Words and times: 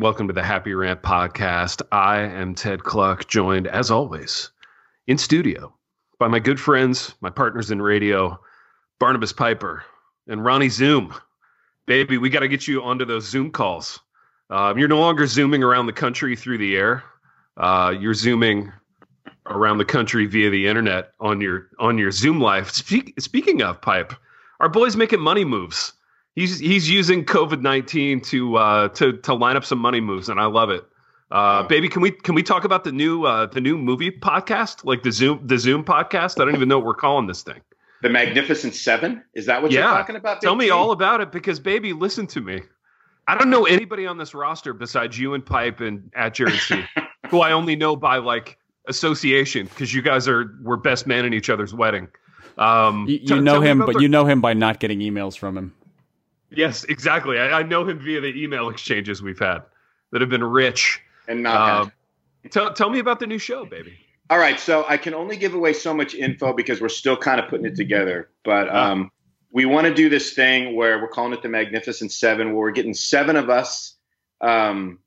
Welcome 0.00 0.28
to 0.28 0.32
the 0.32 0.42
Happy 0.42 0.72
Rant 0.72 1.02
podcast. 1.02 1.82
I 1.92 2.20
am 2.20 2.54
Ted 2.54 2.84
Kluck, 2.84 3.28
joined 3.28 3.66
as 3.66 3.90
always 3.90 4.50
in 5.06 5.18
studio 5.18 5.74
by 6.18 6.26
my 6.26 6.38
good 6.38 6.58
friends, 6.58 7.14
my 7.20 7.28
partners 7.28 7.70
in 7.70 7.82
radio, 7.82 8.40
Barnabas 8.98 9.34
Piper 9.34 9.84
and 10.26 10.42
Ronnie 10.42 10.70
Zoom. 10.70 11.14
Baby, 11.86 12.16
we 12.16 12.30
got 12.30 12.40
to 12.40 12.48
get 12.48 12.66
you 12.66 12.82
onto 12.82 13.04
those 13.04 13.28
Zoom 13.28 13.50
calls. 13.50 14.00
Um, 14.48 14.78
you're 14.78 14.88
no 14.88 14.98
longer 14.98 15.26
zooming 15.26 15.62
around 15.62 15.84
the 15.84 15.92
country 15.92 16.34
through 16.34 16.56
the 16.56 16.78
air. 16.78 17.04
Uh, 17.58 17.94
you're 18.00 18.14
zooming 18.14 18.72
around 19.50 19.76
the 19.76 19.84
country 19.84 20.24
via 20.24 20.48
the 20.48 20.66
internet 20.66 21.12
on 21.20 21.42
your 21.42 21.68
on 21.78 21.98
your 21.98 22.10
Zoom 22.10 22.40
life. 22.40 22.70
Speak, 22.70 23.20
speaking 23.20 23.60
of 23.60 23.82
pipe, 23.82 24.14
our 24.60 24.70
boy's 24.70 24.96
making 24.96 25.20
money 25.20 25.44
moves. 25.44 25.92
He's 26.34 26.58
he's 26.58 26.88
using 26.88 27.24
COVID 27.24 27.60
nineteen 27.60 28.20
to 28.22 28.56
uh, 28.56 28.88
to 28.88 29.18
to 29.18 29.34
line 29.34 29.56
up 29.56 29.64
some 29.64 29.78
money 29.78 30.00
moves, 30.00 30.28
and 30.28 30.40
I 30.40 30.46
love 30.46 30.70
it. 30.70 30.84
Uh, 31.30 31.62
baby, 31.64 31.88
can 31.88 32.02
we 32.02 32.10
can 32.10 32.34
we 32.34 32.42
talk 32.42 32.64
about 32.64 32.84
the 32.84 32.92
new 32.92 33.24
uh, 33.24 33.46
the 33.46 33.60
new 33.60 33.78
movie 33.78 34.10
podcast, 34.10 34.84
like 34.84 35.02
the 35.02 35.12
Zoom 35.12 35.40
the 35.46 35.58
Zoom 35.58 35.84
podcast? 35.84 36.40
I 36.40 36.44
don't 36.44 36.54
even 36.54 36.68
know 36.68 36.78
what 36.78 36.86
we're 36.86 36.94
calling 36.94 37.26
this 37.26 37.42
thing. 37.42 37.60
The 38.02 38.08
Magnificent 38.08 38.74
Seven? 38.74 39.22
Is 39.34 39.46
that 39.46 39.62
what 39.62 39.72
yeah. 39.72 39.80
you're 39.80 39.90
talking 39.90 40.16
about? 40.16 40.40
Tell 40.40 40.54
me 40.54 40.70
all 40.70 40.90
about 40.90 41.20
it, 41.20 41.30
because 41.30 41.60
baby, 41.60 41.92
listen 41.92 42.26
to 42.28 42.40
me. 42.40 42.62
I 43.28 43.36
don't 43.36 43.50
know 43.50 43.66
anybody 43.66 44.06
on 44.06 44.18
this 44.18 44.34
roster 44.34 44.72
besides 44.72 45.18
you 45.18 45.34
and 45.34 45.44
Pipe 45.44 45.80
and 45.80 46.10
at 46.16 46.34
Jared 46.34 46.58
C, 46.58 46.82
who 47.28 47.40
I 47.40 47.52
only 47.52 47.76
know 47.76 47.94
by 47.94 48.16
like 48.16 48.58
association 48.88 49.66
because 49.66 49.94
you 49.94 50.02
guys 50.02 50.26
are 50.26 50.56
were 50.62 50.76
best 50.76 51.06
man 51.06 51.24
in 51.24 51.34
each 51.34 51.50
other's 51.50 51.74
wedding. 51.74 52.08
Um, 52.58 53.06
you, 53.06 53.18
you 53.18 53.26
t- 53.36 53.40
know 53.40 53.60
him, 53.60 53.78
but 53.78 53.94
the- 53.94 54.02
you 54.02 54.08
know 54.08 54.24
him 54.24 54.40
by 54.40 54.54
not 54.54 54.80
getting 54.80 54.98
emails 55.00 55.38
from 55.38 55.56
him. 55.56 55.74
Yes, 56.50 56.84
exactly. 56.84 57.38
I, 57.38 57.60
I, 57.60 57.62
know 57.62 57.88
him 57.88 58.00
via 58.00 58.20
the 58.20 58.42
email 58.42 58.68
exchanges 58.68 59.22
we've 59.22 59.38
had 59.38 59.60
that 60.10 60.20
have 60.20 60.30
been 60.30 60.44
rich. 60.44 61.00
And 61.28 61.44
not. 61.44 61.86
Uh, 61.86 61.90
tell 62.50 62.72
tell 62.72 62.90
me 62.90 62.98
about 62.98 63.20
the 63.20 63.26
new 63.26 63.38
show, 63.38 63.64
baby. 63.64 63.96
All 64.30 64.38
right, 64.38 64.60
so 64.60 64.84
I 64.88 64.96
can 64.96 65.12
only 65.14 65.36
give 65.36 65.54
away 65.54 65.72
so 65.72 65.92
much 65.92 66.14
info 66.14 66.52
because 66.52 66.80
we're 66.80 66.88
still 66.88 67.16
kind 67.16 67.40
of 67.40 67.48
putting 67.48 67.66
it 67.66 67.74
together. 67.74 68.30
But 68.44 68.72
um, 68.74 69.10
we 69.52 69.64
want 69.64 69.88
to 69.88 69.94
do 69.94 70.08
this 70.08 70.34
thing 70.34 70.76
where 70.76 71.00
we're 71.00 71.08
calling 71.08 71.32
it 71.32 71.42
the 71.42 71.48
Magnificent 71.48 72.12
Seven, 72.12 72.48
where 72.48 72.58
we're 72.58 72.70
getting 72.70 72.94
seven 72.94 73.34
of 73.34 73.50
us 73.50 73.96
um, 74.40 75.00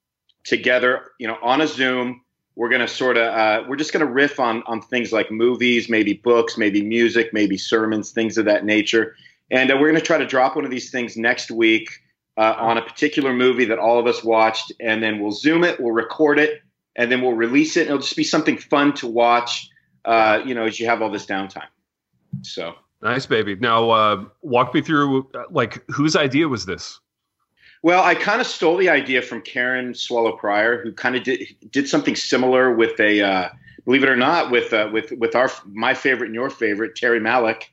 together, 0.43 1.11
you 1.19 1.27
know, 1.27 1.37
on 1.41 1.61
a 1.61 1.67
Zoom. 1.67 2.21
We're 2.55 2.69
gonna 2.69 2.87
sort 2.87 3.17
of 3.17 3.33
uh, 3.33 3.63
we're 3.67 3.77
just 3.77 3.93
gonna 3.93 4.05
riff 4.05 4.39
on 4.39 4.61
on 4.67 4.81
things 4.81 5.11
like 5.11 5.31
movies, 5.31 5.89
maybe 5.89 6.13
books, 6.13 6.57
maybe 6.57 6.83
music, 6.83 7.33
maybe 7.33 7.57
sermons, 7.57 8.11
things 8.11 8.37
of 8.37 8.45
that 8.45 8.63
nature. 8.65 9.15
And 9.51 9.71
uh, 9.71 9.75
we're 9.75 9.89
going 9.89 9.99
to 9.99 10.05
try 10.05 10.17
to 10.17 10.25
drop 10.25 10.55
one 10.55 10.65
of 10.65 10.71
these 10.71 10.89
things 10.89 11.17
next 11.17 11.51
week 11.51 11.89
uh, 12.37 12.55
on 12.57 12.77
a 12.77 12.81
particular 12.81 13.33
movie 13.33 13.65
that 13.65 13.79
all 13.79 13.99
of 13.99 14.07
us 14.07 14.23
watched. 14.23 14.71
And 14.79 15.03
then 15.03 15.19
we'll 15.19 15.31
Zoom 15.31 15.63
it, 15.63 15.79
we'll 15.79 15.93
record 15.93 16.39
it, 16.39 16.61
and 16.95 17.11
then 17.11 17.21
we'll 17.21 17.33
release 17.33 17.77
it. 17.77 17.87
It'll 17.87 17.99
just 17.99 18.15
be 18.15 18.23
something 18.23 18.57
fun 18.57 18.93
to 18.95 19.07
watch, 19.07 19.69
uh, 20.05 20.41
you 20.45 20.53
know, 20.53 20.65
as 20.65 20.79
you 20.79 20.87
have 20.87 21.01
all 21.01 21.11
this 21.11 21.25
downtime. 21.25 21.67
So 22.41 22.73
nice, 23.01 23.25
baby. 23.25 23.55
Now, 23.55 23.89
uh, 23.89 24.25
walk 24.41 24.73
me 24.73 24.81
through 24.81 25.29
uh, 25.33 25.43
like 25.51 25.83
whose 25.89 26.15
idea 26.15 26.47
was 26.47 26.65
this? 26.65 26.99
Well, 27.83 28.01
I 28.01 28.15
kind 28.15 28.39
of 28.39 28.47
stole 28.47 28.77
the 28.77 28.89
idea 28.89 29.21
from 29.21 29.41
Karen 29.41 29.93
Swallow 29.93 30.37
Prior, 30.37 30.81
who 30.81 30.93
kind 30.93 31.17
of 31.17 31.23
did 31.23 31.45
did 31.69 31.89
something 31.89 32.15
similar 32.15 32.73
with 32.73 32.97
a, 32.99 33.21
uh, 33.21 33.49
believe 33.83 34.03
it 34.03 34.09
or 34.09 34.15
not, 34.15 34.51
with 34.51 34.71
uh, 34.71 34.89
with 34.91 35.11
with 35.11 35.35
our 35.35 35.51
my 35.65 35.93
favorite 35.93 36.27
and 36.27 36.35
your 36.35 36.49
favorite 36.49 36.95
Terry 36.95 37.19
Malick 37.19 37.63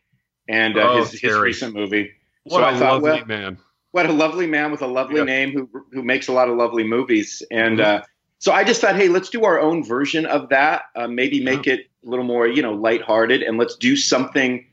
and 0.51 0.77
uh, 0.77 0.81
oh, 0.81 0.99
his, 0.99 1.21
his 1.21 1.39
recent 1.39 1.75
movie. 1.75 2.11
What 2.45 2.59
so 2.59 2.65
a 2.65 2.67
I 2.67 2.79
thought, 2.79 3.03
lovely 3.03 3.11
well, 3.11 3.27
man! 3.27 3.59
What 3.93 4.07
a 4.07 4.13
lovely 4.13 4.47
man 4.47 4.71
with 4.71 4.83
a 4.83 4.87
lovely 4.87 5.25
name 5.25 5.53
who 5.53 5.69
who 5.93 6.03
makes 6.03 6.29
a 6.29 6.33
lot 6.33 6.49
of 6.49 6.57
lovely 6.57 6.85
movies. 6.85 7.43
And 7.51 7.79
mm-hmm. 7.79 8.03
uh, 8.03 8.07
so 8.39 8.53
I 8.53 8.65
just 8.65 8.81
thought, 8.81 8.97
hey, 8.97 9.09
let's 9.09 9.31
do 9.31 9.45
our 9.45 9.61
own 9.61 9.85
version 9.85 10.27
of 10.27 10.49
that. 10.49 10.83
Uh, 10.97 11.07
maybe 11.07 11.43
make 11.43 11.67
yeah. 11.67 11.75
it 11.75 11.91
a 12.05 12.09
little 12.09 12.25
more, 12.25 12.49
you 12.49 12.63
know, 12.63 12.73
lighthearted, 12.73 13.43
and 13.43 13.59
let's 13.59 13.77
do 13.77 13.97
something 13.97 14.67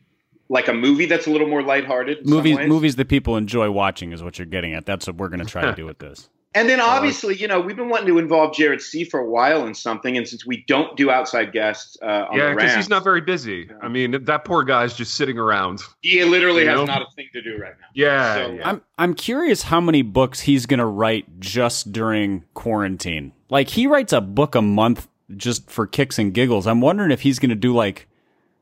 like 0.50 0.68
a 0.68 0.74
movie 0.74 1.06
that's 1.06 1.28
a 1.28 1.30
little 1.30 1.48
more 1.48 1.62
lighthearted. 1.62 2.26
Movies, 2.26 2.58
movies 2.68 2.96
that 2.96 3.10
people 3.10 3.36
enjoy 3.36 3.70
watching 3.70 4.14
is 4.14 4.24
what 4.24 4.40
you're 4.40 4.46
getting 4.46 4.74
at. 4.74 4.86
That's 4.86 5.08
what 5.08 5.18
we're 5.18 5.30
going 5.30 5.40
to 5.40 5.46
try 5.46 5.64
to 5.64 5.76
do 5.76 5.86
with 5.86 6.00
this. 6.00 6.30
And 6.54 6.68
then 6.68 6.80
obviously, 6.80 7.36
you 7.36 7.48
know, 7.48 7.60
we've 7.60 7.76
been 7.76 7.90
wanting 7.90 8.08
to 8.08 8.18
involve 8.18 8.56
Jared 8.56 8.82
C 8.82 9.04
for 9.04 9.20
a 9.20 9.30
while 9.30 9.68
in 9.68 9.76
something, 9.76 10.18
and 10.18 10.28
since 10.28 10.46
we 10.46 10.64
don't 10.68 10.96
do 10.98 11.12
outside 11.12 11.52
guests, 11.52 11.98
uh, 12.02 12.26
yeah, 12.34 12.54
because 12.54 12.74
he's 12.74 12.90
not 12.90 13.04
very 13.04 13.22
busy. 13.22 13.70
I 13.82 13.88
mean, 13.90 14.24
that 14.24 14.44
poor 14.46 14.64
guy's 14.64 14.96
just 14.96 15.16
sitting 15.16 15.38
around. 15.38 15.82
He 16.02 16.24
literally 16.24 16.66
has 16.66 16.76
know? 16.76 16.86
not 16.86 17.02
a 17.02 17.06
thing 17.16 17.28
to 17.34 17.42
do 17.42 17.58
right 17.58 17.76
now. 17.80 17.88
Yeah, 17.94 18.34
so, 18.36 18.52
yeah. 18.54 18.70
I'm 18.70 18.82
I'm 18.98 19.14
curious 19.14 19.64
how 19.64 19.80
many 19.82 20.02
books 20.02 20.40
he's 20.40 20.66
going 20.66 20.80
to 20.80 20.86
write 20.86 21.40
just 21.40 21.92
during 21.92 22.44
quarantine. 22.54 23.34
Like 23.50 23.70
he 23.70 23.86
writes 23.86 24.14
a 24.14 24.22
book 24.22 24.56
a 24.56 24.62
month 24.62 25.08
just 25.36 25.70
for 25.70 25.86
kicks 25.86 26.18
and 26.18 26.34
giggles. 26.34 26.66
I'm 26.66 26.82
wondering 26.82 27.12
if 27.12 27.22
he's 27.22 27.40
going 27.40 27.50
to 27.50 27.56
do 27.56 27.74
like 27.74 28.08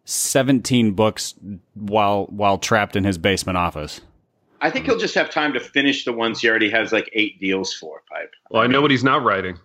17 0.05 0.93
books 0.93 1.35
while 1.73 2.25
while 2.25 2.57
trapped 2.57 2.95
in 2.95 3.03
his 3.03 3.17
basement 3.17 3.57
office. 3.57 4.01
I 4.61 4.69
think 4.69 4.85
he'll 4.85 4.97
just 4.97 5.15
have 5.15 5.29
time 5.29 5.53
to 5.53 5.59
finish 5.59 6.05
the 6.05 6.13
ones 6.13 6.41
he 6.41 6.49
already 6.49 6.69
has 6.69 6.91
like 6.91 7.09
eight 7.13 7.39
deals 7.39 7.73
for. 7.73 8.01
Pipe. 8.09 8.33
Well, 8.49 8.63
I 8.63 8.67
know 8.67 8.81
what 8.81 8.91
he's 8.91 9.03
not 9.03 9.23
writing. 9.23 9.59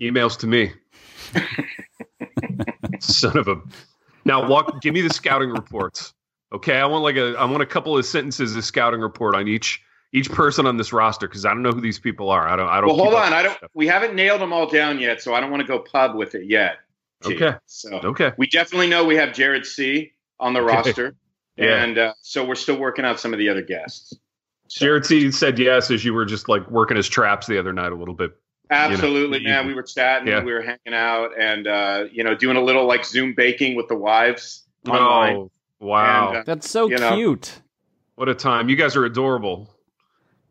Emails 0.00 0.38
to 0.38 0.46
me. 0.46 0.72
Son 3.00 3.36
of 3.36 3.48
a. 3.48 3.60
Now, 4.24 4.48
walk. 4.48 4.80
Give 4.82 4.94
me 4.94 5.00
the 5.00 5.10
scouting 5.10 5.50
reports. 5.50 6.14
Okay, 6.52 6.76
I 6.76 6.86
want 6.86 7.02
like 7.02 7.16
a. 7.16 7.34
I 7.36 7.44
want 7.44 7.62
a 7.62 7.66
couple 7.66 7.96
of 7.96 8.06
sentences 8.06 8.56
of 8.56 8.64
scouting 8.64 9.00
report 9.00 9.34
on 9.34 9.48
each 9.48 9.82
each 10.12 10.30
person 10.30 10.66
on 10.66 10.76
this 10.76 10.92
roster 10.92 11.26
because 11.26 11.44
I 11.44 11.50
don't 11.50 11.62
know 11.62 11.72
who 11.72 11.80
these 11.80 11.98
people 11.98 12.30
are. 12.30 12.48
I 12.48 12.56
don't. 12.56 12.68
I 12.68 12.80
don't. 12.80 12.86
Well, 12.86 12.96
hold 12.96 13.14
on. 13.14 13.32
I 13.32 13.42
don't. 13.42 13.56
Stuff. 13.56 13.70
We 13.74 13.86
haven't 13.86 14.14
nailed 14.14 14.40
them 14.40 14.52
all 14.52 14.68
down 14.68 15.00
yet, 15.00 15.20
so 15.20 15.34
I 15.34 15.40
don't 15.40 15.50
want 15.50 15.60
to 15.62 15.66
go 15.66 15.80
pub 15.80 16.14
with 16.14 16.34
it 16.34 16.46
yet. 16.46 16.78
Okay. 17.24 17.54
So 17.66 18.00
okay. 18.04 18.32
We 18.36 18.46
definitely 18.46 18.86
know 18.86 19.04
we 19.04 19.16
have 19.16 19.32
Jared 19.32 19.66
C 19.66 20.12
on 20.38 20.52
the 20.52 20.60
okay. 20.60 20.74
roster. 20.74 21.16
Yeah. 21.56 21.82
And 21.82 21.98
uh, 21.98 22.14
so 22.22 22.44
we're 22.44 22.54
still 22.54 22.78
working 22.78 23.04
out 23.04 23.20
some 23.20 23.32
of 23.32 23.38
the 23.38 23.48
other 23.48 23.62
guests. 23.62 24.14
So. 24.68 24.84
Jared 24.84 25.06
C 25.06 25.30
said 25.30 25.58
yes 25.58 25.90
as 25.90 26.04
you 26.04 26.14
were 26.14 26.24
just 26.24 26.48
like 26.48 26.68
working 26.70 26.96
his 26.96 27.08
traps 27.08 27.46
the 27.46 27.58
other 27.58 27.72
night 27.72 27.92
a 27.92 27.94
little 27.94 28.14
bit. 28.14 28.36
Absolutely, 28.70 29.40
you 29.40 29.44
know, 29.44 29.50
man. 29.50 29.66
We 29.66 29.74
were 29.74 29.82
chatting, 29.82 30.26
yeah. 30.26 30.42
we 30.42 30.50
were 30.50 30.62
hanging 30.62 30.94
out, 30.94 31.38
and 31.38 31.66
uh, 31.66 32.04
you 32.10 32.24
know, 32.24 32.34
doing 32.34 32.56
a 32.56 32.62
little 32.62 32.86
like 32.86 33.04
Zoom 33.04 33.34
baking 33.34 33.76
with 33.76 33.88
the 33.88 33.94
wives 33.94 34.64
online. 34.88 35.36
Oh, 35.36 35.50
wow, 35.80 36.28
and, 36.28 36.36
uh, 36.38 36.42
that's 36.46 36.68
so 36.68 36.88
cute. 36.88 36.98
Know, 36.98 37.62
what 38.14 38.30
a 38.30 38.34
time! 38.34 38.70
You 38.70 38.74
guys 38.74 38.96
are 38.96 39.04
adorable. 39.04 39.68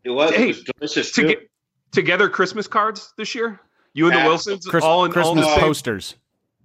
It 0.04 0.12
was. 0.12 0.32
Hey, 0.32 0.44
it 0.44 0.48
was 0.48 0.64
delicious. 0.64 1.12
To 1.14 1.24
get, 1.24 1.50
together 1.92 2.30
Christmas 2.30 2.68
cards 2.68 3.14
this 3.18 3.34
year. 3.34 3.60
You 3.94 4.12
and 4.12 4.16
the 4.16 4.30
Wilsons, 4.30 4.68
Chris, 4.68 4.84
all 4.84 5.06
in 5.06 5.12
Christmas 5.12 5.46
all 5.46 5.56
in 5.56 5.60
posters. 5.60 6.16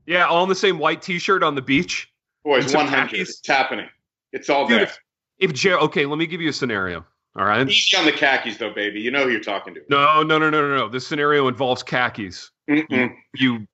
Yeah, 0.06 0.26
all 0.26 0.42
in 0.42 0.50
the 0.50 0.54
same 0.54 0.78
white 0.78 1.00
T-shirt 1.00 1.42
on 1.42 1.54
the 1.54 1.62
beach. 1.62 2.12
Boys, 2.44 2.74
one 2.74 2.86
hundred. 2.86 3.20
It's 3.20 3.44
happening. 3.46 3.88
It's 4.32 4.48
all 4.50 4.66
Dude, 4.66 4.78
there. 4.78 4.84
If, 4.84 4.98
if 5.38 5.52
Jared, 5.52 5.82
okay, 5.84 6.06
let 6.06 6.18
me 6.18 6.26
give 6.26 6.40
you 6.40 6.50
a 6.50 6.52
scenario. 6.52 7.04
All 7.36 7.44
right. 7.44 7.68
Easy 7.68 7.96
on 7.96 8.04
the 8.04 8.12
khakis, 8.12 8.56
though, 8.56 8.72
baby. 8.72 9.00
You 9.00 9.10
know 9.10 9.24
who 9.24 9.30
you're 9.30 9.40
talking 9.40 9.74
to. 9.74 9.80
No, 9.88 10.22
no, 10.22 10.38
no, 10.38 10.50
no, 10.50 10.68
no, 10.68 10.76
no. 10.76 10.88
This 10.88 11.06
scenario 11.06 11.46
involves 11.48 11.82
khakis. 11.82 12.50
You, 12.66 13.10
you, 13.34 13.66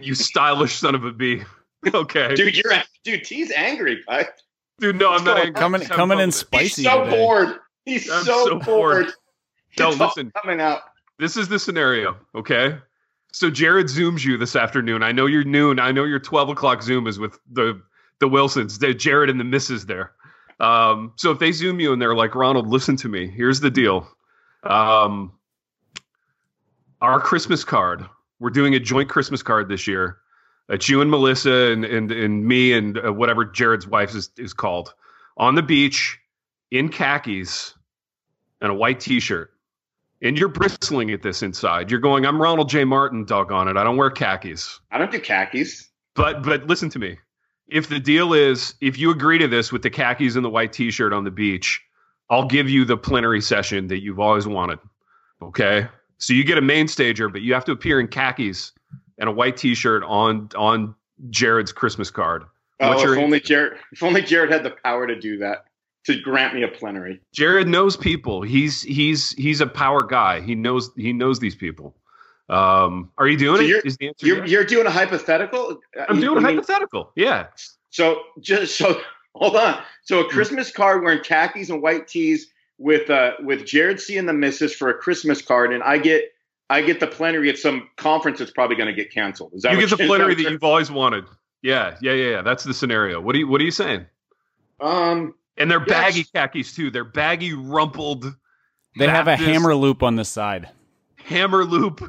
you, 0.00 0.14
stylish 0.14 0.74
son 0.74 0.94
of 0.94 1.04
a 1.04 1.12
bee. 1.12 1.42
Okay, 1.92 2.32
dude, 2.36 2.56
you're 2.56 2.72
dude. 3.02 3.24
T's 3.24 3.50
angry, 3.50 4.04
Pipe. 4.06 4.28
Dude, 4.78 4.94
no, 4.94 5.14
I'm 5.14 5.24
not 5.24 5.38
angry. 5.38 5.52
Coming, 5.54 5.80
coming 5.82 6.20
in 6.20 6.30
spicy. 6.30 6.82
He's 6.82 6.84
so 6.84 7.02
today. 7.02 7.16
bored. 7.16 7.56
He's 7.84 8.06
so, 8.06 8.22
so, 8.22 8.60
bored. 8.60 8.64
bored. 8.64 9.06
No, 9.80 9.88
listen. 9.88 10.30
Coming 10.40 10.60
out. 10.60 10.82
This 11.18 11.36
is 11.36 11.48
the 11.48 11.58
scenario. 11.58 12.16
Okay. 12.36 12.78
So 13.32 13.50
Jared 13.50 13.86
zooms 13.86 14.24
you 14.24 14.36
this 14.36 14.54
afternoon. 14.54 15.02
I 15.02 15.10
know 15.10 15.26
you're 15.26 15.42
noon. 15.42 15.80
I 15.80 15.90
know 15.90 16.04
your 16.04 16.20
12 16.20 16.50
o'clock 16.50 16.82
Zoom 16.82 17.06
is 17.06 17.18
with 17.18 17.38
the 17.50 17.82
the 18.22 18.28
Wilsons, 18.28 18.78
the 18.78 18.94
Jared 18.94 19.28
and 19.28 19.40
the 19.40 19.44
misses 19.44 19.84
there. 19.86 20.12
Um, 20.60 21.12
so 21.16 21.32
if 21.32 21.40
they 21.40 21.50
zoom 21.50 21.80
you 21.80 21.92
and 21.92 22.00
they're 22.00 22.14
like, 22.14 22.36
Ronald, 22.36 22.68
listen 22.68 22.96
to 22.98 23.08
me. 23.08 23.26
Here's 23.26 23.58
the 23.58 23.70
deal. 23.70 24.08
Um, 24.62 25.32
our 27.00 27.20
Christmas 27.20 27.64
card. 27.64 28.06
We're 28.38 28.50
doing 28.50 28.74
a 28.74 28.80
joint 28.80 29.08
Christmas 29.08 29.42
card 29.42 29.68
this 29.68 29.88
year. 29.88 30.18
It's 30.68 30.88
you 30.88 31.00
and 31.00 31.10
Melissa 31.10 31.72
and 31.72 31.84
and, 31.84 32.12
and 32.12 32.46
me 32.46 32.72
and 32.72 32.96
uh, 33.04 33.12
whatever 33.12 33.44
Jared's 33.44 33.88
wife 33.88 34.14
is 34.14 34.30
is 34.36 34.52
called 34.52 34.94
on 35.36 35.56
the 35.56 35.62
beach 35.62 36.18
in 36.70 36.88
khakis 36.88 37.74
and 38.60 38.70
a 38.70 38.74
white 38.74 39.00
T-shirt. 39.00 39.50
And 40.22 40.38
you're 40.38 40.48
bristling 40.48 41.10
at 41.10 41.22
this 41.22 41.42
inside. 41.42 41.90
You're 41.90 41.98
going, 41.98 42.24
I'm 42.24 42.40
Ronald 42.40 42.68
J. 42.68 42.84
Martin, 42.84 43.24
doggone 43.24 43.66
it. 43.66 43.76
I 43.76 43.82
don't 43.82 43.96
wear 43.96 44.10
khakis. 44.10 44.78
I 44.92 44.98
don't 44.98 45.10
do 45.10 45.18
khakis. 45.18 45.90
But 46.14 46.44
but 46.44 46.68
listen 46.68 46.88
to 46.90 47.00
me 47.00 47.18
if 47.68 47.88
the 47.88 48.00
deal 48.00 48.32
is 48.34 48.74
if 48.80 48.98
you 48.98 49.10
agree 49.10 49.38
to 49.38 49.48
this 49.48 49.72
with 49.72 49.82
the 49.82 49.90
khakis 49.90 50.36
and 50.36 50.44
the 50.44 50.50
white 50.50 50.72
t-shirt 50.72 51.12
on 51.12 51.24
the 51.24 51.30
beach, 51.30 51.80
I'll 52.30 52.46
give 52.46 52.68
you 52.68 52.84
the 52.84 52.96
plenary 52.96 53.40
session 53.40 53.88
that 53.88 54.02
you've 54.02 54.20
always 54.20 54.46
wanted. 54.46 54.78
Okay? 55.40 55.88
So 56.18 56.32
you 56.32 56.44
get 56.44 56.58
a 56.58 56.62
main 56.62 56.88
stager, 56.88 57.28
but 57.28 57.42
you 57.42 57.52
have 57.54 57.64
to 57.66 57.72
appear 57.72 57.98
in 58.00 58.08
khakis 58.08 58.72
and 59.18 59.28
a 59.28 59.32
white 59.32 59.56
t-shirt 59.56 60.02
on 60.04 60.48
on 60.56 60.94
Jared's 61.30 61.72
Christmas 61.72 62.10
card. 62.10 62.44
Oh, 62.80 62.92
if 62.92 63.18
only 63.18 63.40
Jared 63.40 63.78
if 63.92 64.02
only 64.02 64.22
Jared 64.22 64.50
had 64.50 64.62
the 64.62 64.74
power 64.84 65.06
to 65.06 65.18
do 65.18 65.38
that. 65.38 65.66
to 66.04 66.20
grant 66.20 66.54
me 66.54 66.62
a 66.62 66.68
plenary. 66.68 67.20
Jared 67.32 67.68
knows 67.68 67.96
people. 67.96 68.42
He's 68.42 68.82
he's 68.82 69.32
he's 69.32 69.60
a 69.60 69.66
power 69.66 70.02
guy. 70.02 70.40
He 70.40 70.54
knows 70.54 70.90
he 70.96 71.12
knows 71.12 71.38
these 71.38 71.54
people. 71.54 71.94
Um, 72.48 73.10
are 73.18 73.28
you 73.28 73.36
doing 73.38 73.56
So 73.58 73.62
it? 73.62 73.68
you're- 73.68 73.82
Is 73.84 73.96
the 73.96 74.08
answer? 74.08 74.26
You're 74.26 74.38
yes? 74.40 74.50
you're 74.50 74.64
doing 74.64 74.86
a 74.86 74.90
hypothetical. 74.90 75.80
I'm 76.08 76.20
doing 76.20 76.36
I 76.38 76.40
a 76.40 76.42
mean, 76.44 76.56
hypothetical. 76.56 77.12
Yeah. 77.14 77.46
So 77.90 78.20
just 78.40 78.76
so 78.76 79.00
hold 79.34 79.56
on. 79.56 79.80
So 80.02 80.20
a 80.20 80.28
Christmas 80.28 80.70
card 80.70 81.02
wearing 81.02 81.22
khakis 81.22 81.70
and 81.70 81.80
white 81.82 82.08
tees 82.08 82.48
with 82.78 83.08
uh 83.10 83.32
with 83.42 83.64
Jared 83.64 84.00
C 84.00 84.18
and 84.18 84.28
the 84.28 84.32
missus 84.32 84.74
for 84.74 84.88
a 84.90 84.94
Christmas 84.94 85.40
card, 85.40 85.72
and 85.72 85.82
I 85.82 85.98
get 85.98 86.32
I 86.68 86.82
get 86.82 87.00
the 87.00 87.06
plenary 87.06 87.48
at 87.50 87.58
some 87.58 87.88
conference 87.96 88.38
that's 88.38 88.50
probably 88.50 88.76
going 88.76 88.86
to 88.88 88.94
get 88.94 89.12
canceled. 89.12 89.52
Is 89.54 89.62
that 89.62 89.72
You 89.74 89.80
get 89.86 89.90
the 89.96 90.06
plenary 90.06 90.34
that 90.34 90.50
you've 90.50 90.64
always 90.64 90.90
wanted. 90.90 91.24
Yeah, 91.62 91.96
yeah, 92.00 92.12
yeah, 92.12 92.30
yeah. 92.30 92.42
That's 92.42 92.64
the 92.64 92.72
scenario. 92.74 93.20
What 93.20 93.36
are 93.36 93.38
you 93.38 93.46
What 93.48 93.60
are 93.60 93.64
you 93.64 93.70
saying? 93.70 94.06
Um, 94.80 95.34
And 95.58 95.70
they're 95.70 95.80
Yes. 95.86 95.88
baggy 95.88 96.24
khakis 96.34 96.74
too. 96.74 96.90
They're 96.90 97.04
baggy, 97.04 97.52
rumpled, 97.54 98.34
They 98.98 99.06
have 99.06 99.28
a 99.28 99.36
hammer 99.36 99.74
loop 99.74 100.02
on 100.02 100.16
the 100.16 100.24
side. 100.24 100.68
hammer 101.24 101.64
loop. 101.64 102.02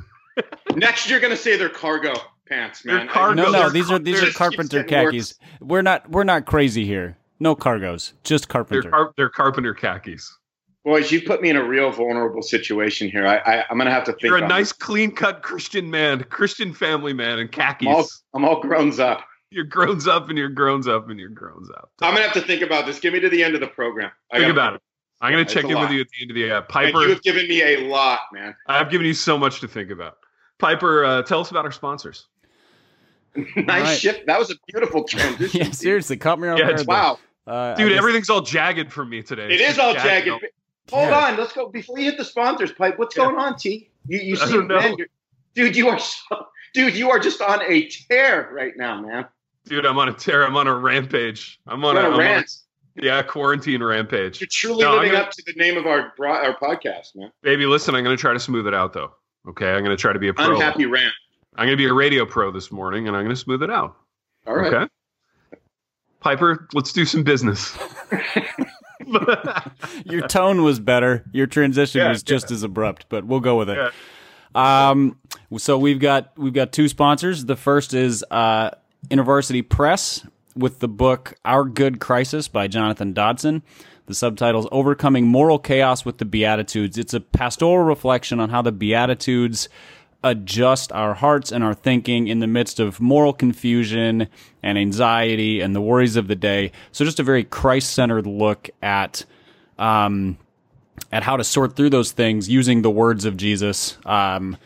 Next 0.75 1.09
you're 1.09 1.19
going 1.19 1.31
to 1.31 1.37
say 1.37 1.57
they're 1.57 1.69
cargo 1.69 2.13
pants, 2.47 2.81
They're 2.83 2.95
man. 2.97 3.07
Cargo- 3.07 3.33
No, 3.35 3.51
no, 3.51 3.51
they're 3.51 3.69
these 3.69 3.91
are 3.91 3.99
these 3.99 4.21
they're- 4.21 4.31
carpenter 4.31 4.79
keeps 4.79 4.89
getting 4.89 5.09
khakis. 5.11 5.35
We're 5.61 5.81
not 5.81 6.09
we're 6.09 6.23
not 6.23 6.45
crazy 6.45 6.85
here. 6.85 7.17
No 7.39 7.55
cargos, 7.55 8.13
just 8.23 8.47
They're 8.47 8.53
carpenter. 8.63 8.89
car- 8.89 9.13
they're 9.17 9.29
carpenter 9.29 9.73
khakis. 9.73 10.37
Boys, 10.85 11.11
you 11.11 11.21
put 11.21 11.41
me 11.41 11.49
in 11.49 11.55
a 11.55 11.63
real 11.63 11.91
vulnerable 11.91 12.41
situation 12.41 13.09
here. 13.09 13.25
I, 13.25 13.37
I 13.37 13.63
I'm 13.69 13.77
going 13.77 13.85
to 13.85 13.91
have 13.93 14.03
to 14.05 14.11
think. 14.11 14.23
You're 14.23 14.37
a 14.37 14.41
on 14.41 14.49
nice, 14.49 14.69
this. 14.69 14.73
clean 14.73 15.11
cut 15.11 15.41
Christian 15.41 15.89
man, 15.89 16.23
Christian 16.25 16.73
family 16.73 17.13
man, 17.13 17.39
in 17.39 17.47
khakis. 17.47 17.87
I'm 17.87 17.93
all, 17.95 18.07
I'm 18.33 18.45
all 18.45 18.59
grown 18.61 18.99
up. 18.99 19.23
You're 19.49 19.63
grown 19.65 19.99
up, 20.09 20.27
and 20.29 20.37
you're 20.37 20.49
grown 20.49 20.87
up, 20.89 21.09
and 21.09 21.19
you're 21.19 21.29
grown 21.29 21.65
up. 21.77 21.91
I'm 22.01 22.13
going 22.15 22.17
to 22.17 22.23
have 22.23 22.33
to 22.33 22.41
think 22.41 22.61
about 22.63 22.85
this. 22.85 22.99
Give 22.99 23.13
me 23.13 23.19
to 23.21 23.29
the 23.29 23.43
end 23.43 23.55
of 23.55 23.61
the 23.61 23.67
program. 23.67 24.11
I 24.31 24.39
think 24.39 24.51
about 24.51 24.73
it. 24.75 24.81
I'm 25.21 25.31
going 25.31 25.43
It's 25.43 25.53
to 25.53 25.61
check 25.61 25.69
a 25.69 25.73
in 25.73 25.79
with 25.79 25.91
you 25.91 26.01
at 26.01 26.07
the 26.09 26.21
end 26.21 26.31
of 26.31 26.35
the 26.35 26.51
uh, 26.51 26.57
And 26.57 26.67
Piper. 26.67 27.01
you 27.03 27.09
have 27.11 27.21
given 27.21 27.47
me 27.47 27.61
a 27.61 27.87
lot, 27.87 28.19
man. 28.33 28.53
I've 28.67 28.89
given 28.89 29.07
you 29.07 29.13
so 29.13 29.37
much 29.37 29.61
to 29.61 29.67
think 29.69 29.89
about. 29.91 30.17
Piper, 30.63 31.03
uh, 31.03 31.21
tell 31.23 31.41
us 31.41 31.51
about 31.51 31.65
our 31.65 31.71
sponsors. 31.71 32.27
nice 33.35 33.67
right. 33.67 33.97
shift. 33.99 34.25
That 34.27 34.39
was 34.39 34.49
a 34.51 34.55
beautiful 34.67 35.03
transition. 35.03 35.61
yeah, 35.65 35.71
seriously, 35.71 36.15
caught 36.17 36.39
me 36.39 36.47
off 36.47 36.57
Yeah, 36.59 36.71
guard. 36.71 36.87
Wow. 36.87 37.19
Uh, 37.45 37.75
Dude, 37.75 37.89
guess- 37.89 37.97
everything's 37.97 38.29
all 38.29 38.41
jagged 38.41 38.91
for 38.93 39.03
me 39.03 39.21
today. 39.21 39.47
It's 39.51 39.77
all 39.77 39.93
just 39.93 40.05
jagged. 40.05 40.29
Hold 40.29 41.09
Yeah. 41.09 41.27
on, 41.31 41.37
let's 41.37 41.51
go 41.53 41.67
before 41.69 41.99
you 41.99 42.05
hit 42.05 42.17
the 42.17 42.23
sponsors. 42.25 42.71
Pipe, 42.71 42.97
what's 42.97 43.15
Yeah. 43.17 43.25
going 43.25 43.37
on, 43.37 43.57
T? 43.57 43.89
You, 44.07 44.19
you 44.19 44.37
I 44.41 44.45
see, 44.47 44.57
man, 44.59 44.95
dude, 45.53 45.75
you 45.75 45.89
are 45.89 45.99
so, 45.99 46.45
dude, 46.73 46.95
you 46.95 47.09
are 47.09 47.19
just 47.19 47.41
on 47.41 47.61
a 47.63 47.87
tear 47.87 48.49
right 48.53 48.73
now, 48.77 49.01
man. 49.01 49.25
Dude, 49.65 49.85
I'm 49.85 49.97
on 49.97 50.09
a 50.09 50.13
tear. 50.13 50.45
I'm 50.45 50.55
on 50.55 50.67
a 50.67 50.75
rampage. 50.75 51.59
I'm 51.67 51.83
on 51.83 51.95
You're 51.95 52.03
a, 52.03 52.07
on 52.07 52.13
on 52.13 52.19
a- 52.19 52.23
rant. 52.23 52.51
yeah, 52.95 53.21
quarantine 53.23 53.81
rampage. 53.83 54.39
You're 54.39 54.47
truly 54.51 54.83
No, 54.83 54.95
living 54.95 55.11
gonna- 55.11 55.23
up 55.25 55.31
to 55.31 55.43
the 55.45 55.53
name 55.53 55.77
of 55.77 55.85
our 55.87 56.13
our 56.19 56.55
podcast, 56.57 57.15
man. 57.15 57.31
Baby, 57.41 57.65
listen, 57.65 57.95
I'm 57.95 58.03
going 58.03 58.15
to 58.15 58.21
try 58.21 58.33
to 58.33 58.39
smooth 58.39 58.67
it 58.67 58.73
out, 58.73 58.93
though. 58.93 59.13
Okay, 59.47 59.71
I'm 59.71 59.83
going 59.83 59.95
to 59.95 60.01
try 60.01 60.13
to 60.13 60.19
be 60.19 60.29
a 60.29 60.33
pro. 60.33 60.55
Unhappy 60.55 60.85
rant. 60.85 61.13
I'm 61.55 61.65
going 61.65 61.77
to 61.77 61.77
be 61.77 61.87
a 61.87 61.93
radio 61.93 62.25
pro 62.25 62.51
this 62.51 62.71
morning, 62.71 63.07
and 63.07 63.15
I'm 63.15 63.23
going 63.23 63.35
to 63.35 63.41
smooth 63.41 63.61
it 63.61 63.69
out. 63.69 63.95
All 64.47 64.55
right. 64.55 64.73
Okay. 64.73 64.87
Piper, 66.19 66.67
let's 66.73 66.93
do 66.93 67.05
some 67.05 67.23
business. 67.23 67.77
your 70.05 70.27
tone 70.27 70.63
was 70.63 70.79
better. 70.79 71.25
Your 71.33 71.47
transition 71.47 71.99
Yeah, 71.99 72.09
was 72.09 72.23
just 72.23 72.49
as 72.49 72.63
abrupt, 72.63 73.07
but 73.09 73.25
we'll 73.25 73.41
go 73.41 73.57
with 73.57 73.69
it. 73.69 73.77
Yeah. 73.77 74.89
Um, 74.89 75.17
so 75.57 75.77
we've 75.77 75.99
got 75.99 76.37
we've 76.37 76.53
got 76.53 76.71
two 76.71 76.87
sponsors. 76.87 77.45
The 77.45 77.55
first 77.55 77.93
is 77.93 78.23
uh, 78.31 78.71
InterVarsity 79.09 79.67
Press 79.67 80.25
with 80.55 80.79
the 80.79 80.87
book 80.87 81.33
Our 81.43 81.65
Good 81.65 81.99
Crisis 81.99 82.47
by 82.47 82.67
Jonathan 82.67 83.13
Dodson. 83.13 83.63
The 84.05 84.13
subtitle's 84.13 84.67
Overcoming 84.71 85.27
Moral 85.27 85.59
Chaos 85.59 86.03
with 86.03 86.17
the 86.17 86.25
Beatitudes. 86.25 86.97
It's 86.97 87.13
a 87.13 87.21
pastoral 87.21 87.85
reflection 87.85 88.39
on 88.39 88.49
how 88.49 88.61
the 88.61 88.71
Beatitudes 88.71 89.69
adjust 90.23 90.91
our 90.91 91.13
hearts 91.13 91.51
and 91.51 91.63
our 91.63 91.73
thinking 91.73 92.27
in 92.27 92.39
the 92.39 92.47
midst 92.47 92.79
of 92.79 92.99
moral 92.99 93.33
confusion 93.33 94.27
and 94.61 94.77
anxiety 94.77 95.61
and 95.61 95.75
the 95.75 95.81
worries 95.81 96.15
of 96.15 96.27
the 96.27 96.35
day. 96.35 96.71
So 96.91 97.05
just 97.05 97.19
a 97.19 97.23
very 97.23 97.43
Christ-centered 97.43 98.25
look 98.27 98.69
at 98.81 99.25
um, 99.77 100.37
at 101.11 101.23
how 101.23 101.37
to 101.37 101.43
sort 101.43 101.75
through 101.75 101.89
those 101.89 102.11
things 102.11 102.49
using 102.49 102.81
the 102.81 102.89
words 102.89 103.25
of 103.25 103.37
Jesus. 103.37 103.97
Um, 104.05 104.57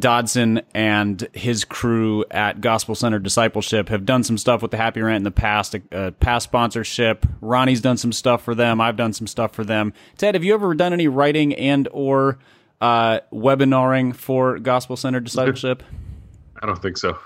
Dodson 0.00 0.62
and 0.74 1.28
his 1.32 1.64
crew 1.64 2.24
at 2.30 2.60
Gospel 2.60 2.94
Centered 2.94 3.22
Discipleship 3.22 3.88
have 3.88 4.04
done 4.04 4.22
some 4.24 4.38
stuff 4.38 4.62
with 4.62 4.70
the 4.70 4.76
Happy 4.76 5.00
Rant 5.00 5.18
in 5.18 5.22
the 5.24 5.30
past, 5.30 5.74
a, 5.74 5.82
a 5.90 6.12
past 6.12 6.44
sponsorship. 6.44 7.26
Ronnie's 7.40 7.80
done 7.80 7.96
some 7.96 8.12
stuff 8.12 8.42
for 8.42 8.54
them. 8.54 8.80
I've 8.80 8.96
done 8.96 9.12
some 9.12 9.26
stuff 9.26 9.52
for 9.52 9.64
them. 9.64 9.92
Ted, 10.16 10.34
have 10.34 10.44
you 10.44 10.54
ever 10.54 10.74
done 10.74 10.92
any 10.92 11.08
writing 11.08 11.54
and 11.54 11.88
or 11.92 12.38
uh, 12.80 13.20
webinaring 13.32 14.14
for 14.14 14.58
Gospel 14.58 14.96
Centered 14.96 15.24
Discipleship? 15.24 15.82
I 16.62 16.66
don't 16.66 16.80
think 16.80 16.96
so. 16.96 17.18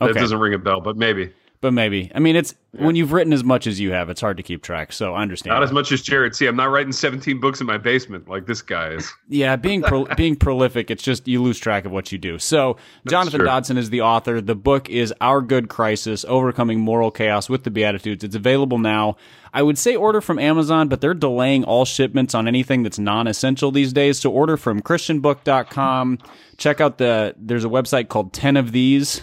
That 0.00 0.14
doesn't 0.14 0.38
ring 0.38 0.54
a 0.54 0.58
bell, 0.58 0.80
but 0.80 0.96
maybe. 0.96 1.32
But 1.60 1.72
maybe. 1.72 2.10
I 2.14 2.18
mean, 2.18 2.36
it's 2.36 2.54
when 2.72 2.96
you've 2.96 3.12
written 3.12 3.32
as 3.32 3.42
much 3.42 3.66
as 3.66 3.80
you 3.80 3.92
have, 3.92 4.10
it's 4.10 4.20
hard 4.20 4.36
to 4.36 4.42
keep 4.42 4.62
track. 4.62 4.92
So 4.92 5.14
I 5.14 5.22
understand. 5.22 5.54
Not 5.54 5.62
as 5.62 5.72
much 5.72 5.90
as 5.90 6.02
Jared. 6.02 6.36
See, 6.36 6.46
I'm 6.46 6.56
not 6.56 6.66
writing 6.66 6.92
17 6.92 7.40
books 7.40 7.60
in 7.60 7.66
my 7.66 7.78
basement 7.78 8.28
like 8.28 8.46
this 8.46 8.62
guy 8.62 8.90
is. 8.90 9.10
Yeah, 9.28 9.56
being 9.56 9.82
pro- 9.82 10.04
being 10.16 10.36
prolific, 10.36 10.90
it's 10.90 11.02
just 11.02 11.26
you 11.26 11.42
lose 11.42 11.58
track 11.58 11.84
of 11.84 11.90
what 11.90 12.12
you 12.12 12.18
do. 12.18 12.38
So, 12.38 12.76
Jonathan. 13.08 13.44
Dodson 13.44 13.76
is 13.76 13.90
the 13.90 14.02
author. 14.02 14.40
The 14.40 14.54
book 14.54 14.88
is 14.88 15.12
Our 15.20 15.40
Good 15.40 15.68
Crisis: 15.68 16.24
Overcoming 16.26 16.80
Moral 16.80 17.10
Chaos 17.10 17.48
with 17.48 17.64
the 17.64 17.70
Beatitudes. 17.70 18.22
It's 18.22 18.36
available 18.36 18.78
now. 18.78 19.16
I 19.52 19.62
would 19.62 19.78
say 19.78 19.96
order 19.96 20.20
from 20.20 20.38
Amazon, 20.38 20.88
but 20.88 21.00
they're 21.00 21.14
delaying 21.14 21.64
all 21.64 21.84
shipments 21.84 22.34
on 22.34 22.46
anything 22.46 22.82
that's 22.82 22.98
non-essential 22.98 23.72
these 23.72 23.92
days. 23.92 24.20
So 24.20 24.30
order 24.30 24.56
from 24.56 24.80
christianbook.com. 24.82 26.18
Check 26.56 26.80
out 26.80 26.98
the 26.98 27.34
there's 27.38 27.64
a 27.64 27.68
website 27.68 28.08
called 28.08 28.32
10 28.32 28.56
of 28.56 28.72
these 28.72 29.22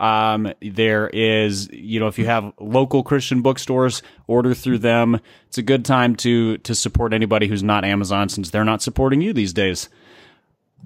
um, 0.00 0.52
there 0.62 1.08
is, 1.08 1.68
you 1.72 1.98
know, 2.00 2.06
if 2.06 2.18
you 2.18 2.26
have 2.26 2.52
local 2.60 3.02
Christian 3.02 3.42
bookstores, 3.42 4.02
order 4.26 4.54
through 4.54 4.78
them. 4.78 5.20
It's 5.48 5.58
a 5.58 5.62
good 5.62 5.84
time 5.84 6.14
to 6.16 6.58
to 6.58 6.74
support 6.74 7.12
anybody 7.12 7.46
who's 7.48 7.62
not 7.62 7.84
Amazon 7.84 8.28
since 8.28 8.50
they're 8.50 8.64
not 8.64 8.82
supporting 8.82 9.20
you 9.20 9.32
these 9.32 9.52
days. 9.52 9.88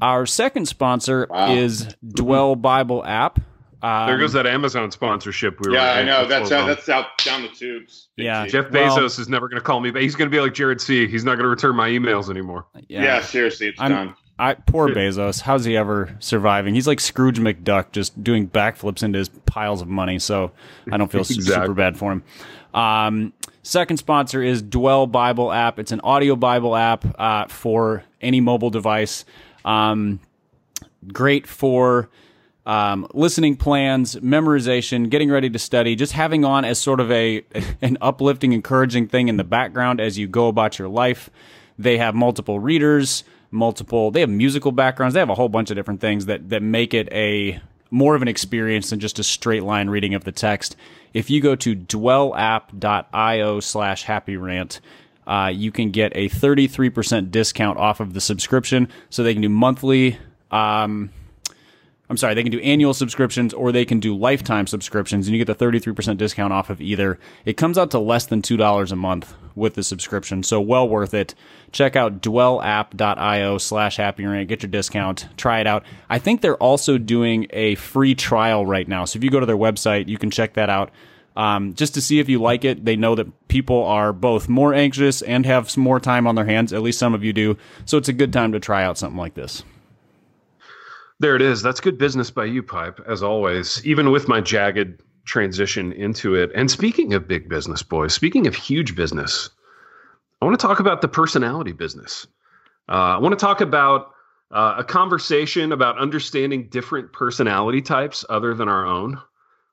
Our 0.01 0.25
second 0.27 0.67
sponsor 0.67 1.27
Wow. 1.29 1.53
is 1.55 1.95
Dwell 2.07 2.57
Bible 2.57 3.05
app. 3.05 3.41
Um, 3.83 4.07
There 4.07 4.17
goes 4.17 4.33
that 4.35 4.47
Amazon 4.47 4.91
sponsorship 4.93 5.59
we 5.61 5.71
were 5.71 5.77
Yeah, 5.77 5.93
I 5.93 6.05
know. 6.05 6.25
That's 6.27 6.53
out, 6.53 6.67
that's 6.69 6.89
out 6.89 7.19
down 7.25 7.43
the 7.43 7.49
tubes. 7.49 8.09
Big 8.17 8.27
Yeah. 8.27 8.45
T. 8.45 8.51
Jeff 8.53 8.71
well- 8.71 8.97
Bezos 8.97 9.19
is 9.19 9.29
never 9.29 9.49
going 9.49 9.59
to 9.61 9.65
call 9.65 9.81
me, 9.81 9.91
but 9.91 10.01
he's 10.03 10.15
going 10.15 10.31
to 10.31 10.35
be 10.35 10.41
like 10.41 10.55
Jared 10.55 10.81
C. 10.81 11.07
He's 11.09 11.25
not 11.25 11.33
going 11.35 11.43
to 11.45 11.49
return 11.49 11.75
my 11.77 11.89
emails 11.91 12.31
anymore. 12.31 12.65
Yeah. 12.89 13.21
seriously, 13.23 13.67
it's 13.69 13.81
I'm- 13.81 13.91
done. 13.91 14.15
I 14.39 14.55
poor 14.55 14.89
Bezos. 14.89 15.43
How's 15.43 15.65
he 15.65 15.77
ever 15.77 16.17
surviving? 16.19 16.75
He's 16.75 16.87
like 16.87 17.01
Scrooge 17.01 17.39
McDuck, 17.39 17.93
just 17.93 18.25
doing 18.25 18.49
backflips 18.49 19.03
into 19.03 19.19
his 19.19 19.29
piles 19.29 19.83
of 19.83 19.89
money. 19.89 20.19
So 20.19 20.51
I 20.91 20.97
don't 20.97 21.11
feel 21.11 21.21
Exactly. 21.31 21.45
super 21.67 21.75
bad 21.75 21.97
for 21.97 22.13
him. 22.13 22.23
Um, 22.75 23.33
second 23.63 23.99
sponsor 23.99 24.43
is 24.43 24.63
Dwell 24.63 25.07
Bible 25.07 25.53
app. 25.53 25.79
It's 25.79 25.93
an 25.93 26.01
audio 26.01 26.35
Bible 26.35 26.75
app 26.75 27.05
uh, 27.21 27.47
for 27.47 28.03
any 28.21 28.41
mobile 28.41 28.71
device. 28.71 29.25
Um, 29.65 30.19
great 31.13 31.47
for 31.47 32.09
um, 32.67 33.07
listening 33.13 33.57
plans, 33.57 34.17
memorization, 34.17 35.11
getting 35.11 35.31
ready 35.31 35.51
to 35.51 35.59
study, 35.59 35.95
just 35.95 36.13
having 36.13 36.45
on 36.45 36.65
as 36.65 36.79
sort 36.79 37.01
of 37.01 37.11
a 37.13 37.45
an 37.83 37.99
uplifting, 38.01 38.53
encouraging 38.53 39.07
thing 39.09 39.29
in 39.29 39.37
the 39.37 39.45
background 39.45 40.01
as 40.01 40.19
you 40.19 40.27
go 40.27 40.49
about 40.49 40.79
your 40.79 40.89
life. 40.89 41.31
They 41.79 41.99
have 41.99 42.15
multiple 42.15 42.59
readers, 42.61 43.25
multiple. 43.53 44.11
They 44.11 44.21
have 44.21 44.31
musical 44.31 44.73
backgrounds. 44.73 45.15
They 45.15 45.21
have 45.21 45.31
a 45.31 45.35
whole 45.35 45.49
bunch 45.49 45.71
of 45.71 45.77
different 45.77 46.01
things 46.01 46.27
that 46.27 46.49
that 46.49 46.63
make 46.63 46.95
it 46.95 47.09
a 47.13 47.61
more 47.91 48.15
of 48.17 48.23
an 48.23 48.29
experience 48.29 48.91
than 48.91 48.99
just 48.99 49.19
a 49.19 49.23
straight 49.23 49.63
line 49.63 49.91
reading 49.91 50.15
of 50.15 50.25
the 50.25 50.33
text. 50.33 50.75
If 51.13 51.29
you 51.29 51.43
go 51.43 51.55
to 51.57 51.77
dwellapp.io 51.77 53.61
slash 53.61 54.05
happy 54.05 54.37
rant, 54.39 54.81
uh, 55.27 55.53
you 55.55 55.71
can 55.71 55.91
get 55.91 56.13
a 56.15 56.31
33% 56.31 57.31
discount 57.31 57.79
off 57.79 58.01
of 58.01 58.15
the 58.15 58.21
subscription. 58.21 58.89
So 59.11 59.23
they 59.23 59.35
can 59.35 59.43
do 59.43 59.51
monthly, 59.51 60.19
um, 60.51 61.11
I'm 62.13 62.19
sorry, 62.19 62.35
they 62.35 62.43
can 62.43 62.53
do 62.53 62.61
annual 62.61 62.93
subscriptions 62.93 63.55
or 63.55 63.73
they 63.73 63.87
can 63.87 63.99
do 63.99 64.15
lifetime 64.15 64.67
subscriptions, 64.67 65.27
and 65.27 65.35
you 65.35 65.43
get 65.43 65.59
the 65.59 65.65
33% 65.65 66.19
discount 66.19 66.53
off 66.53 66.69
of 66.69 66.79
either. 66.79 67.19
It 67.47 67.57
comes 67.57 67.79
out 67.79 67.91
to 67.93 67.99
less 67.99 68.27
than 68.27 68.43
$2 68.43 68.93
a 68.93 68.97
month 68.97 69.35
with 69.55 69.77
the 69.77 69.83
subscription, 69.83 70.43
so 70.43 70.61
well 70.61 70.87
worth 70.87 71.15
it. 71.15 71.35
Check 71.73 71.97
out 71.97 72.21
dwellapp.io 72.21 73.57
slash 73.57 73.97
happy 73.97 74.27
rant, 74.27 74.51
get 74.51 74.63
your 74.63 74.69
discount, 74.69 75.27
try 75.39 75.61
it 75.61 75.67
out. 75.67 75.87
I 76.11 76.19
think 76.19 76.43
they're 76.43 76.59
also 76.59 76.99
doing 76.99 77.47
a 77.49 77.77
free 77.77 78.15
trial 78.15 78.67
right 78.67 78.87
now, 78.87 79.07
so 79.07 79.17
if 79.17 79.25
you 79.25 79.31
go 79.31 79.41
to 79.41 79.47
their 79.47 79.57
website, 79.57 80.09
you 80.09 80.19
can 80.19 80.31
check 80.31 80.53
that 80.53 80.69
out. 80.69 80.91
Um, 81.35 81.73
just 81.73 81.95
to 81.95 82.03
see 82.03 82.19
if 82.19 82.29
you 82.29 82.43
like 82.43 82.67
it. 82.67 82.85
They 82.85 82.95
know 82.95 83.15
that 83.15 83.49
people 83.49 83.85
are 83.85 84.13
both 84.13 84.51
more 84.51 84.75
anxious 84.75 85.23
and 85.23 85.47
have 85.47 85.71
some 85.71 85.83
more 85.83 85.99
time 85.99 86.27
on 86.27 86.35
their 86.35 86.45
hands. 86.45 86.75
At 86.75 86.83
least 86.83 86.99
some 86.99 87.15
of 87.15 87.25
you 87.25 87.33
do. 87.33 87.57
So 87.87 87.97
it's 87.97 88.11
a 88.11 88.13
good 88.13 88.35
time 88.35 88.53
to 88.53 88.61
try 88.61 88.85
out 88.85 88.99
something 88.99 89.17
like 89.17 89.33
this. 89.33 89.63
There 91.23 91.37
it 91.37 91.43
is. 91.43 91.63
That's 91.63 91.79
good 91.79 91.99
business 91.99 92.33
by 92.33 92.47
you, 92.47 92.65
Pipe, 92.65 93.01
as 93.07 93.23
always, 93.23 93.81
even 93.87 94.11
with 94.11 94.27
my 94.27 94.41
jagged 94.41 95.01
transition 95.25 95.93
into 95.93 96.35
it. 96.35 96.51
And 96.53 96.69
speaking 96.69 97.15
of 97.15 97.29
big 97.29 97.49
business, 97.49 97.81
boys, 97.81 98.13
speaking 98.13 98.49
of 98.49 98.57
huge 98.57 98.97
business, 98.97 99.49
I 100.41 100.45
want 100.45 100.59
to 100.59 100.67
talk 100.67 100.81
about 100.81 101.01
the 101.01 101.07
personality 101.07 101.71
business. 101.71 102.27
Uh, 102.89 103.15
I 103.15 103.19
want 103.19 103.39
to 103.39 103.41
talk 103.41 103.61
about 103.61 104.11
uh, 104.51 104.75
a 104.79 104.83
conversation 104.83 105.71
about 105.71 105.97
understanding 105.97 106.67
different 106.71 107.13
personality 107.13 107.83
types 107.83 108.25
other 108.29 108.53
than 108.53 108.69
our 108.69 108.85
own, 108.85 109.17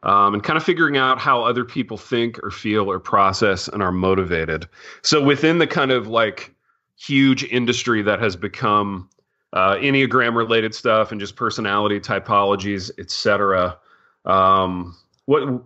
um, 0.03 0.35
and 0.35 0.43
kind 0.43 0.55
of 0.55 0.63
figuring 0.63 0.97
out 0.97 1.17
how 1.17 1.41
other 1.43 1.65
people 1.65 1.97
think 1.97 2.37
or 2.43 2.51
feel 2.51 2.91
or 2.91 2.99
process 2.99 3.67
and 3.67 3.81
are 3.81 3.91
motivated. 3.91 4.69
So 5.01 5.19
within 5.19 5.57
the 5.57 5.65
kind 5.65 5.89
of 5.89 6.07
like 6.07 6.53
huge 6.95 7.43
industry 7.45 8.03
that 8.03 8.19
has 8.19 8.35
become 8.35 9.09
uh, 9.53 9.75
enneagram 9.75 10.35
related 10.35 10.75
stuff 10.75 11.11
and 11.11 11.19
just 11.19 11.35
personality 11.35 11.99
typologies, 11.99 12.91
etc. 12.99 13.77
Um, 14.25 14.95
what 15.25 15.61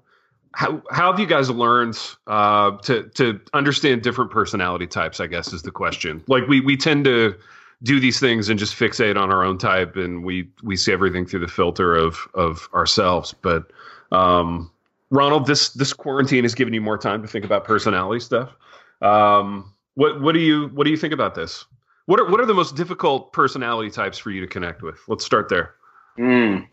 how 0.54 0.82
how 0.92 1.12
have 1.12 1.20
you 1.20 1.26
guys 1.26 1.50
learned 1.50 2.00
uh, 2.28 2.78
to 2.78 3.04
to 3.16 3.40
understand 3.54 4.02
different 4.04 4.32
personality 4.32 4.88
types? 4.88 5.20
I 5.20 5.28
guess 5.28 5.52
is 5.52 5.64
the 5.64 5.72
question. 5.72 6.24
Like 6.28 6.48
we 6.48 6.62
we 6.62 6.78
tend 6.78 7.06
to 7.06 7.36
do 7.82 8.00
these 8.00 8.20
things 8.20 8.50
and 8.50 8.58
just 8.58 8.76
fixate 8.76 9.18
on 9.18 9.32
our 9.32 9.44
own 9.44 9.58
type, 9.58 9.96
and 9.96 10.24
we 10.24 10.50
we 10.62 10.76
see 10.76 10.94
everything 10.94 11.26
through 11.26 11.42
the 11.42 11.48
filter 11.48 11.96
of 11.96 12.28
of 12.34 12.70
ourselves. 12.74 13.34
But 13.34 13.72
um, 14.12 14.72
Ronald, 15.10 15.48
this 15.48 15.70
this 15.70 15.92
quarantine 15.92 16.44
has 16.44 16.56
given 16.56 16.74
you 16.74 16.82
more 16.82 16.98
time 16.98 17.22
to 17.22 17.28
think 17.28 17.46
about 17.46 17.66
personality 17.66 18.20
stuff. 18.20 18.56
Um, 19.02 19.74
what 19.96 20.22
what 20.22 20.34
do 20.34 20.40
you 20.40 20.68
what 20.70 20.86
do 20.86 20.92
you 20.92 20.98
think 20.98 21.14
about 21.14 21.36
this? 21.36 21.66
What 22.06 22.20
are 22.20 22.30
what 22.30 22.40
are 22.40 22.46
the 22.46 22.54
most 22.54 22.76
difficult 22.76 23.32
personality 23.34 23.90
types 23.90 24.18
for 24.18 24.32
you 24.32 24.42
to 24.42 24.48
connect 24.48 24.82
with? 24.82 25.00
Let's 25.08 25.26
start 25.26 25.50
there. 25.50 25.76
Mm. 26.18 26.68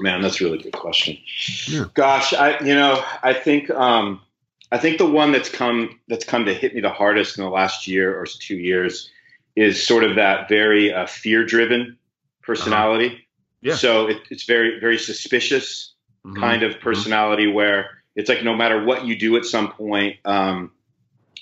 Man, 0.00 0.20
that's 0.20 0.40
a 0.40 0.44
really 0.44 0.58
good 0.58 0.72
question. 0.72 1.16
Yeah. 1.68 1.84
Gosh, 1.94 2.34
I 2.34 2.58
you 2.60 2.74
know 2.74 3.02
I 3.22 3.34
think 3.34 3.70
um, 3.70 4.20
I 4.72 4.78
think 4.78 4.98
the 4.98 5.08
one 5.08 5.32
that's 5.32 5.48
come 5.48 6.00
that's 6.08 6.24
come 6.24 6.44
to 6.46 6.54
hit 6.54 6.74
me 6.74 6.80
the 6.80 6.90
hardest 6.90 7.38
in 7.38 7.44
the 7.44 7.50
last 7.50 7.86
year 7.86 8.18
or 8.18 8.26
two 8.26 8.56
years 8.56 9.10
is 9.54 9.86
sort 9.86 10.02
of 10.02 10.16
that 10.16 10.48
very 10.48 10.92
uh, 10.92 11.06
fear 11.06 11.44
driven 11.44 11.98
personality. 12.42 13.06
Uh-huh. 13.06 13.16
Yeah. 13.60 13.76
So 13.76 14.08
it, 14.08 14.16
it's 14.30 14.44
very 14.44 14.80
very 14.80 14.98
suspicious 14.98 15.94
mm-hmm. 16.26 16.40
kind 16.40 16.64
of 16.64 16.72
mm-hmm. 16.72 16.82
personality 16.82 17.44
mm-hmm. 17.44 17.54
where 17.54 17.90
it's 18.16 18.28
like 18.28 18.42
no 18.42 18.56
matter 18.56 18.84
what 18.84 19.06
you 19.06 19.16
do 19.16 19.36
at 19.36 19.44
some 19.44 19.72
point, 19.72 20.16
um, 20.24 20.72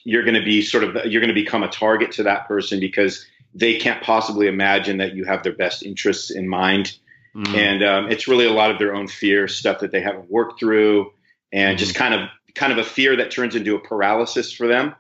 you're 0.05 0.25
going 0.25 0.35
to 0.35 0.45
be 0.45 0.63
sort 0.63 0.85
of 0.85 1.07
you're 1.07 1.21
going 1.21 1.35
to 1.35 1.41
become 1.41 1.63
a 1.63 1.69
target 1.69 2.13
to 2.13 2.23
that 2.25 2.47
person 2.49 2.81
because 2.81 3.25
they 3.55 3.79
can't 3.79 4.03
possibly 4.03 4.47
imagine 4.47 4.99
that 4.99 5.15
you 5.15 5.25
have 5.25 5.43
their 5.43 5.55
best 5.55 5.83
interests 5.83 6.31
in 6.31 6.49
mind. 6.49 6.97
Mm-hmm. 7.35 7.55
And 7.55 7.83
um, 7.83 8.11
it's 8.11 8.27
really 8.27 8.47
a 8.47 8.53
lot 8.53 8.71
of 8.71 8.79
their 8.79 8.95
own 8.95 9.09
fear 9.09 9.49
stuff 9.49 9.81
that 9.81 9.93
they 9.93 10.01
haven't 10.01 10.31
worked 10.31 10.59
through, 10.61 11.13
and 11.53 11.71
mm-hmm. 11.71 11.79
just 11.79 11.95
kind 11.95 12.15
of 12.15 12.29
kind 12.55 12.73
of 12.73 12.79
a 12.79 12.85
fear 12.85 13.17
that 13.17 13.31
turns 13.31 13.55
into 13.55 13.77
a 13.77 13.81
paralysis 13.81 14.53
for 14.53 14.67
them. 14.67 14.95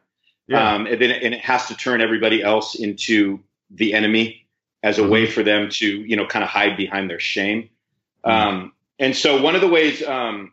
Yeah. 0.46 0.74
Um, 0.74 0.86
and 0.86 1.00
then 1.00 1.10
and 1.10 1.34
it 1.34 1.40
has 1.40 1.66
to 1.66 1.76
turn 1.76 2.00
everybody 2.00 2.42
else 2.42 2.74
into 2.74 3.40
the 3.70 3.94
enemy 3.94 4.46
as 4.82 4.98
a 4.98 5.02
mm-hmm. 5.02 5.10
way 5.10 5.26
for 5.26 5.42
them 5.42 5.68
to 5.70 5.86
you 5.86 6.16
know 6.16 6.26
kind 6.26 6.44
of 6.44 6.48
hide 6.48 6.76
behind 6.76 7.10
their 7.10 7.20
shame. 7.20 7.70
Mm-hmm. 8.24 8.30
Um, 8.30 8.72
and 8.98 9.16
so 9.16 9.42
one 9.42 9.54
of 9.54 9.60
the 9.60 9.68
ways 9.68 10.02
um, 10.02 10.52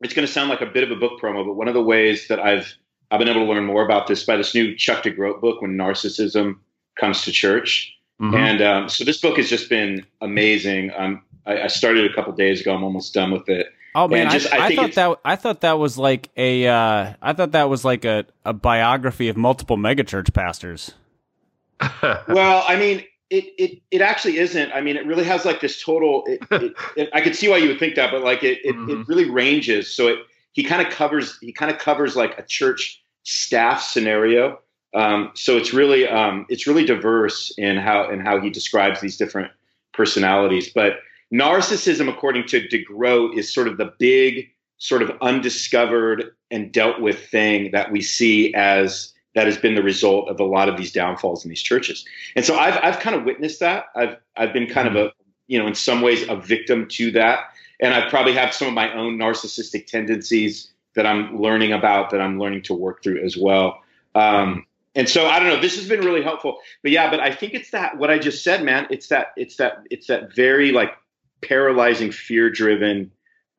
it's 0.00 0.14
going 0.14 0.26
to 0.26 0.32
sound 0.32 0.48
like 0.50 0.60
a 0.60 0.66
bit 0.66 0.84
of 0.84 0.90
a 0.90 0.96
book 0.96 1.20
promo, 1.20 1.44
but 1.44 1.54
one 1.54 1.68
of 1.68 1.74
the 1.74 1.82
ways 1.82 2.28
that 2.28 2.40
I've 2.40 2.74
I've 3.10 3.18
been 3.18 3.28
able 3.28 3.46
to 3.46 3.52
learn 3.52 3.64
more 3.64 3.84
about 3.84 4.06
this 4.06 4.24
by 4.24 4.36
this 4.36 4.54
new 4.54 4.74
Chuck 4.74 5.04
DeGroat 5.04 5.40
book, 5.40 5.62
When 5.62 5.76
Narcissism 5.76 6.58
Comes 6.98 7.22
to 7.22 7.32
Church. 7.32 7.92
Mm-hmm. 8.20 8.34
And 8.34 8.62
um, 8.62 8.88
so 8.88 9.04
this 9.04 9.20
book 9.20 9.36
has 9.36 9.48
just 9.48 9.68
been 9.68 10.04
amazing. 10.20 10.90
Um, 10.96 11.22
I, 11.44 11.62
I, 11.62 11.66
started 11.66 12.10
a 12.10 12.14
couple 12.14 12.32
days 12.32 12.62
ago. 12.62 12.74
I'm 12.74 12.82
almost 12.82 13.12
done 13.12 13.30
with 13.30 13.48
it. 13.48 13.66
Oh 13.94 14.08
man, 14.08 14.30
just, 14.30 14.52
I, 14.52 14.58
I, 14.58 14.66
I 14.66 14.74
thought 14.76 14.92
that 14.94 15.18
I 15.24 15.36
thought 15.36 15.60
that 15.62 15.78
was 15.78 15.96
like 15.96 16.30
a 16.36 16.66
uh, 16.66 17.14
I 17.22 17.32
thought 17.32 17.52
that 17.52 17.70
was 17.70 17.84
like 17.84 18.04
a, 18.04 18.26
a 18.44 18.52
biography 18.52 19.28
of 19.28 19.36
multiple 19.36 19.76
megachurch 19.76 20.34
pastors. 20.34 20.92
well, 22.28 22.64
I 22.68 22.76
mean, 22.76 23.04
it, 23.30 23.44
it 23.58 23.82
it 23.90 24.00
actually 24.02 24.38
isn't. 24.38 24.70
I 24.72 24.80
mean, 24.80 24.96
it 24.96 25.06
really 25.06 25.24
has 25.24 25.44
like 25.44 25.60
this 25.60 25.82
total. 25.82 26.24
It, 26.26 26.42
it, 26.50 26.74
it, 26.96 27.10
I 27.12 27.20
could 27.20 27.34
see 27.34 27.48
why 27.48 27.56
you 27.56 27.68
would 27.68 27.78
think 27.78 27.96
that, 27.96 28.10
but 28.10 28.22
like 28.22 28.42
it, 28.42 28.62
mm-hmm. 28.64 28.90
it, 28.90 29.08
really 29.08 29.30
ranges. 29.30 29.94
So 29.94 30.08
it 30.08 30.18
he 30.56 30.64
kind 30.64 30.84
of 30.84 30.92
covers 30.92 31.38
he 31.40 31.52
kind 31.52 31.70
of 31.70 31.78
covers 31.78 32.16
like 32.16 32.36
a 32.38 32.42
church 32.42 33.00
staff 33.22 33.82
scenario. 33.82 34.58
Um, 34.94 35.30
so 35.34 35.58
it's 35.58 35.74
really 35.74 36.08
um, 36.08 36.46
it's 36.48 36.66
really 36.66 36.84
diverse 36.84 37.52
in 37.58 37.76
how 37.76 38.10
in 38.10 38.20
how 38.20 38.40
he 38.40 38.48
describes 38.48 39.00
these 39.00 39.18
different 39.18 39.52
personalities. 39.92 40.72
But 40.74 40.94
narcissism, 41.32 42.08
according 42.08 42.46
to 42.48 42.66
DeGroat, 42.66 43.36
is 43.36 43.52
sort 43.52 43.68
of 43.68 43.76
the 43.76 43.92
big 43.98 44.48
sort 44.78 45.02
of 45.02 45.10
undiscovered 45.20 46.34
and 46.50 46.72
dealt 46.72 47.00
with 47.00 47.28
thing 47.28 47.70
that 47.72 47.92
we 47.92 48.00
see 48.00 48.54
as 48.54 49.12
that 49.34 49.46
has 49.46 49.58
been 49.58 49.74
the 49.74 49.82
result 49.82 50.28
of 50.30 50.40
a 50.40 50.44
lot 50.44 50.70
of 50.70 50.78
these 50.78 50.90
downfalls 50.90 51.44
in 51.44 51.50
these 51.50 51.62
churches. 51.62 52.06
And 52.34 52.46
so 52.46 52.56
I've 52.56 52.78
I've 52.82 53.00
kind 53.00 53.14
of 53.14 53.24
witnessed 53.24 53.60
that. 53.60 53.86
I've 53.94 54.16
I've 54.38 54.54
been 54.54 54.68
kind 54.68 54.88
of 54.88 54.96
a 54.96 55.12
you 55.48 55.58
know 55.58 55.66
in 55.66 55.74
some 55.74 56.00
ways 56.00 56.26
a 56.30 56.36
victim 56.36 56.88
to 56.92 57.10
that 57.10 57.40
and 57.80 57.94
I 57.94 58.08
probably 58.08 58.32
have 58.34 58.54
some 58.54 58.68
of 58.68 58.74
my 58.74 58.92
own 58.94 59.18
narcissistic 59.18 59.86
tendencies 59.86 60.72
that 60.94 61.06
I'm 61.06 61.40
learning 61.40 61.72
about 61.72 62.10
that 62.10 62.20
I'm 62.20 62.38
learning 62.38 62.62
to 62.62 62.74
work 62.74 63.02
through 63.02 63.22
as 63.22 63.36
well. 63.36 63.82
Um, 64.14 64.66
and 64.94 65.08
so 65.08 65.26
I 65.26 65.38
don't 65.38 65.48
know. 65.48 65.60
This 65.60 65.76
has 65.76 65.88
been 65.88 66.00
really 66.00 66.22
helpful, 66.22 66.58
but 66.82 66.90
yeah, 66.90 67.10
but 67.10 67.20
I 67.20 67.30
think 67.30 67.52
it's 67.52 67.70
that 67.70 67.98
what 67.98 68.10
I 68.10 68.18
just 68.18 68.42
said, 68.42 68.64
man. 68.64 68.86
It's 68.88 69.08
that 69.08 69.28
it's 69.36 69.56
that 69.56 69.84
it's 69.90 70.06
that 70.06 70.34
very 70.34 70.72
like 70.72 70.96
paralyzing, 71.42 72.10
fear-driven 72.10 73.10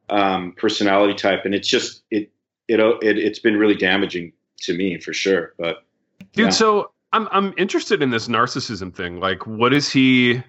um, 0.09 0.53
personality 0.57 1.13
type, 1.13 1.45
and 1.45 1.53
it's 1.53 1.67
just 1.67 2.01
it 2.09 2.31
it 2.67 2.79
it 2.79 3.19
it's 3.19 3.39
been 3.39 3.57
really 3.57 3.75
damaging 3.75 4.33
to 4.61 4.75
me 4.75 4.97
for 4.97 5.13
sure. 5.13 5.53
But 5.59 5.83
dude, 6.33 6.45
yeah. 6.45 6.49
so 6.49 6.91
I'm 7.13 7.27
I'm 7.31 7.53
interested 7.55 8.01
in 8.01 8.09
this 8.09 8.27
narcissism 8.27 8.93
thing. 8.93 9.19
Like, 9.19 9.45
what 9.45 9.73
is 9.73 9.89
he? 9.91 10.41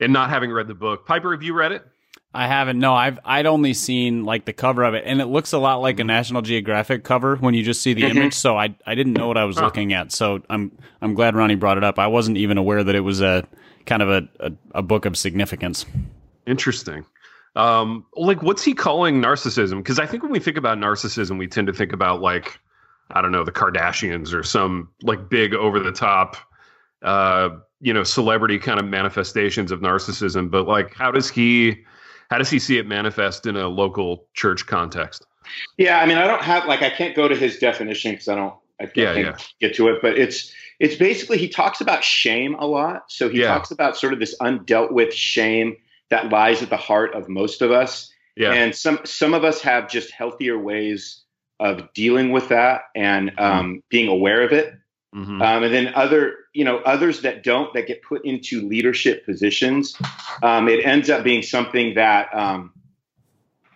And 0.00 0.12
not 0.12 0.30
having 0.30 0.50
read 0.50 0.66
the 0.66 0.74
book, 0.74 1.06
Piper, 1.06 1.30
have 1.30 1.44
you 1.44 1.54
read 1.54 1.70
it? 1.70 1.86
I 2.34 2.46
haven't. 2.46 2.78
No, 2.78 2.94
I've 2.94 3.18
I'd 3.24 3.46
only 3.46 3.74
seen 3.74 4.24
like 4.24 4.46
the 4.46 4.54
cover 4.54 4.84
of 4.84 4.94
it, 4.94 5.04
and 5.06 5.20
it 5.20 5.26
looks 5.26 5.52
a 5.52 5.58
lot 5.58 5.76
like 5.76 6.00
a 6.00 6.04
National 6.04 6.40
Geographic 6.40 7.04
cover 7.04 7.36
when 7.36 7.52
you 7.52 7.62
just 7.62 7.82
see 7.82 7.92
the 7.92 8.02
mm-hmm. 8.02 8.18
image. 8.18 8.34
So 8.34 8.56
I 8.56 8.74
I 8.86 8.94
didn't 8.94 9.12
know 9.12 9.28
what 9.28 9.36
I 9.36 9.44
was 9.44 9.58
huh. 9.58 9.66
looking 9.66 9.92
at. 9.92 10.12
So 10.12 10.40
I'm 10.48 10.72
I'm 11.02 11.14
glad 11.14 11.36
Ronnie 11.36 11.56
brought 11.56 11.76
it 11.76 11.84
up. 11.84 11.98
I 11.98 12.06
wasn't 12.06 12.38
even 12.38 12.56
aware 12.56 12.82
that 12.82 12.94
it 12.94 13.00
was 13.00 13.20
a 13.20 13.46
kind 13.84 14.02
of 14.02 14.08
a 14.08 14.28
a, 14.40 14.52
a 14.76 14.82
book 14.82 15.04
of 15.04 15.16
significance. 15.18 15.84
Interesting. 16.46 17.04
Um, 17.54 18.06
like 18.16 18.42
what's 18.42 18.64
he 18.64 18.72
calling 18.72 19.20
narcissism? 19.20 19.78
Because 19.78 19.98
I 19.98 20.06
think 20.06 20.22
when 20.22 20.32
we 20.32 20.40
think 20.40 20.56
about 20.56 20.78
narcissism, 20.78 21.38
we 21.38 21.46
tend 21.46 21.66
to 21.66 21.72
think 21.74 21.92
about 21.92 22.22
like 22.22 22.58
I 23.10 23.20
don't 23.20 23.32
know 23.32 23.44
the 23.44 23.52
Kardashians 23.52 24.32
or 24.32 24.42
some 24.42 24.88
like 25.02 25.28
big 25.28 25.52
over 25.54 25.80
the 25.80 25.92
top, 25.92 26.36
uh, 27.02 27.50
you 27.80 27.92
know, 27.92 28.04
celebrity 28.04 28.58
kind 28.58 28.80
of 28.80 28.86
manifestations 28.86 29.70
of 29.70 29.80
narcissism. 29.80 30.50
But 30.50 30.66
like, 30.66 30.94
how 30.94 31.10
does 31.10 31.28
he? 31.28 31.84
How 32.32 32.38
does 32.38 32.48
he 32.48 32.58
see 32.58 32.78
it 32.78 32.86
manifest 32.86 33.44
in 33.44 33.56
a 33.56 33.68
local 33.68 34.26
church 34.32 34.66
context? 34.66 35.26
Yeah, 35.76 36.00
I 36.00 36.06
mean, 36.06 36.16
I 36.16 36.26
don't 36.26 36.42
have 36.42 36.64
like 36.64 36.80
I 36.80 36.88
can't 36.88 37.14
go 37.14 37.28
to 37.28 37.36
his 37.36 37.58
definition 37.58 38.12
because 38.12 38.26
I 38.28 38.36
don't 38.36 38.54
I 38.80 38.86
can't, 38.86 38.96
yeah, 38.96 39.14
yeah. 39.16 39.36
get 39.60 39.74
to 39.76 39.88
it, 39.88 40.00
but 40.00 40.16
it's 40.16 40.50
it's 40.80 40.96
basically 40.96 41.36
he 41.36 41.50
talks 41.50 41.82
about 41.82 42.02
shame 42.02 42.54
a 42.54 42.66
lot. 42.66 43.02
So 43.08 43.28
he 43.28 43.40
yeah. 43.40 43.48
talks 43.48 43.70
about 43.70 43.98
sort 43.98 44.14
of 44.14 44.18
this 44.18 44.34
undealt 44.40 44.92
with 44.92 45.12
shame 45.12 45.76
that 46.08 46.30
lies 46.30 46.62
at 46.62 46.70
the 46.70 46.78
heart 46.78 47.14
of 47.14 47.28
most 47.28 47.60
of 47.60 47.70
us. 47.70 48.10
Yeah. 48.34 48.52
And 48.52 48.74
some 48.74 49.00
some 49.04 49.34
of 49.34 49.44
us 49.44 49.60
have 49.60 49.90
just 49.90 50.10
healthier 50.10 50.58
ways 50.58 51.20
of 51.60 51.92
dealing 51.92 52.32
with 52.32 52.48
that 52.48 52.84
and 52.96 53.30
um, 53.36 53.36
mm-hmm. 53.36 53.74
being 53.90 54.08
aware 54.08 54.40
of 54.42 54.52
it. 54.52 54.72
Mm-hmm. 55.14 55.42
Um, 55.42 55.62
and 55.62 55.74
then 55.74 55.92
other, 55.94 56.36
you 56.54 56.64
know, 56.64 56.78
others 56.78 57.20
that 57.20 57.42
don't, 57.42 57.72
that 57.74 57.86
get 57.86 58.02
put 58.02 58.24
into 58.24 58.66
leadership 58.66 59.26
positions, 59.26 59.94
um, 60.42 60.68
it 60.68 60.84
ends 60.86 61.10
up 61.10 61.22
being 61.22 61.42
something 61.42 61.94
that 61.94 62.34
um, 62.34 62.72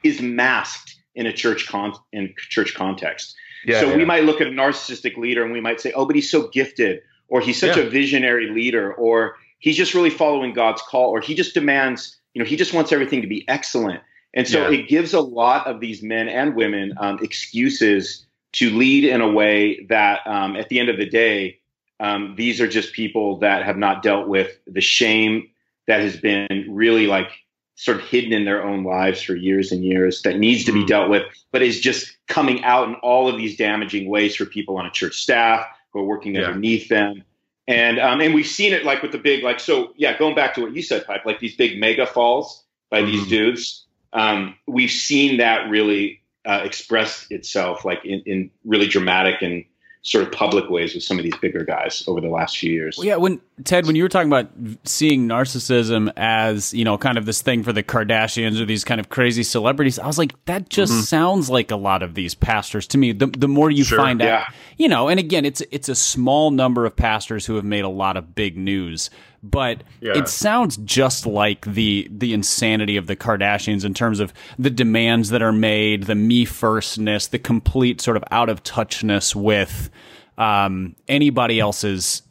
is 0.02 0.22
masked 0.22 0.96
in 1.14 1.26
a 1.26 1.32
church 1.32 1.68
con- 1.68 1.94
in 2.12 2.34
church 2.36 2.74
context. 2.74 3.34
Yeah, 3.66 3.80
so 3.80 3.90
yeah. 3.90 3.96
we 3.96 4.04
might 4.04 4.24
look 4.24 4.40
at 4.40 4.46
a 4.46 4.50
narcissistic 4.50 5.16
leader 5.16 5.42
and 5.42 5.52
we 5.52 5.60
might 5.60 5.80
say, 5.80 5.92
"Oh, 5.92 6.06
but 6.06 6.14
he's 6.14 6.30
so 6.30 6.48
gifted," 6.48 7.00
or 7.28 7.40
"He's 7.40 7.58
such 7.58 7.76
yeah. 7.76 7.82
a 7.82 7.90
visionary 7.90 8.48
leader," 8.50 8.94
or 8.94 9.36
"He's 9.58 9.76
just 9.76 9.92
really 9.94 10.10
following 10.10 10.54
God's 10.54 10.82
call," 10.82 11.10
or 11.10 11.20
"He 11.20 11.34
just 11.34 11.52
demands, 11.52 12.16
you 12.32 12.42
know, 12.42 12.48
he 12.48 12.56
just 12.56 12.72
wants 12.72 12.92
everything 12.92 13.20
to 13.22 13.28
be 13.28 13.46
excellent." 13.48 14.00
And 14.34 14.46
so 14.46 14.70
it 14.70 14.86
gives 14.86 15.14
a 15.14 15.20
lot 15.20 15.66
of 15.66 15.80
these 15.80 16.02
men 16.02 16.28
and 16.28 16.54
women 16.54 16.92
um, 16.98 17.18
excuses 17.22 18.25
to 18.56 18.70
lead 18.70 19.04
in 19.04 19.20
a 19.20 19.30
way 19.30 19.84
that 19.88 20.20
um, 20.26 20.56
at 20.56 20.68
the 20.68 20.80
end 20.80 20.88
of 20.88 20.96
the 20.96 21.06
day, 21.06 21.58
um, 22.00 22.34
these 22.36 22.60
are 22.60 22.68
just 22.68 22.92
people 22.92 23.38
that 23.38 23.64
have 23.64 23.76
not 23.76 24.02
dealt 24.02 24.28
with 24.28 24.58
the 24.66 24.80
shame 24.80 25.48
that 25.86 26.00
has 26.00 26.16
been 26.16 26.66
really 26.68 27.06
like 27.06 27.30
sort 27.74 27.98
of 27.98 28.02
hidden 28.04 28.32
in 28.32 28.46
their 28.46 28.64
own 28.64 28.82
lives 28.82 29.20
for 29.20 29.34
years 29.34 29.72
and 29.72 29.84
years 29.84 30.22
that 30.22 30.38
needs 30.38 30.64
to 30.64 30.72
be 30.72 30.84
mm. 30.84 30.86
dealt 30.86 31.10
with, 31.10 31.22
but 31.52 31.60
is 31.60 31.80
just 31.80 32.16
coming 32.28 32.64
out 32.64 32.88
in 32.88 32.94
all 32.96 33.28
of 33.28 33.36
these 33.36 33.56
damaging 33.56 34.08
ways 34.08 34.34
for 34.34 34.46
people 34.46 34.78
on 34.78 34.86
a 34.86 34.90
church 34.90 35.16
staff 35.16 35.66
who 35.92 36.00
are 36.00 36.04
working 36.04 36.34
yeah. 36.34 36.44
underneath 36.44 36.88
them. 36.88 37.22
And 37.68 37.98
um, 37.98 38.20
and 38.20 38.32
we've 38.32 38.46
seen 38.46 38.72
it 38.72 38.84
like 38.84 39.02
with 39.02 39.12
the 39.12 39.18
big 39.18 39.42
like 39.42 39.60
so 39.60 39.92
yeah 39.96 40.16
going 40.16 40.34
back 40.34 40.54
to 40.54 40.62
what 40.62 40.74
you 40.74 40.82
said 40.82 41.04
Pipe 41.04 41.26
like 41.26 41.40
these 41.40 41.56
big 41.56 41.80
mega 41.80 42.06
falls 42.06 42.64
by 42.90 43.00
mm-hmm. 43.00 43.10
these 43.10 43.26
dudes 43.26 43.86
um, 44.12 44.54
we've 44.68 44.90
seen 44.90 45.38
that 45.38 45.68
really 45.68 46.22
uh, 46.46 46.60
express 46.64 47.26
itself 47.30 47.84
like 47.84 48.04
in, 48.04 48.22
in, 48.24 48.50
really 48.64 48.86
dramatic 48.86 49.42
and 49.42 49.64
sort 50.02 50.24
of 50.24 50.30
public 50.30 50.70
ways 50.70 50.94
with 50.94 51.02
some 51.02 51.18
of 51.18 51.24
these 51.24 51.36
bigger 51.38 51.64
guys 51.64 52.04
over 52.06 52.20
the 52.20 52.28
last 52.28 52.56
few 52.56 52.72
years. 52.72 52.96
Well, 52.96 53.06
yeah, 53.06 53.16
when 53.16 53.40
Ted, 53.64 53.86
when 53.86 53.96
you 53.96 54.04
were 54.04 54.08
talking 54.08 54.28
about 54.28 54.48
seeing 54.84 55.26
narcissism 55.26 56.12
as 56.16 56.72
you 56.72 56.84
know, 56.84 56.96
kind 56.96 57.18
of 57.18 57.26
this 57.26 57.42
thing 57.42 57.64
for 57.64 57.72
the 57.72 57.82
Kardashians 57.82 58.60
or 58.60 58.64
these 58.64 58.84
kind 58.84 59.00
of 59.00 59.08
crazy 59.08 59.42
celebrities, 59.42 59.98
I 59.98 60.06
was 60.06 60.16
like, 60.16 60.32
that 60.44 60.68
just 60.68 60.92
mm-hmm. 60.92 61.02
sounds 61.02 61.50
like 61.50 61.72
a 61.72 61.76
lot 61.76 62.04
of 62.04 62.14
these 62.14 62.36
pastors 62.36 62.86
to 62.88 62.98
me. 62.98 63.10
The 63.10 63.26
the 63.26 63.48
more 63.48 63.68
you 63.68 63.82
sure, 63.82 63.98
find 63.98 64.20
yeah. 64.20 64.36
out, 64.36 64.54
you 64.76 64.88
know, 64.88 65.08
and 65.08 65.18
again, 65.18 65.44
it's 65.44 65.60
it's 65.72 65.88
a 65.88 65.96
small 65.96 66.52
number 66.52 66.86
of 66.86 66.94
pastors 66.94 67.44
who 67.44 67.56
have 67.56 67.64
made 67.64 67.84
a 67.84 67.88
lot 67.88 68.16
of 68.16 68.36
big 68.36 68.56
news 68.56 69.10
but 69.42 69.82
yeah. 70.00 70.16
it 70.16 70.28
sounds 70.28 70.76
just 70.78 71.26
like 71.26 71.64
the 71.64 72.08
the 72.10 72.32
insanity 72.32 72.96
of 72.96 73.06
the 73.06 73.16
Kardashians 73.16 73.84
in 73.84 73.94
terms 73.94 74.20
of 74.20 74.32
the 74.58 74.70
demands 74.70 75.30
that 75.30 75.42
are 75.42 75.52
made, 75.52 76.04
the 76.04 76.14
me 76.14 76.44
firstness, 76.44 77.28
the 77.28 77.38
complete 77.38 78.00
sort 78.00 78.16
of 78.16 78.24
out 78.30 78.48
of 78.48 78.62
touchness 78.62 79.34
with 79.34 79.90
um, 80.38 80.96
anybody 81.08 81.60
else's 81.60 82.22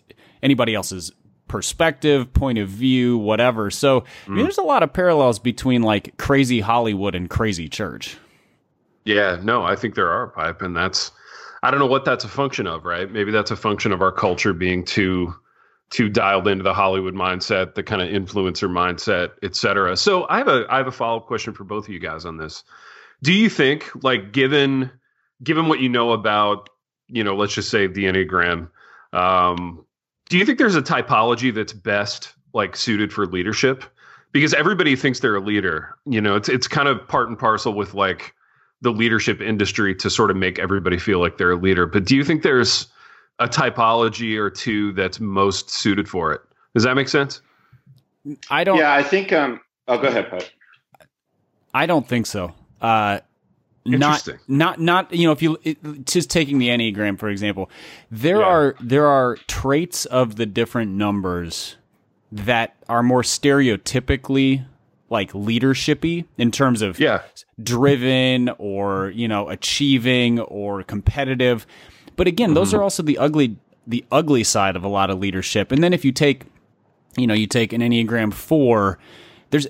anybody 0.44 0.76
else's 0.76 1.12
perspective, 1.48 2.32
point 2.34 2.58
of 2.58 2.68
view, 2.68 3.18
whatever. 3.18 3.70
So 3.72 4.02
mm. 4.02 4.06
I 4.26 4.30
mean, 4.30 4.40
mm. 4.40 4.44
there's 4.44 4.58
a 4.58 4.64
lot 4.64 4.84
of 4.84 4.94
parallels 4.94 5.40
between 5.40 5.84
like 5.84 6.18
crazy 6.18 6.60
Hollywood 6.60 7.16
and 7.16 7.30
crazy 7.30 7.70
church. 7.70 8.18
Yeah, 9.04 9.40
no, 9.44 9.64
I 9.64 9.76
think 9.76 9.94
there 9.94 10.10
are 10.10 10.28
pipe, 10.28 10.62
and 10.62 10.76
that's 10.76 11.12
I 11.62 11.72
don't 11.72 11.80
know 11.80 11.86
what 11.86 12.06
that's 12.06 12.24
a 12.24 12.28
function 12.28 12.68
of, 12.68 12.86
right? 12.86 13.12
Maybe 13.12 13.32
that's 13.32 13.52
a 13.52 13.56
function 13.56 13.92
of 13.92 14.02
our 14.02 14.12
culture 14.12 14.54
being 14.54 14.84
too 14.84 15.34
too 15.90 16.10
dialed 16.10 16.48
into 16.48 16.64
the 16.64 16.74
Hollywood 16.74 17.14
mindset, 17.14 17.76
the 17.76 17.84
kind 17.84 18.02
of 18.02 18.10
influencer 18.10 18.70
mindset, 18.70 19.32
et 19.44 19.56
cetera. 19.56 19.96
So 19.96 20.26
I 20.30 20.40
have 20.40 20.48
a 20.48 20.66
I 20.70 20.78
have 20.78 20.88
a 20.88 20.92
follow 20.92 21.18
up 21.18 21.28
question 21.28 21.54
for 21.54 21.64
both 21.64 21.86
of 21.86 21.94
you 21.94 22.00
guys 22.00 22.26
on 22.26 22.38
this. 22.38 22.64
Do 23.24 23.32
you 23.32 23.50
think, 23.50 23.90
like, 24.04 24.32
given 24.32 24.92
given 25.44 25.68
what 25.68 25.80
you 25.80 25.90
know 25.90 26.12
about, 26.12 26.70
you 27.08 27.24
know, 27.24 27.36
let's 27.36 27.54
just 27.54 27.70
say 27.70 27.88
the 27.88 28.06
Enneagram, 28.06 28.70
um, 29.14 29.86
do 30.30 30.38
you 30.38 30.46
think 30.46 30.58
there's 30.58 30.76
a 30.76 30.82
typology 30.82 31.54
that's 31.54 31.74
best 31.74 32.34
like 32.54 32.76
suited 32.76 33.14
for 33.14 33.26
leadership? 33.26 33.84
Because 34.32 34.54
everybody 34.54 34.96
thinks 34.96 35.20
they're 35.20 35.36
a 35.36 35.42
leader. 35.42 35.96
You 36.06 36.20
know, 36.20 36.36
it's 36.36 36.50
it's 36.50 36.68
kind 36.68 36.88
of 36.88 37.08
part 37.08 37.30
and 37.30 37.40
parcel 37.40 37.74
with 37.74 37.94
like 37.94 38.34
the 38.82 38.92
leadership 38.92 39.40
industry 39.40 39.96
to 39.96 40.10
sort 40.10 40.32
of 40.32 40.38
make 40.38 40.60
everybody 40.60 40.98
feel 40.98 41.20
like 41.20 41.38
they're 41.38 41.52
a 41.52 41.58
leader. 41.58 41.86
But 41.86 42.06
do 42.06 42.16
you 42.16 42.24
think 42.24 42.44
there's 42.44 42.88
a 43.40 43.48
typology 43.48 44.38
or 44.38 44.50
two 44.50 44.94
that's 44.94 45.20
most 45.20 45.70
suited 45.70 46.08
for 46.08 46.34
it. 46.34 46.42
Does 46.74 46.84
that 46.84 46.96
make 46.96 47.10
sense? 47.10 47.42
I 48.50 48.64
don't. 48.64 48.78
Yeah, 48.78 48.94
I 48.94 49.04
think. 49.04 49.32
Um, 49.32 49.62
oh, 49.88 49.98
go 49.98 50.08
ahead, 50.08 50.30
Pat. 50.30 50.52
I 51.74 51.86
don't 51.86 52.08
think 52.08 52.26
so. 52.26 52.54
Uh, 52.82 53.20
not, 53.86 54.28
not, 54.48 54.80
not. 54.80 55.14
You 55.14 55.28
know, 55.28 55.32
if 55.32 55.42
you 55.42 55.58
it, 55.64 56.06
just 56.06 56.30
taking 56.30 56.58
the 56.58 56.70
enneagram 56.70 57.20
for 57.20 57.30
example, 57.30 57.70
there 58.10 58.40
yeah. 58.40 58.46
are 58.46 58.76
there 58.80 59.08
are 59.08 59.36
traits 59.48 60.06
of 60.06 60.38
the 60.38 60.46
different 60.46 60.92
numbers 60.92 61.78
that 62.32 62.76
are 62.90 63.04
more 63.04 63.22
stereotypically 63.22 64.66
like 65.10 65.32
leadershipy 65.34 66.26
in 66.38 66.52
terms 66.52 66.82
of 66.82 67.00
yeah. 67.00 67.22
driven 67.62 68.50
or 68.58 69.12
you 69.12 69.28
know 69.28 69.50
achieving 69.50 70.40
or 70.40 70.82
competitive 70.84 71.68
but 72.16 72.28
again, 72.28 72.54
those 72.54 72.70
mm-hmm. 72.70 72.80
are 72.80 72.84
also 72.84 73.04
the 73.04 73.18
ugly 73.18 73.58
the 73.88 74.04
ugly 74.12 74.44
side 74.44 74.76
of 74.76 74.84
a 74.84 74.88
lot 74.88 75.10
of 75.10 75.20
leadership. 75.20 75.72
And 75.72 75.84
then 75.84 75.94
if 75.94 76.04
you 76.04 76.12
take, 76.12 76.44
you 77.18 77.28
know, 77.28 77.34
you 77.34 77.48
take 77.48 77.72
an 77.74 77.82
Enneagram 77.82 78.34
four, 78.34 78.98
there's 79.52 79.68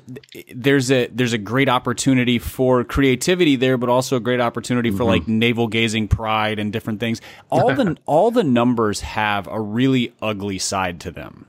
there's 0.54 0.92
a 0.92 1.08
there's 1.08 1.34
a 1.34 1.38
great 1.38 1.70
opportunity 1.70 2.40
for 2.40 2.84
creativity 2.84 3.56
there, 3.56 3.78
but 3.78 3.90
also 3.90 4.16
a 4.16 4.20
great 4.20 4.40
opportunity 4.40 4.90
for 4.90 5.00
mm-hmm. 5.00 5.10
like 5.10 5.28
navel 5.28 5.68
gazing 5.68 6.08
pride 6.08 6.60
and 6.60 6.72
different 6.72 7.00
things. 7.00 7.22
All 7.50 7.74
the 7.74 7.98
all 8.06 8.32
the 8.32 8.44
numbers 8.44 9.02
have 9.02 9.48
a 9.48 9.60
really 9.60 10.14
ugly 10.22 10.60
side 10.60 11.00
to 11.02 11.12
them. 11.12 11.48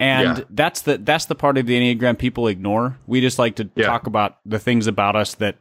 And 0.00 0.38
yeah. 0.38 0.44
that's 0.50 0.82
the 0.82 0.98
that's 0.98 1.26
the 1.26 1.34
part 1.34 1.58
of 1.58 1.66
the 1.66 1.78
Enneagram 1.78 2.18
people 2.18 2.46
ignore. 2.46 2.98
We 3.06 3.20
just 3.20 3.38
like 3.38 3.56
to 3.56 3.68
yeah. 3.74 3.86
talk 3.86 4.06
about 4.06 4.38
the 4.46 4.58
things 4.58 4.86
about 4.86 5.16
us 5.16 5.34
that 5.36 5.56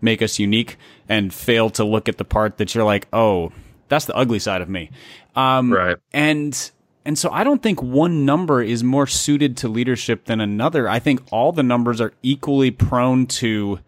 make 0.00 0.20
us 0.20 0.38
unique 0.38 0.76
and 1.08 1.32
fail 1.32 1.70
to 1.70 1.84
look 1.84 2.08
at 2.08 2.18
the 2.18 2.24
part 2.24 2.56
that 2.56 2.74
you're 2.74 2.84
like, 2.84 3.06
oh, 3.12 3.52
that's 3.92 4.06
the 4.06 4.14
ugly 4.16 4.38
side 4.38 4.62
of 4.62 4.68
me. 4.68 4.90
Um, 5.36 5.72
right. 5.72 5.96
And 6.12 6.70
and 7.04 7.18
so 7.18 7.30
I 7.30 7.44
don't 7.44 7.62
think 7.62 7.82
one 7.82 8.24
number 8.24 8.62
is 8.62 8.82
more 8.82 9.06
suited 9.06 9.56
to 9.58 9.68
leadership 9.68 10.24
than 10.24 10.40
another. 10.40 10.88
I 10.88 10.98
think 10.98 11.20
all 11.30 11.52
the 11.52 11.62
numbers 11.62 12.00
are 12.00 12.12
equally 12.22 12.70
prone 12.70 13.26
to 13.26 13.80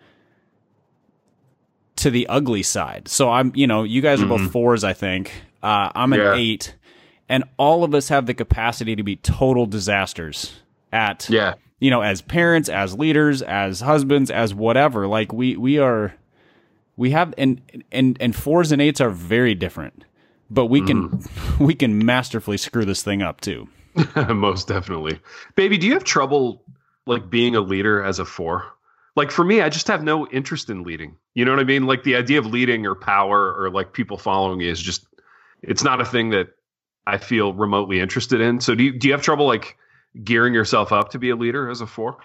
to 1.97 2.11
the 2.11 2.27
ugly 2.27 2.63
side. 2.63 3.09
So 3.09 3.31
I'm, 3.31 3.53
you 3.55 3.67
know, 3.67 3.85
you 3.85 4.03
guys 4.03 4.21
are 4.21 4.27
mm-hmm. 4.27 4.45
both 4.45 4.53
fours, 4.53 4.85
I 4.85 4.93
think. 4.93 5.33
Uh, 5.63 5.91
I'm 5.95 6.13
an 6.13 6.21
yeah. 6.21 6.35
eight, 6.35 6.75
and 7.29 7.45
all 7.57 7.85
of 7.85 7.95
us 7.95 8.09
have 8.09 8.27
the 8.27 8.35
capacity 8.35 8.97
to 8.97 9.03
be 9.03 9.17
total 9.17 9.65
disasters 9.65 10.61
at, 10.93 11.29
yeah, 11.31 11.55
you 11.81 11.91
know, 11.91 12.03
as 12.03 12.21
parents, 12.21 12.69
as 12.69 12.99
leaders, 12.99 13.41
as 13.41 13.81
husbands, 13.81 14.31
as 14.31 14.53
whatever. 14.53 15.07
Like 15.07 15.33
we 15.33 15.57
we 15.57 15.79
are 15.79 16.15
we 16.97 17.11
have 17.11 17.35
and 17.37 17.61
and 17.93 18.17
and 18.21 18.37
fours 18.37 18.73
and 18.73 18.81
eights 18.81 19.01
are 19.01 19.11
very 19.11 19.55
different 19.55 20.05
but 20.51 20.67
we 20.67 20.83
can 20.83 21.11
mm. 21.11 21.59
we 21.59 21.75
can 21.75 22.05
masterfully 22.05 22.57
screw 22.57 22.85
this 22.85 23.03
thing 23.03 23.23
up 23.23 23.41
too. 23.41 23.69
Most 24.29 24.69
definitely. 24.69 25.21
Baby 25.57 25.79
do 25.79 25.87
you 25.87 25.95
have 25.95 26.05
trouble 26.05 26.63
like 27.07 27.29
being 27.31 27.57
a 27.57 27.61
leader 27.61 28.03
as 28.03 28.19
a 28.19 28.25
four? 28.25 28.65
Like 29.17 29.31
for 29.31 29.45
me 29.45 29.61
i 29.61 29.69
just 29.69 29.89
have 29.89 30.03
no 30.03 30.27
interest 30.29 30.71
in 30.71 30.83
leading. 30.83 31.17
You 31.35 31.45
know 31.45 31.53
what 31.53 31.61
i 31.61 31.65
mean? 31.65 31.87
Like 31.87 32.03
the 32.03 32.17
idea 32.17 32.39
of 32.39 32.47
leading 32.47 32.87
or 32.87 32.95
power 32.95 33.55
or 33.55 33.71
like 33.71 33.93
people 33.93 34.19
following 34.19 34.59
me 34.59 34.69
is 34.69 34.81
just 34.81 35.07
it's 35.63 35.85
not 35.85 36.01
a 36.01 36.05
thing 36.05 36.31
that 36.31 36.49
i 37.07 37.19
feel 37.19 37.53
remotely 37.53 38.01
interested 38.01 38.41
in. 38.41 38.61
So 38.61 38.75
do 38.75 38.85
you 38.85 38.99
do 38.99 39.09
you 39.09 39.15
have 39.15 39.23
trouble 39.23 39.47
like 39.47 39.77
gearing 40.23 40.55
yourself 40.55 40.93
up 40.93 41.11
to 41.11 41.19
be 41.19 41.31
a 41.31 41.37
leader 41.37 41.69
as 41.69 41.81
a 41.81 41.87
four 41.87 42.19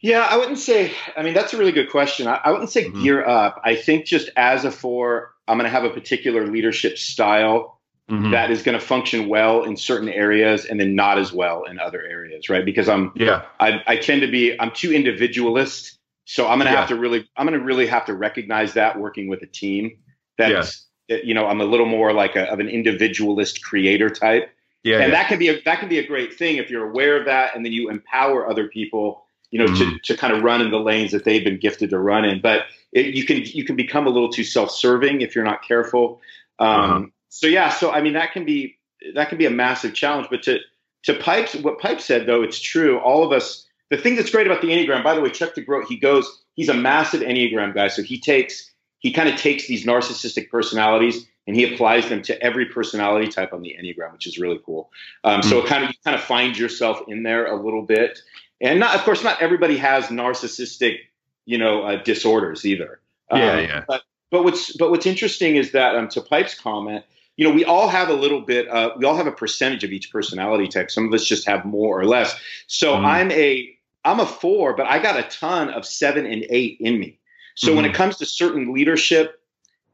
yeah, 0.00 0.26
I 0.28 0.36
wouldn't 0.36 0.58
say. 0.58 0.92
I 1.16 1.22
mean, 1.22 1.34
that's 1.34 1.52
a 1.52 1.58
really 1.58 1.72
good 1.72 1.90
question. 1.90 2.26
I, 2.26 2.40
I 2.44 2.50
wouldn't 2.50 2.70
say 2.70 2.84
mm-hmm. 2.84 3.02
gear 3.02 3.26
up. 3.26 3.60
I 3.64 3.74
think 3.74 4.06
just 4.06 4.30
as 4.36 4.64
a 4.64 4.70
four, 4.70 5.34
I'm 5.46 5.58
going 5.58 5.64
to 5.64 5.70
have 5.70 5.84
a 5.84 5.90
particular 5.90 6.46
leadership 6.46 6.98
style 6.98 7.80
mm-hmm. 8.08 8.30
that 8.30 8.50
is 8.50 8.62
going 8.62 8.78
to 8.78 8.84
function 8.84 9.28
well 9.28 9.64
in 9.64 9.76
certain 9.76 10.08
areas 10.08 10.64
and 10.64 10.78
then 10.78 10.94
not 10.94 11.18
as 11.18 11.32
well 11.32 11.64
in 11.64 11.78
other 11.78 12.02
areas, 12.02 12.48
right? 12.48 12.64
Because 12.64 12.88
I'm, 12.88 13.12
yeah, 13.16 13.46
I, 13.58 13.82
I 13.86 13.96
tend 13.96 14.22
to 14.22 14.30
be, 14.30 14.58
I'm 14.60 14.70
too 14.70 14.92
individualist. 14.92 15.98
So 16.24 16.46
I'm 16.46 16.58
going 16.58 16.66
to 16.66 16.72
yeah. 16.72 16.80
have 16.80 16.88
to 16.90 16.96
really, 16.96 17.28
I'm 17.36 17.46
going 17.46 17.58
to 17.58 17.64
really 17.64 17.86
have 17.86 18.04
to 18.06 18.14
recognize 18.14 18.74
that 18.74 19.00
working 19.00 19.28
with 19.28 19.42
a 19.42 19.46
team. 19.46 19.98
That's, 20.36 20.86
yeah. 21.08 21.16
you 21.24 21.34
know, 21.34 21.46
I'm 21.46 21.60
a 21.60 21.64
little 21.64 21.86
more 21.86 22.12
like 22.12 22.36
a, 22.36 22.44
of 22.52 22.60
an 22.60 22.68
individualist 22.68 23.64
creator 23.64 24.10
type. 24.10 24.50
Yeah, 24.84 25.00
and 25.00 25.12
yeah. 25.12 25.18
that 25.22 25.28
can 25.28 25.40
be 25.40 25.48
a 25.48 25.60
that 25.62 25.80
can 25.80 25.88
be 25.88 25.98
a 25.98 26.06
great 26.06 26.34
thing 26.34 26.58
if 26.58 26.70
you're 26.70 26.88
aware 26.88 27.18
of 27.18 27.24
that, 27.26 27.56
and 27.56 27.64
then 27.64 27.72
you 27.72 27.90
empower 27.90 28.48
other 28.48 28.68
people 28.68 29.26
you 29.50 29.58
know, 29.58 29.66
mm-hmm. 29.66 29.96
to, 29.96 29.98
to 30.04 30.16
kind 30.16 30.32
of 30.32 30.42
run 30.42 30.60
in 30.60 30.70
the 30.70 30.78
lanes 30.78 31.12
that 31.12 31.24
they've 31.24 31.44
been 31.44 31.58
gifted 31.58 31.90
to 31.90 31.98
run 31.98 32.24
in. 32.24 32.40
But 32.40 32.62
it, 32.92 33.14
you 33.14 33.24
can 33.24 33.38
you 33.44 33.64
can 33.64 33.76
become 33.76 34.06
a 34.06 34.10
little 34.10 34.30
too 34.30 34.44
self-serving 34.44 35.20
if 35.20 35.34
you're 35.34 35.44
not 35.44 35.62
careful. 35.66 36.20
Um, 36.58 36.68
uh-huh. 36.68 37.02
So 37.28 37.46
yeah, 37.46 37.70
so 37.70 37.90
I 37.90 38.00
mean 38.00 38.14
that 38.14 38.32
can 38.32 38.44
be 38.44 38.78
that 39.14 39.28
can 39.28 39.38
be 39.38 39.46
a 39.46 39.50
massive 39.50 39.94
challenge. 39.94 40.28
But 40.30 40.42
to 40.44 40.58
to 41.04 41.14
Pipes, 41.14 41.54
what 41.56 41.78
Pipe 41.78 42.00
said 42.00 42.26
though, 42.26 42.42
it's 42.42 42.60
true. 42.60 42.98
All 42.98 43.24
of 43.24 43.32
us. 43.32 43.64
The 43.90 43.96
thing 43.96 44.16
that's 44.16 44.28
great 44.28 44.46
about 44.46 44.60
the 44.60 44.68
Enneagram, 44.68 45.02
by 45.02 45.14
the 45.14 45.22
way, 45.22 45.30
Chuck 45.30 45.54
DeGroat, 45.54 45.86
he 45.86 45.96
goes, 45.96 46.42
he's 46.52 46.68
a 46.68 46.74
massive 46.74 47.22
Enneagram 47.22 47.74
guy. 47.74 47.88
So 47.88 48.02
he 48.02 48.20
takes 48.20 48.70
he 48.98 49.12
kind 49.12 49.30
of 49.30 49.36
takes 49.36 49.66
these 49.66 49.86
narcissistic 49.86 50.50
personalities 50.50 51.26
and 51.46 51.56
he 51.56 51.72
applies 51.72 52.06
them 52.10 52.20
to 52.22 52.42
every 52.42 52.66
personality 52.66 53.28
type 53.28 53.54
on 53.54 53.62
the 53.62 53.74
Enneagram, 53.80 54.12
which 54.12 54.26
is 54.26 54.38
really 54.38 54.60
cool. 54.66 54.90
Um. 55.24 55.42
So 55.42 55.64
kind 55.64 55.84
of 55.84 55.90
you 55.90 55.96
kind 56.04 56.14
of 56.14 56.22
find 56.22 56.58
yourself 56.58 57.00
in 57.08 57.22
there 57.22 57.46
a 57.46 57.56
little 57.56 57.82
bit 57.82 58.18
and 58.60 58.80
not 58.80 58.94
of 58.94 59.02
course 59.02 59.22
not 59.22 59.40
everybody 59.40 59.76
has 59.76 60.06
narcissistic 60.06 60.98
you 61.46 61.58
know 61.58 61.82
uh, 61.82 62.02
disorders 62.02 62.64
either 62.64 63.00
yeah 63.32 63.52
um, 63.52 63.64
yeah 63.64 63.84
but 63.86 64.02
but 64.30 64.44
what's 64.44 64.76
but 64.76 64.90
what's 64.90 65.06
interesting 65.06 65.56
is 65.56 65.72
that 65.72 65.94
um, 65.94 66.08
to 66.08 66.20
pipe's 66.20 66.54
comment 66.54 67.04
you 67.36 67.46
know 67.46 67.54
we 67.54 67.64
all 67.64 67.88
have 67.88 68.08
a 68.08 68.14
little 68.14 68.40
bit 68.40 68.68
uh, 68.68 68.90
we 68.96 69.04
all 69.04 69.16
have 69.16 69.26
a 69.26 69.32
percentage 69.32 69.84
of 69.84 69.90
each 69.90 70.10
personality 70.12 70.68
type 70.68 70.90
some 70.90 71.06
of 71.06 71.14
us 71.14 71.24
just 71.24 71.46
have 71.46 71.64
more 71.64 71.98
or 71.98 72.04
less 72.04 72.38
so 72.66 72.94
mm. 72.94 73.04
i'm 73.04 73.30
a 73.32 73.74
i'm 74.04 74.20
a 74.20 74.26
four 74.26 74.74
but 74.74 74.86
i 74.86 74.98
got 74.98 75.18
a 75.18 75.22
ton 75.24 75.70
of 75.70 75.86
seven 75.86 76.26
and 76.26 76.44
eight 76.50 76.76
in 76.80 76.98
me 76.98 77.18
so 77.54 77.72
mm. 77.72 77.76
when 77.76 77.84
it 77.84 77.88
mm-hmm. 77.88 77.96
comes 77.96 78.16
to 78.16 78.26
certain 78.26 78.72
leadership 78.72 79.40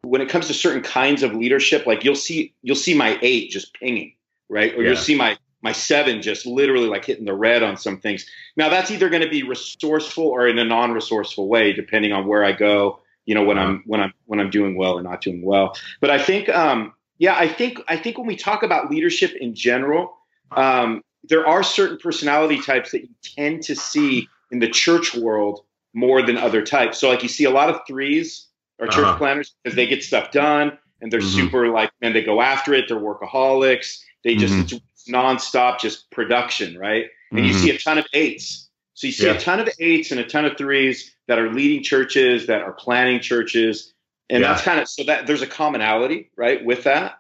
when 0.03 0.21
it 0.21 0.29
comes 0.29 0.49
to 0.49 0.55
certain 0.55 0.83
kinds 0.83 1.23
of 1.23 1.35
leadership 1.35 1.87
like 1.87 2.05
you'll 2.05 2.15
see 2.15 2.53
you'll 2.63 2.77
see 2.77 2.95
my 2.95 3.19
eight 3.23 3.51
just 3.51 3.75
pinging 3.75 4.15
right 4.49 4.75
or 4.75 4.83
yeah. 4.83 4.89
you'll 4.89 4.97
see 4.97 5.15
my 5.15 5.37
my 5.65 5.73
seven 5.73 6.21
just 6.21 6.45
literally 6.45 6.89
like 6.89 7.07
hitting 7.07 7.25
the 7.25 7.35
red 7.35 7.63
on 7.63 7.79
some 7.79 7.99
things. 7.99 8.27
Now 8.55 8.69
that's 8.69 8.91
either 8.91 9.09
going 9.09 9.23
to 9.23 9.31
be 9.31 9.43
resourceful 9.43 10.27
or 10.27 10.47
in 10.47 10.59
a 10.59 10.65
non-resourceful 10.65 11.49
way, 11.49 11.73
depending 11.73 12.13
on 12.13 12.27
where 12.27 12.45
I 12.45 12.53
go. 12.53 13.01
You 13.25 13.35
know, 13.35 13.43
when 13.43 13.59
I'm 13.59 13.83
when 13.87 14.03
I'm 14.03 14.13
when 14.27 14.39
I'm 14.39 14.51
doing 14.51 14.77
well 14.77 14.93
or 14.93 15.03
not 15.03 15.23
doing 15.23 15.43
well. 15.43 15.75
But 16.03 16.11
I 16.11 16.19
think, 16.19 16.51
um, 16.51 16.93
yeah, 17.17 17.35
I 17.35 17.49
think 17.49 17.81
I 17.89 17.97
think 17.97 18.19
when 18.19 18.27
we 18.27 18.37
talk 18.37 18.63
about 18.63 18.91
leadership 18.91 19.33
in 19.41 19.55
general, 19.55 20.15
um, 20.51 21.03
there 21.27 21.47
are 21.47 21.63
certain 21.63 21.97
personality 21.97 22.61
types 22.61 22.91
that 22.91 23.01
you 23.01 23.09
tend 23.23 23.63
to 23.63 23.75
see 23.75 24.29
in 24.51 24.59
the 24.59 24.69
church 24.69 25.15
world 25.15 25.65
more 25.95 26.21
than 26.21 26.37
other 26.37 26.61
types. 26.61 26.99
So 26.99 27.09
like 27.09 27.23
you 27.23 27.31
see 27.31 27.45
a 27.45 27.51
lot 27.51 27.71
of 27.71 27.81
threes 27.89 28.49
or 28.79 28.87
church 28.89 29.07
uh-huh. 29.07 29.17
planners 29.17 29.55
because 29.63 29.75
they 29.75 29.87
get 29.87 30.05
stuff 30.05 30.31
done 30.31 30.77
and 31.01 31.11
they're 31.11 31.21
mm-hmm. 31.21 31.47
super 31.47 31.69
like, 31.69 31.91
and 32.03 32.15
they 32.15 32.23
go 32.23 32.43
after 32.43 32.75
it. 32.75 32.87
They're 32.89 32.99
workaholics. 32.99 34.01
They 34.23 34.37
just 34.37 34.53
mm-hmm. 34.53 34.77
It's 35.05 35.15
nonstop, 35.15 35.79
just 35.79 36.11
production, 36.11 36.79
right? 36.79 37.07
And 37.31 37.41
mm-hmm. 37.41 37.49
you 37.49 37.53
see 37.55 37.71
a 37.71 37.79
ton 37.79 37.99
of 37.99 38.07
eights. 38.13 38.69
So 38.95 39.07
you 39.07 39.13
see 39.13 39.27
yeah. 39.27 39.33
a 39.33 39.41
ton 39.41 39.61
of 39.61 39.69
eights 39.79 40.11
and 40.11 40.21
a 40.21 40.25
ton 40.25 40.45
of 40.45 40.57
threes 40.57 41.15
that 41.27 41.39
are 41.39 41.53
leading 41.53 41.83
churches, 41.83 42.47
that 42.47 42.63
are 42.63 42.73
planning 42.73 43.21
churches, 43.21 43.93
and 44.31 44.41
yeah. 44.41 44.49
that's 44.49 44.63
kind 44.63 44.81
of 44.81 44.89
so 44.89 45.05
that 45.05 45.27
there's 45.27 45.43
a 45.43 45.47
commonality, 45.47 46.31
right, 46.37 46.65
with 46.65 46.85
that. 46.85 47.19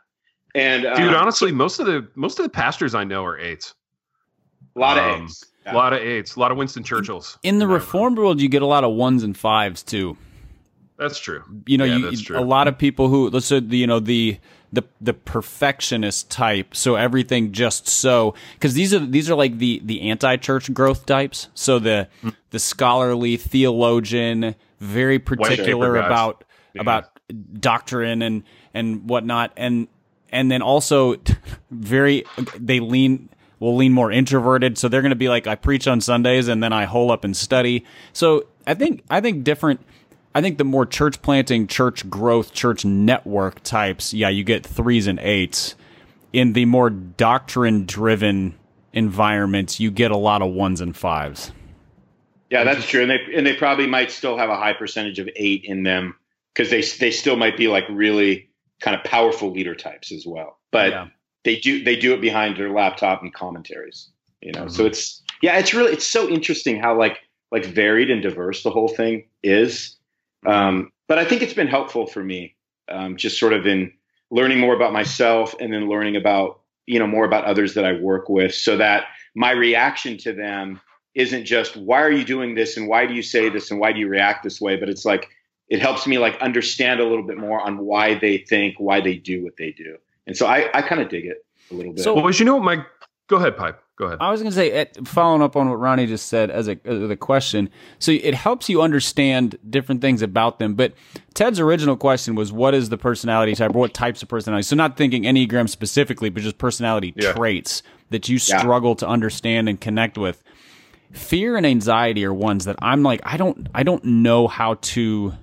And 0.55 0.83
dude, 0.83 1.09
um, 1.09 1.14
honestly, 1.14 1.51
most 1.51 1.81
of 1.81 1.87
the 1.87 2.09
most 2.14 2.38
of 2.38 2.44
the 2.44 2.51
pastors 2.51 2.94
I 2.94 3.05
know 3.05 3.25
are 3.25 3.38
eights. 3.38 3.75
A 4.77 4.79
lot 4.79 4.99
um, 4.99 5.11
of 5.11 5.23
eights. 5.23 5.44
Yeah. 5.66 5.73
A 5.73 5.75
lot 5.75 5.92
of 5.92 6.01
eights. 6.01 6.37
A 6.37 6.40
lot 6.40 6.53
of 6.53 6.59
Winston 6.59 6.85
Churchills. 6.85 7.38
In 7.42 7.59
the 7.59 7.66
reformed 7.66 8.18
world, 8.18 8.40
you 8.40 8.49
get 8.49 8.62
a 8.62 8.66
lot 8.66 8.85
of 8.85 8.94
ones 8.94 9.25
and 9.25 9.37
fives 9.37 9.83
too. 9.83 10.16
That's 10.97 11.18
true. 11.18 11.42
You 11.66 11.79
know, 11.79 11.85
yeah, 11.85 12.11
you, 12.11 12.38
a 12.38 12.40
lot 12.40 12.68
of 12.68 12.79
people 12.79 13.09
who 13.09 13.31
let's 13.31 13.47
say 13.47 13.59
you 13.59 13.87
know 13.88 13.99
the 13.99 14.38
the 14.74 14.82
the 15.00 15.14
perfectionist 15.14 16.30
type. 16.30 16.74
So 16.74 16.96
everything 16.96 17.52
just 17.52 17.88
so 17.88 18.34
because 18.54 18.74
these 18.74 18.92
are 18.92 18.98
these 18.98 19.30
are 19.30 19.34
like 19.34 19.58
the 19.58 19.80
the 19.84 20.02
anti 20.10 20.37
church 20.37 20.72
growth 20.72 21.06
types. 21.06 21.48
So 21.54 21.78
the 21.78 22.08
mm. 22.22 22.34
the 22.50 22.58
scholarly 22.58 23.37
theologian, 23.37 24.54
very 24.80 25.18
particular 25.18 25.96
about 25.96 26.44
yeah. 26.74 26.82
about 26.82 27.18
doctrine 27.60 28.22
and 28.22 28.42
and 28.72 29.08
whatnot, 29.08 29.52
and 29.56 29.88
and 30.30 30.50
then 30.50 30.62
also 30.62 31.16
very 31.70 32.24
they 32.58 32.80
lean 32.80 33.28
will 33.60 33.76
lean 33.76 33.92
more 33.92 34.10
introverted. 34.10 34.76
So 34.76 34.88
they're 34.88 35.02
going 35.02 35.10
to 35.10 35.16
be 35.16 35.28
like, 35.28 35.46
I 35.46 35.54
preach 35.54 35.87
on 35.87 36.00
Sundays 36.00 36.48
and 36.48 36.62
then 36.62 36.72
I 36.72 36.84
hole 36.84 37.10
up 37.10 37.24
and 37.24 37.37
study. 37.37 37.84
So 38.12 38.46
I 38.66 38.74
think 38.74 39.04
I 39.08 39.20
think 39.20 39.44
different 39.44 39.80
I 40.35 40.40
think 40.40 40.59
the 40.59 40.64
more 40.64 40.85
church 40.85 41.23
planting, 41.23 41.66
church 41.68 42.09
growth, 42.11 42.53
church 42.53 42.85
network 42.85 43.62
types, 43.62 44.12
yeah, 44.12 44.29
you 44.29 44.42
get 44.42 44.66
threes 44.66 45.07
and 45.07 45.20
eights. 45.20 45.77
In 46.33 46.55
the 46.55 46.64
more 46.64 46.90
doctrine 46.90 47.87
driven 47.87 48.59
environments, 48.92 49.79
you 49.79 49.92
get 49.92 50.11
a 50.11 50.16
lot 50.16 50.42
of 50.42 50.53
ones 50.53 50.81
and 50.81 50.97
fives. 50.97 51.53
Yeah, 52.51 52.64
that's 52.64 52.87
true, 52.87 53.03
and 53.03 53.11
they 53.11 53.18
and 53.35 53.47
they 53.47 53.55
probably 53.55 53.87
might 53.87 54.11
still 54.11 54.37
have 54.37 54.51
a 54.51 54.57
high 54.57 54.73
percentage 54.73 55.18
of 55.18 55.29
eight 55.37 55.64
in 55.64 55.83
them 55.83 56.16
because 56.53 56.70
they 56.70 56.83
they 56.99 57.11
still 57.11 57.37
might 57.37 57.57
be 57.57 57.68
like 57.68 57.85
really 57.88 58.49
kind 58.81 58.97
of 58.97 59.05
powerful 59.05 59.53
leader 59.53 59.75
types 59.75 60.12
as 60.12 60.27
well. 60.27 60.59
But 60.70 60.90
yeah. 60.90 61.07
they 61.44 61.57
do 61.57 61.83
they 61.83 61.97
do 61.97 62.12
it 62.12 62.20
behind 62.20 62.57
their 62.57 62.70
laptop 62.70 63.23
and 63.23 63.33
commentaries, 63.33 64.11
you 64.40 64.53
know. 64.53 64.62
Mm-hmm. 64.62 64.75
So 64.75 64.85
it's 64.85 65.23
yeah, 65.42 65.59
it's 65.59 65.75
really 65.75 65.92
it's 65.92 66.07
so 66.07 66.29
interesting 66.29 66.81
how 66.81 66.97
like 66.99 67.18
like 67.51 67.64
varied 67.64 68.11
and 68.11 68.23
diverse 68.23 68.62
the 68.62 68.70
whole 68.70 68.88
thing 68.88 69.25
is 69.42 69.97
um, 70.46 70.92
but 71.09 71.18
I 71.18 71.24
think 71.24 71.42
it's 71.42 71.54
been 71.54 71.68
helpful 71.68 72.07
for 72.07 72.22
me, 72.22 72.54
um, 72.88 73.16
just 73.16 73.38
sort 73.38 73.52
of 73.52 73.66
in 73.66 73.92
learning 74.30 74.59
more 74.59 74.74
about 74.74 74.92
myself 74.92 75.54
and 75.61 75.72
then 75.72 75.88
learning 75.88 76.16
about 76.16 76.61
you 76.87 76.98
know 76.98 77.07
more 77.07 77.24
about 77.24 77.44
others 77.44 77.74
that 77.74 77.85
I 77.85 77.94
work 77.94 78.28
with, 78.28 78.54
so 78.54 78.76
that 78.76 79.04
my 79.35 79.50
reaction 79.50 80.18
to 80.18 80.33
them 80.33 80.80
isn't 81.14 81.44
just 81.44 81.76
why 81.76 82.02
are 82.02 82.11
you 82.11 82.24
doing 82.24 82.54
this 82.54 82.76
and 82.76 82.88
why 82.88 83.07
do 83.07 83.14
you 83.14 83.22
say 83.22 83.48
this 83.48 83.70
and 83.70 83.78
why 83.78 83.92
do 83.92 84.00
you 84.00 84.09
react 84.09 84.42
this 84.42 84.61
way, 84.61 84.76
but 84.76 84.88
it's 84.88 85.04
like 85.04 85.28
it 85.68 85.80
helps 85.80 86.07
me 86.07 86.18
like 86.18 86.37
understand 86.40 87.00
a 87.00 87.04
little 87.04 87.26
bit 87.26 87.38
more 87.38 87.61
on 87.61 87.78
why 87.78 88.14
they 88.14 88.38
think, 88.38 88.74
why 88.78 89.00
they 89.00 89.16
do 89.16 89.42
what 89.42 89.57
they 89.57 89.70
do, 89.72 89.96
and 90.26 90.37
so 90.37 90.46
I 90.46 90.68
I 90.74 90.83
kind 90.83 91.00
of 91.00 91.09
dig 91.09 91.26
it 91.26 91.44
a 91.70 91.74
little 91.74 91.92
bit. 91.92 92.02
So, 92.02 92.14
well, 92.14 92.28
as 92.28 92.38
you 92.38 92.46
know, 92.46 92.61
my 92.61 92.85
go 93.26 93.37
ahead, 93.37 93.56
pipe. 93.56 93.80
Go 93.96 94.06
ahead. 94.06 94.18
I 94.20 94.32
was 94.32 94.40
going 94.40 94.50
to 94.50 94.56
say, 94.56 94.72
eh, 94.72 94.84
following 95.04 95.40
up 95.40 95.54
on 95.54 95.70
what 95.70 95.76
Ronnie 95.76 96.06
just 96.06 96.26
said 96.26 96.50
as 96.50 96.66
a, 96.66 96.76
as 96.84 97.08
a 97.10 97.16
question, 97.16 97.70
so 98.00 98.10
it 98.10 98.34
helps 98.34 98.68
you 98.68 98.82
understand 98.82 99.56
different 99.70 100.00
things 100.00 100.20
about 100.20 100.58
them. 100.58 100.74
But 100.74 100.94
Ted's 101.32 101.60
original 101.60 101.96
question 101.96 102.34
was, 102.34 102.52
what 102.52 102.74
is 102.74 102.88
the 102.88 102.98
personality 102.98 103.54
type, 103.54 103.70
or 103.70 103.78
what 103.78 103.94
types 103.94 104.20
of 104.20 104.28
personality? 104.28 104.64
So 104.64 104.74
not 104.74 104.96
thinking 104.96 105.22
Enneagram 105.22 105.68
specifically, 105.68 106.28
but 106.28 106.42
just 106.42 106.58
personality 106.58 107.12
yeah. 107.14 107.34
traits 107.34 107.84
that 108.10 108.28
you 108.28 108.38
struggle 108.38 108.90
yeah. 108.90 108.96
to 108.96 109.08
understand 109.08 109.68
and 109.68 109.80
connect 109.80 110.18
with. 110.18 110.42
Fear 111.12 111.56
and 111.56 111.64
anxiety 111.64 112.24
are 112.24 112.34
ones 112.34 112.64
that 112.64 112.74
I'm 112.82 113.04
like, 113.04 113.20
I 113.22 113.37
don't, 113.37 113.68
I 113.72 113.84
don't 113.84 114.04
know 114.04 114.48
how 114.48 114.74
to, 114.74 115.34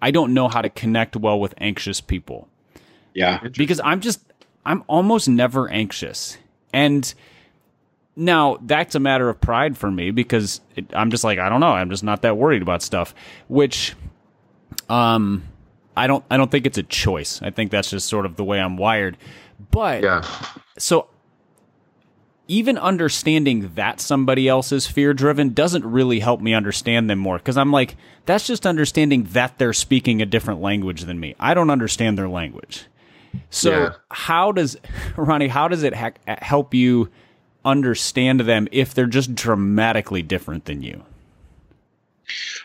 I 0.00 0.10
don't 0.10 0.34
know 0.34 0.48
how 0.48 0.60
to 0.60 0.70
connect 0.70 1.14
well 1.14 1.38
with 1.38 1.54
anxious 1.58 2.00
people. 2.00 2.48
Yeah, 3.14 3.46
because 3.56 3.80
I'm 3.84 4.00
just, 4.00 4.20
I'm 4.66 4.82
almost 4.88 5.28
never 5.28 5.68
anxious, 5.68 6.38
and 6.72 7.12
now 8.16 8.58
that's 8.62 8.94
a 8.94 9.00
matter 9.00 9.28
of 9.28 9.40
pride 9.40 9.76
for 9.76 9.90
me 9.90 10.10
because 10.10 10.60
it, 10.76 10.86
I'm 10.94 11.10
just 11.10 11.24
like 11.24 11.38
I 11.38 11.48
don't 11.48 11.60
know. 11.60 11.72
I'm 11.72 11.90
just 11.90 12.04
not 12.04 12.22
that 12.22 12.36
worried 12.36 12.62
about 12.62 12.82
stuff. 12.82 13.14
Which, 13.48 13.94
um, 14.88 15.44
I 15.96 16.06
don't. 16.06 16.24
I 16.30 16.36
don't 16.36 16.50
think 16.50 16.66
it's 16.66 16.78
a 16.78 16.82
choice. 16.82 17.40
I 17.42 17.50
think 17.50 17.70
that's 17.70 17.90
just 17.90 18.08
sort 18.08 18.26
of 18.26 18.36
the 18.36 18.44
way 18.44 18.60
I'm 18.60 18.76
wired. 18.76 19.16
But 19.70 20.02
yeah. 20.02 20.26
So 20.78 21.08
even 22.48 22.76
understanding 22.76 23.72
that 23.76 24.00
somebody 24.00 24.48
else 24.48 24.72
is 24.72 24.86
fear 24.86 25.14
driven 25.14 25.54
doesn't 25.54 25.84
really 25.86 26.20
help 26.20 26.40
me 26.40 26.52
understand 26.52 27.08
them 27.08 27.18
more 27.18 27.38
because 27.38 27.56
I'm 27.56 27.70
like, 27.70 27.96
that's 28.26 28.46
just 28.46 28.66
understanding 28.66 29.24
that 29.32 29.58
they're 29.58 29.72
speaking 29.72 30.20
a 30.20 30.26
different 30.26 30.60
language 30.60 31.02
than 31.02 31.20
me. 31.20 31.34
I 31.38 31.54
don't 31.54 31.70
understand 31.70 32.18
their 32.18 32.28
language. 32.28 32.86
So 33.50 33.70
yeah. 33.70 33.92
how 34.10 34.52
does 34.52 34.76
Ronnie? 35.16 35.48
How 35.48 35.68
does 35.68 35.82
it 35.82 35.94
ha- 35.94 36.12
help 36.26 36.74
you? 36.74 37.10
understand 37.64 38.40
them 38.40 38.68
if 38.72 38.94
they're 38.94 39.06
just 39.06 39.34
dramatically 39.34 40.22
different 40.22 40.64
than 40.64 40.82
you? 40.82 41.02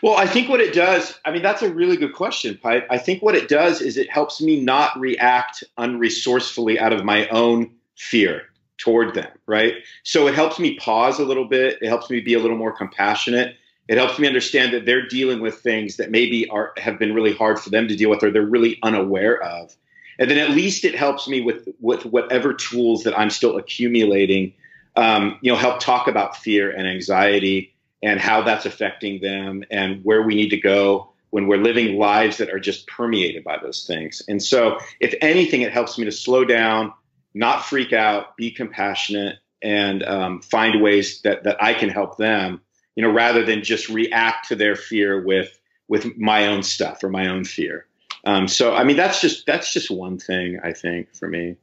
Well, 0.02 0.16
I 0.16 0.26
think 0.26 0.48
what 0.48 0.60
it 0.60 0.72
does, 0.72 1.18
I 1.24 1.32
mean, 1.32 1.42
that's 1.42 1.62
a 1.62 1.72
really 1.72 1.96
good 1.96 2.14
question, 2.14 2.58
Pipe. 2.62 2.86
I 2.90 2.98
think 2.98 3.22
what 3.22 3.34
it 3.34 3.48
does 3.48 3.80
is 3.80 3.96
it 3.96 4.10
helps 4.10 4.40
me 4.40 4.60
not 4.60 4.98
react 4.98 5.64
unresourcefully 5.76 6.78
out 6.78 6.92
of 6.92 7.04
my 7.04 7.28
own 7.28 7.72
fear 7.96 8.42
toward 8.78 9.14
them, 9.14 9.30
right? 9.46 9.74
So 10.04 10.28
it 10.28 10.34
helps 10.34 10.58
me 10.58 10.76
pause 10.76 11.18
a 11.18 11.24
little 11.24 11.44
bit. 11.44 11.78
It 11.82 11.88
helps 11.88 12.08
me 12.08 12.20
be 12.20 12.34
a 12.34 12.38
little 12.38 12.56
more 12.56 12.72
compassionate. 12.72 13.56
It 13.88 13.98
helps 13.98 14.18
me 14.18 14.28
understand 14.28 14.72
that 14.72 14.86
they're 14.86 15.06
dealing 15.06 15.40
with 15.40 15.56
things 15.56 15.96
that 15.96 16.10
maybe 16.10 16.48
are 16.50 16.72
have 16.76 16.98
been 16.98 17.14
really 17.14 17.32
hard 17.32 17.58
for 17.58 17.70
them 17.70 17.88
to 17.88 17.96
deal 17.96 18.10
with 18.10 18.22
or 18.22 18.30
they're 18.30 18.42
really 18.42 18.78
unaware 18.82 19.42
of. 19.42 19.74
And 20.18 20.30
then 20.30 20.38
at 20.38 20.50
least 20.50 20.84
it 20.84 20.94
helps 20.94 21.28
me 21.28 21.40
with 21.40 21.68
with 21.80 22.04
whatever 22.04 22.52
tools 22.52 23.04
that 23.04 23.18
I'm 23.18 23.30
still 23.30 23.56
accumulating 23.56 24.54
um, 24.98 25.38
you 25.42 25.52
know, 25.52 25.56
help 25.56 25.78
talk 25.78 26.08
about 26.08 26.36
fear 26.36 26.70
and 26.70 26.88
anxiety 26.88 27.72
and 28.02 28.20
how 28.20 28.42
that's 28.42 28.66
affecting 28.66 29.20
them 29.20 29.62
and 29.70 30.04
where 30.04 30.22
we 30.22 30.34
need 30.34 30.50
to 30.50 30.60
go 30.60 31.12
when 31.30 31.46
we're 31.46 31.62
living 31.62 31.98
lives 31.98 32.38
that 32.38 32.50
are 32.50 32.58
just 32.58 32.88
permeated 32.88 33.44
by 33.44 33.58
those 33.62 33.84
things. 33.86 34.22
And 34.26 34.42
so, 34.42 34.78
if 34.98 35.14
anything, 35.20 35.62
it 35.62 35.72
helps 35.72 35.98
me 35.98 36.04
to 36.06 36.12
slow 36.12 36.44
down, 36.44 36.92
not 37.32 37.64
freak 37.64 37.92
out, 37.92 38.36
be 38.36 38.50
compassionate, 38.50 39.36
and 39.62 40.02
um, 40.02 40.42
find 40.42 40.82
ways 40.82 41.20
that 41.22 41.44
that 41.44 41.62
I 41.62 41.74
can 41.74 41.90
help 41.90 42.16
them. 42.16 42.60
You 42.96 43.04
know, 43.04 43.12
rather 43.12 43.44
than 43.44 43.62
just 43.62 43.88
react 43.88 44.48
to 44.48 44.56
their 44.56 44.74
fear 44.74 45.24
with 45.24 45.56
with 45.86 46.16
my 46.18 46.48
own 46.48 46.64
stuff 46.64 47.04
or 47.04 47.08
my 47.08 47.28
own 47.28 47.44
fear. 47.44 47.86
Um, 48.24 48.48
so, 48.48 48.74
I 48.74 48.84
mean, 48.84 48.96
that's 48.96 49.20
just 49.20 49.46
that's 49.46 49.72
just 49.72 49.90
one 49.90 50.18
thing 50.18 50.58
I 50.62 50.72
think 50.72 51.14
for 51.14 51.28
me. 51.28 51.56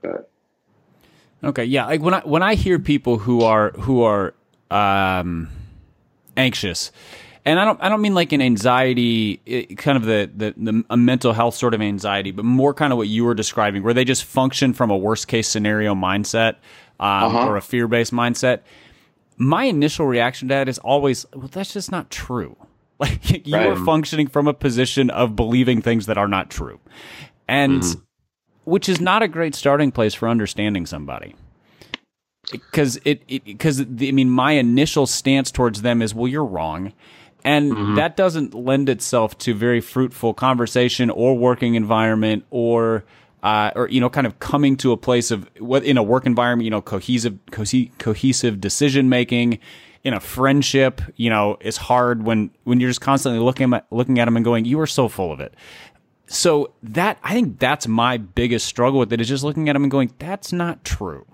But 0.00 0.32
Okay, 1.44 1.64
yeah. 1.64 1.86
Like 1.86 2.00
when 2.00 2.14
I 2.14 2.20
when 2.20 2.42
I 2.42 2.54
hear 2.54 2.78
people 2.78 3.18
who 3.18 3.42
are 3.42 3.70
who 3.70 4.02
are 4.02 4.34
um, 4.70 5.48
anxious, 6.36 6.92
and 7.44 7.58
I 7.58 7.64
don't 7.64 7.82
I 7.82 7.88
don't 7.88 8.00
mean 8.00 8.14
like 8.14 8.32
an 8.32 8.40
anxiety, 8.40 9.38
kind 9.76 9.96
of 9.96 10.04
the, 10.04 10.30
the 10.34 10.54
the 10.56 10.84
a 10.88 10.96
mental 10.96 11.32
health 11.32 11.56
sort 11.56 11.74
of 11.74 11.82
anxiety, 11.82 12.30
but 12.30 12.44
more 12.44 12.72
kind 12.72 12.92
of 12.92 12.96
what 12.96 13.08
you 13.08 13.24
were 13.24 13.34
describing, 13.34 13.82
where 13.82 13.94
they 13.94 14.04
just 14.04 14.24
function 14.24 14.72
from 14.72 14.90
a 14.90 14.96
worst 14.96 15.26
case 15.26 15.48
scenario 15.48 15.94
mindset 15.94 16.54
um, 17.00 17.36
uh-huh. 17.36 17.48
or 17.48 17.56
a 17.56 17.62
fear 17.62 17.88
based 17.88 18.12
mindset. 18.12 18.60
My 19.36 19.64
initial 19.64 20.06
reaction 20.06 20.48
to 20.48 20.54
that 20.54 20.68
is 20.68 20.78
always, 20.78 21.26
well, 21.34 21.48
that's 21.48 21.72
just 21.72 21.90
not 21.90 22.10
true. 22.10 22.56
Like 23.02 23.46
you 23.46 23.56
right. 23.56 23.66
are 23.66 23.84
functioning 23.84 24.28
from 24.28 24.46
a 24.46 24.54
position 24.54 25.10
of 25.10 25.34
believing 25.34 25.82
things 25.82 26.06
that 26.06 26.16
are 26.18 26.28
not 26.28 26.50
true, 26.50 26.80
and. 27.48 27.82
Mm-hmm 27.82 28.00
which 28.64 28.88
is 28.88 29.00
not 29.00 29.22
a 29.22 29.28
great 29.28 29.54
starting 29.54 29.90
place 29.90 30.14
for 30.14 30.28
understanding 30.28 30.86
somebody 30.86 31.34
because 32.50 32.98
it 33.04 33.26
because 33.44 33.80
I 33.80 33.84
mean 33.84 34.30
my 34.30 34.52
initial 34.52 35.06
stance 35.06 35.50
towards 35.50 35.82
them 35.82 36.02
is 36.02 36.14
well 36.14 36.28
you're 36.28 36.44
wrong 36.44 36.92
and 37.44 37.72
mm-hmm. 37.72 37.94
that 37.96 38.16
doesn't 38.16 38.54
lend 38.54 38.88
itself 38.88 39.38
to 39.38 39.54
very 39.54 39.80
fruitful 39.80 40.34
conversation 40.34 41.10
or 41.10 41.36
working 41.36 41.74
environment 41.74 42.44
or 42.50 43.04
uh, 43.42 43.70
or 43.74 43.88
you 43.88 44.00
know 44.00 44.10
kind 44.10 44.26
of 44.26 44.38
coming 44.38 44.76
to 44.76 44.92
a 44.92 44.96
place 44.96 45.30
of 45.30 45.48
what 45.58 45.84
in 45.84 45.96
a 45.96 46.02
work 46.02 46.26
environment 46.26 46.64
you 46.64 46.70
know 46.70 46.82
cohesive 46.82 47.38
co- 47.50 47.64
cohesive 47.98 48.60
decision 48.60 49.08
making 49.08 49.58
in 50.04 50.14
a 50.14 50.20
friendship 50.20 51.00
you 51.16 51.30
know 51.30 51.56
is 51.60 51.76
hard 51.76 52.24
when 52.24 52.50
when 52.64 52.80
you're 52.80 52.90
just 52.90 53.00
constantly 53.00 53.40
looking 53.40 53.72
at 53.72 53.86
looking 53.90 54.18
at 54.18 54.24
them 54.24 54.36
and 54.36 54.44
going 54.44 54.64
you 54.64 54.80
are 54.80 54.86
so 54.86 55.08
full 55.08 55.32
of 55.32 55.40
it 55.40 55.54
so 56.32 56.72
that 56.82 57.18
I 57.22 57.34
think 57.34 57.58
that's 57.58 57.86
my 57.86 58.16
biggest 58.16 58.66
struggle 58.66 58.98
with 58.98 59.12
it 59.12 59.20
is 59.20 59.28
just 59.28 59.44
looking 59.44 59.68
at 59.68 59.74
them 59.74 59.84
and 59.84 59.90
going, 59.90 60.12
that's 60.18 60.52
not 60.52 60.82
true. 60.82 61.26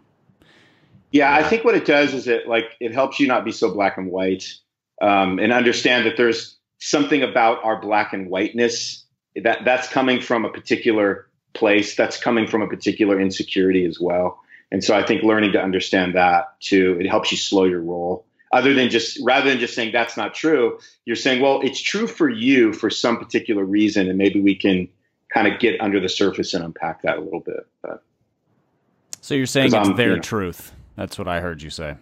Yeah, 1.12 1.32
I 1.32 1.42
think 1.42 1.64
what 1.64 1.74
it 1.74 1.86
does 1.86 2.12
is 2.12 2.26
it 2.26 2.48
like 2.48 2.64
it 2.80 2.92
helps 2.92 3.18
you 3.18 3.26
not 3.26 3.44
be 3.44 3.52
so 3.52 3.72
black 3.72 3.96
and 3.96 4.10
white, 4.10 4.52
um, 5.00 5.38
and 5.38 5.52
understand 5.52 6.04
that 6.04 6.16
there's 6.16 6.58
something 6.80 7.22
about 7.22 7.64
our 7.64 7.80
black 7.80 8.12
and 8.12 8.28
whiteness 8.28 9.06
that 9.36 9.64
that's 9.64 9.88
coming 9.88 10.20
from 10.20 10.44
a 10.44 10.50
particular 10.50 11.28
place 11.54 11.96
that's 11.96 12.20
coming 12.20 12.46
from 12.46 12.60
a 12.60 12.66
particular 12.66 13.18
insecurity 13.18 13.86
as 13.86 13.98
well. 13.98 14.40
And 14.70 14.84
so 14.84 14.94
I 14.94 15.02
think 15.02 15.22
learning 15.22 15.52
to 15.52 15.62
understand 15.62 16.14
that 16.14 16.60
too, 16.60 16.98
it 17.00 17.08
helps 17.08 17.30
you 17.30 17.38
slow 17.38 17.64
your 17.64 17.80
roll. 17.80 18.26
Other 18.52 18.72
than 18.72 18.88
just 18.88 19.18
rather 19.22 19.48
than 19.50 19.58
just 19.58 19.74
saying 19.74 19.92
that's 19.92 20.16
not 20.16 20.34
true, 20.34 20.78
you're 21.04 21.16
saying, 21.16 21.42
well, 21.42 21.60
it's 21.60 21.80
true 21.80 22.06
for 22.06 22.30
you 22.30 22.72
for 22.72 22.88
some 22.88 23.18
particular 23.18 23.64
reason, 23.64 24.08
and 24.08 24.16
maybe 24.16 24.40
we 24.40 24.54
can 24.54 24.88
kind 25.32 25.46
of 25.46 25.60
get 25.60 25.78
under 25.80 26.00
the 26.00 26.08
surface 26.08 26.54
and 26.54 26.64
unpack 26.64 27.02
that 27.02 27.18
a 27.18 27.20
little 27.20 27.40
bit. 27.40 27.66
But 27.82 28.02
so 29.20 29.34
you're 29.34 29.46
saying 29.46 29.74
it's 29.74 29.96
their 29.96 30.10
you 30.10 30.16
know, 30.16 30.22
truth. 30.22 30.72
That's 30.96 31.18
what 31.18 31.28
I 31.28 31.40
heard 31.40 31.62
you 31.62 31.70
say. 31.70 31.96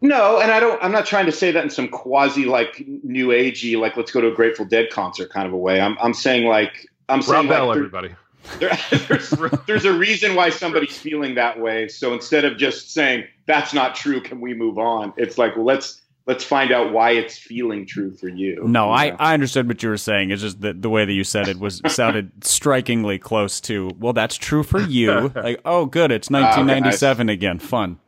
No, 0.00 0.40
and 0.40 0.50
I 0.50 0.60
don't. 0.60 0.82
I'm 0.82 0.92
not 0.92 1.04
trying 1.04 1.26
to 1.26 1.32
say 1.32 1.52
that 1.52 1.62
in 1.62 1.70
some 1.70 1.88
quasi 1.88 2.46
like 2.46 2.82
new 2.86 3.28
agey 3.28 3.78
like 3.78 3.96
let's 3.96 4.10
go 4.10 4.20
to 4.22 4.28
a 4.28 4.34
Grateful 4.34 4.64
Dead 4.64 4.88
concert 4.90 5.30
kind 5.30 5.46
of 5.46 5.52
a 5.52 5.58
way. 5.58 5.80
I'm 5.80 5.98
I'm 6.00 6.14
saying 6.14 6.46
like 6.46 6.88
I'm 7.10 7.20
saying 7.20 7.48
Bell, 7.48 7.66
like, 7.66 7.76
everybody. 7.76 8.14
There, 8.58 8.70
there's, 9.08 9.30
there's 9.66 9.84
a 9.84 9.92
reason 9.92 10.34
why 10.34 10.50
somebody's 10.50 10.96
feeling 10.96 11.34
that 11.34 11.58
way. 11.60 11.88
So 11.88 12.12
instead 12.12 12.44
of 12.44 12.56
just 12.56 12.92
saying 12.92 13.24
that's 13.46 13.72
not 13.72 13.94
true, 13.94 14.20
can 14.20 14.40
we 14.40 14.54
move 14.54 14.78
on? 14.78 15.12
It's 15.16 15.38
like 15.38 15.56
well, 15.56 15.64
let's 15.64 16.00
let's 16.26 16.44
find 16.44 16.70
out 16.72 16.92
why 16.92 17.10
it's 17.12 17.38
feeling 17.38 17.86
true 17.86 18.14
for 18.14 18.28
you. 18.28 18.62
No, 18.66 18.86
you 18.86 18.92
I, 18.92 19.16
I 19.18 19.34
understood 19.34 19.66
what 19.68 19.82
you 19.82 19.88
were 19.88 19.96
saying. 19.96 20.30
It's 20.30 20.42
just 20.42 20.60
that 20.60 20.82
the 20.82 20.90
way 20.90 21.04
that 21.04 21.12
you 21.12 21.24
said 21.24 21.48
it 21.48 21.58
was 21.58 21.80
sounded 21.88 22.44
strikingly 22.44 23.18
close 23.18 23.60
to 23.62 23.90
well, 23.98 24.12
that's 24.12 24.36
true 24.36 24.62
for 24.62 24.80
you. 24.80 25.28
like 25.34 25.60
oh, 25.64 25.86
good, 25.86 26.10
it's 26.10 26.30
1997 26.30 27.28
uh, 27.28 27.32
okay, 27.32 27.34
again, 27.34 27.58
fun. 27.58 27.98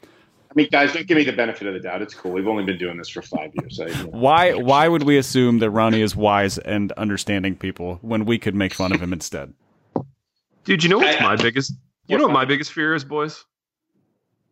I 0.51 0.55
mean, 0.55 0.69
guys, 0.71 0.93
don't 0.93 1.07
give 1.07 1.17
me 1.17 1.25
the 1.25 1.33
benefit 1.33 1.67
of 1.67 1.73
the 1.73 1.81
doubt. 1.81 2.03
It's 2.03 2.13
cool. 2.13 2.31
We've 2.31 2.47
only 2.47 2.65
been 2.65 2.77
doing 2.77 2.99
this 2.99 3.09
for 3.09 3.23
five 3.23 3.53
years. 3.59 3.79
So, 3.79 3.87
you 3.87 3.95
know. 3.95 4.11
Why? 4.11 4.53
Why 4.53 4.87
would 4.87 5.03
we 5.03 5.17
assume 5.17 5.61
that 5.61 5.71
Ronnie 5.71 6.03
is 6.03 6.15
wise 6.15 6.59
and 6.59 6.93
understanding 6.93 7.57
people 7.57 7.99
when 8.03 8.27
we 8.27 8.39
could 8.39 8.55
make 8.55 8.75
fun 8.75 8.93
of 8.93 9.01
him 9.01 9.15
instead? 9.15 9.55
Dude, 10.65 10.83
you 10.83 10.89
know 10.89 10.99
what's 10.99 11.21
I, 11.21 11.25
my 11.25 11.37
biggest? 11.37 11.73
You 12.07 12.19
know 12.19 12.25
what 12.25 12.33
my 12.33 12.45
biggest 12.45 12.73
fear 12.73 12.95
is, 12.95 13.05
boys. 13.05 13.45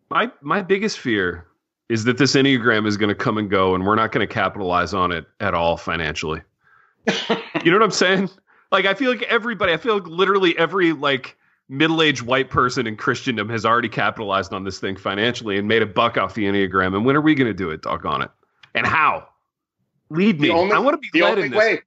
My 0.08 0.30
my 0.40 0.62
biggest 0.62 0.98
fear 0.98 1.46
is 1.88 2.04
that 2.04 2.18
this 2.18 2.34
enneagram 2.34 2.86
is 2.86 2.96
going 2.96 3.08
to 3.08 3.14
come 3.14 3.38
and 3.38 3.50
go, 3.50 3.74
and 3.74 3.84
we're 3.84 3.96
not 3.96 4.12
going 4.12 4.26
to 4.26 4.32
capitalize 4.32 4.94
on 4.94 5.12
it 5.12 5.26
at 5.40 5.54
all 5.54 5.76
financially. 5.76 6.40
you 7.06 7.70
know 7.70 7.72
what 7.72 7.82
I'm 7.82 7.90
saying? 7.90 8.30
Like, 8.72 8.86
I 8.86 8.94
feel 8.94 9.10
like 9.10 9.22
everybody. 9.22 9.72
I 9.72 9.76
feel 9.76 9.94
like 9.94 10.06
literally 10.06 10.56
every 10.58 10.92
like 10.92 11.36
middle-aged 11.68 12.22
white 12.22 12.50
person 12.50 12.86
in 12.86 12.96
Christendom 12.96 13.48
has 13.48 13.64
already 13.64 13.88
capitalized 13.88 14.52
on 14.52 14.64
this 14.64 14.78
thing 14.78 14.96
financially 14.96 15.58
and 15.58 15.68
made 15.68 15.82
a 15.82 15.86
buck 15.86 16.18
off 16.18 16.34
the 16.34 16.44
enneagram. 16.44 16.94
And 16.94 17.04
when 17.04 17.16
are 17.16 17.20
we 17.20 17.34
going 17.34 17.48
to 17.48 17.54
do 17.54 17.70
it? 17.70 17.82
Doggone 17.82 18.22
it! 18.22 18.30
And 18.74 18.86
how? 18.86 19.28
Lead 20.10 20.40
me. 20.40 20.50
Only, 20.50 20.72
I 20.72 20.78
want 20.80 21.00
to 21.00 21.10
be 21.12 21.22
led 21.22 21.38
in 21.38 21.50
this. 21.50 21.58
Way, 21.58 21.80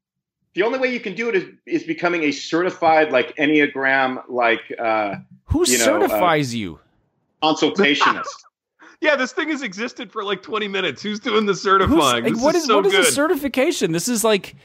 the 0.53 0.63
only 0.63 0.79
way 0.79 0.91
you 0.91 0.99
can 0.99 1.15
do 1.15 1.29
it 1.29 1.35
is 1.35 1.45
is 1.65 1.83
becoming 1.83 2.23
a 2.23 2.31
certified 2.31 3.11
like 3.11 3.35
enneagram 3.37 4.21
like 4.27 4.61
uh 4.79 5.15
who 5.45 5.67
you 5.67 5.77
know, 5.77 5.83
certifies 5.83 6.53
uh, 6.53 6.57
you 6.57 6.79
consultationist 7.41 8.27
yeah 9.01 9.15
this 9.15 9.31
thing 9.31 9.49
has 9.49 9.61
existed 9.61 10.11
for 10.11 10.23
like 10.23 10.41
20 10.41 10.67
minutes 10.67 11.01
who's 11.01 11.19
doing 11.19 11.45
the 11.45 11.55
certifying 11.55 12.23
Who's, 12.23 12.35
like, 12.35 12.43
what 12.43 12.55
is, 12.55 12.61
is 12.61 12.67
so 12.67 12.77
what 12.77 12.83
good. 12.85 12.93
is 13.01 13.09
a 13.09 13.11
certification 13.11 13.91
this 13.91 14.07
is 14.07 14.23
like 14.23 14.55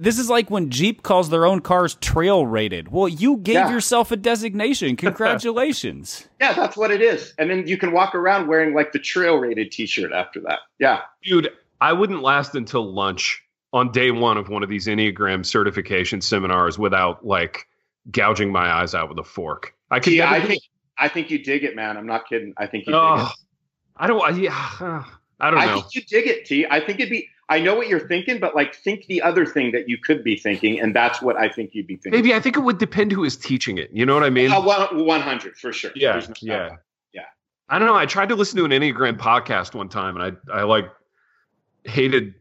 this 0.00 0.18
is 0.18 0.30
like 0.30 0.50
when 0.50 0.70
Jeep 0.70 1.02
calls 1.02 1.28
their 1.28 1.44
own 1.44 1.60
cars 1.60 1.96
trail 1.96 2.46
rated. 2.46 2.88
Well, 2.88 3.08
you 3.08 3.36
gave 3.38 3.54
yeah. 3.54 3.70
yourself 3.70 4.12
a 4.12 4.16
designation. 4.16 4.96
Congratulations. 4.96 6.28
yeah, 6.40 6.52
that's 6.52 6.76
what 6.76 6.90
it 6.90 7.02
is. 7.02 7.34
And 7.38 7.50
then 7.50 7.66
you 7.66 7.76
can 7.76 7.92
walk 7.92 8.14
around 8.14 8.46
wearing 8.46 8.74
like 8.74 8.92
the 8.92 8.98
trail 8.98 9.38
rated 9.38 9.72
t 9.72 9.86
shirt 9.86 10.12
after 10.12 10.40
that. 10.42 10.60
Yeah. 10.78 11.02
Dude, 11.22 11.50
I 11.80 11.92
wouldn't 11.92 12.22
last 12.22 12.54
until 12.54 12.92
lunch 12.92 13.42
on 13.72 13.92
day 13.92 14.10
one 14.10 14.36
of 14.36 14.48
one 14.48 14.62
of 14.62 14.68
these 14.68 14.86
Enneagram 14.86 15.44
certification 15.44 16.20
seminars 16.20 16.78
without 16.78 17.24
like 17.24 17.66
gouging 18.10 18.50
my 18.50 18.70
eyes 18.70 18.94
out 18.94 19.08
with 19.08 19.18
a 19.18 19.24
fork. 19.24 19.74
I 19.90 20.00
could. 20.00 20.12
Yeah, 20.12 20.30
I 20.30 20.40
think 20.40 20.62
I 20.96 21.08
think 21.08 21.30
you 21.30 21.42
dig 21.42 21.64
it, 21.64 21.76
man. 21.76 21.96
I'm 21.96 22.06
not 22.06 22.28
kidding. 22.28 22.54
I 22.56 22.66
think 22.66 22.86
you 22.86 22.94
oh, 22.94 23.16
dig 23.16 23.26
it. 23.26 23.32
I 23.96 24.06
don't. 24.06 24.38
Yeah, 24.38 24.52
I 25.40 25.50
don't 25.50 25.60
know. 25.60 25.66
I 25.66 25.72
think 25.74 25.94
you 25.94 26.02
dig 26.02 26.26
it, 26.26 26.46
T. 26.46 26.66
I 26.68 26.80
think 26.80 27.00
it'd 27.00 27.10
be. 27.10 27.28
I 27.50 27.60
know 27.60 27.74
what 27.76 27.88
you're 27.88 28.06
thinking, 28.06 28.40
but 28.40 28.54
like 28.54 28.74
think 28.74 29.06
the 29.06 29.22
other 29.22 29.46
thing 29.46 29.72
that 29.72 29.88
you 29.88 29.96
could 29.96 30.22
be 30.22 30.36
thinking, 30.36 30.78
and 30.80 30.94
that's 30.94 31.22
what 31.22 31.36
I 31.36 31.48
think 31.48 31.74
you'd 31.74 31.86
be 31.86 31.96
thinking. 31.96 32.12
Maybe 32.12 32.34
I 32.34 32.40
think 32.40 32.56
it 32.56 32.60
would 32.60 32.76
depend 32.76 33.10
who 33.10 33.24
is 33.24 33.36
teaching 33.36 33.78
it. 33.78 33.90
You 33.90 34.04
know 34.04 34.12
what 34.12 34.24
I 34.24 34.30
mean? 34.30 34.52
Uh, 34.52 34.60
one 34.60 35.20
hundred 35.20 35.56
for 35.56 35.72
sure. 35.72 35.90
Yeah, 35.94 36.20
no 36.28 36.34
yeah, 36.42 36.76
yeah. 37.12 37.22
I 37.70 37.78
don't 37.78 37.88
know. 37.88 37.96
I 37.96 38.04
tried 38.04 38.28
to 38.28 38.34
listen 38.34 38.58
to 38.58 38.64
an 38.64 38.70
Enneagram 38.70 39.16
podcast 39.18 39.74
one 39.74 39.88
time, 39.88 40.16
and 40.18 40.38
I 40.50 40.58
I 40.58 40.62
like 40.64 40.90
hated 41.84 42.34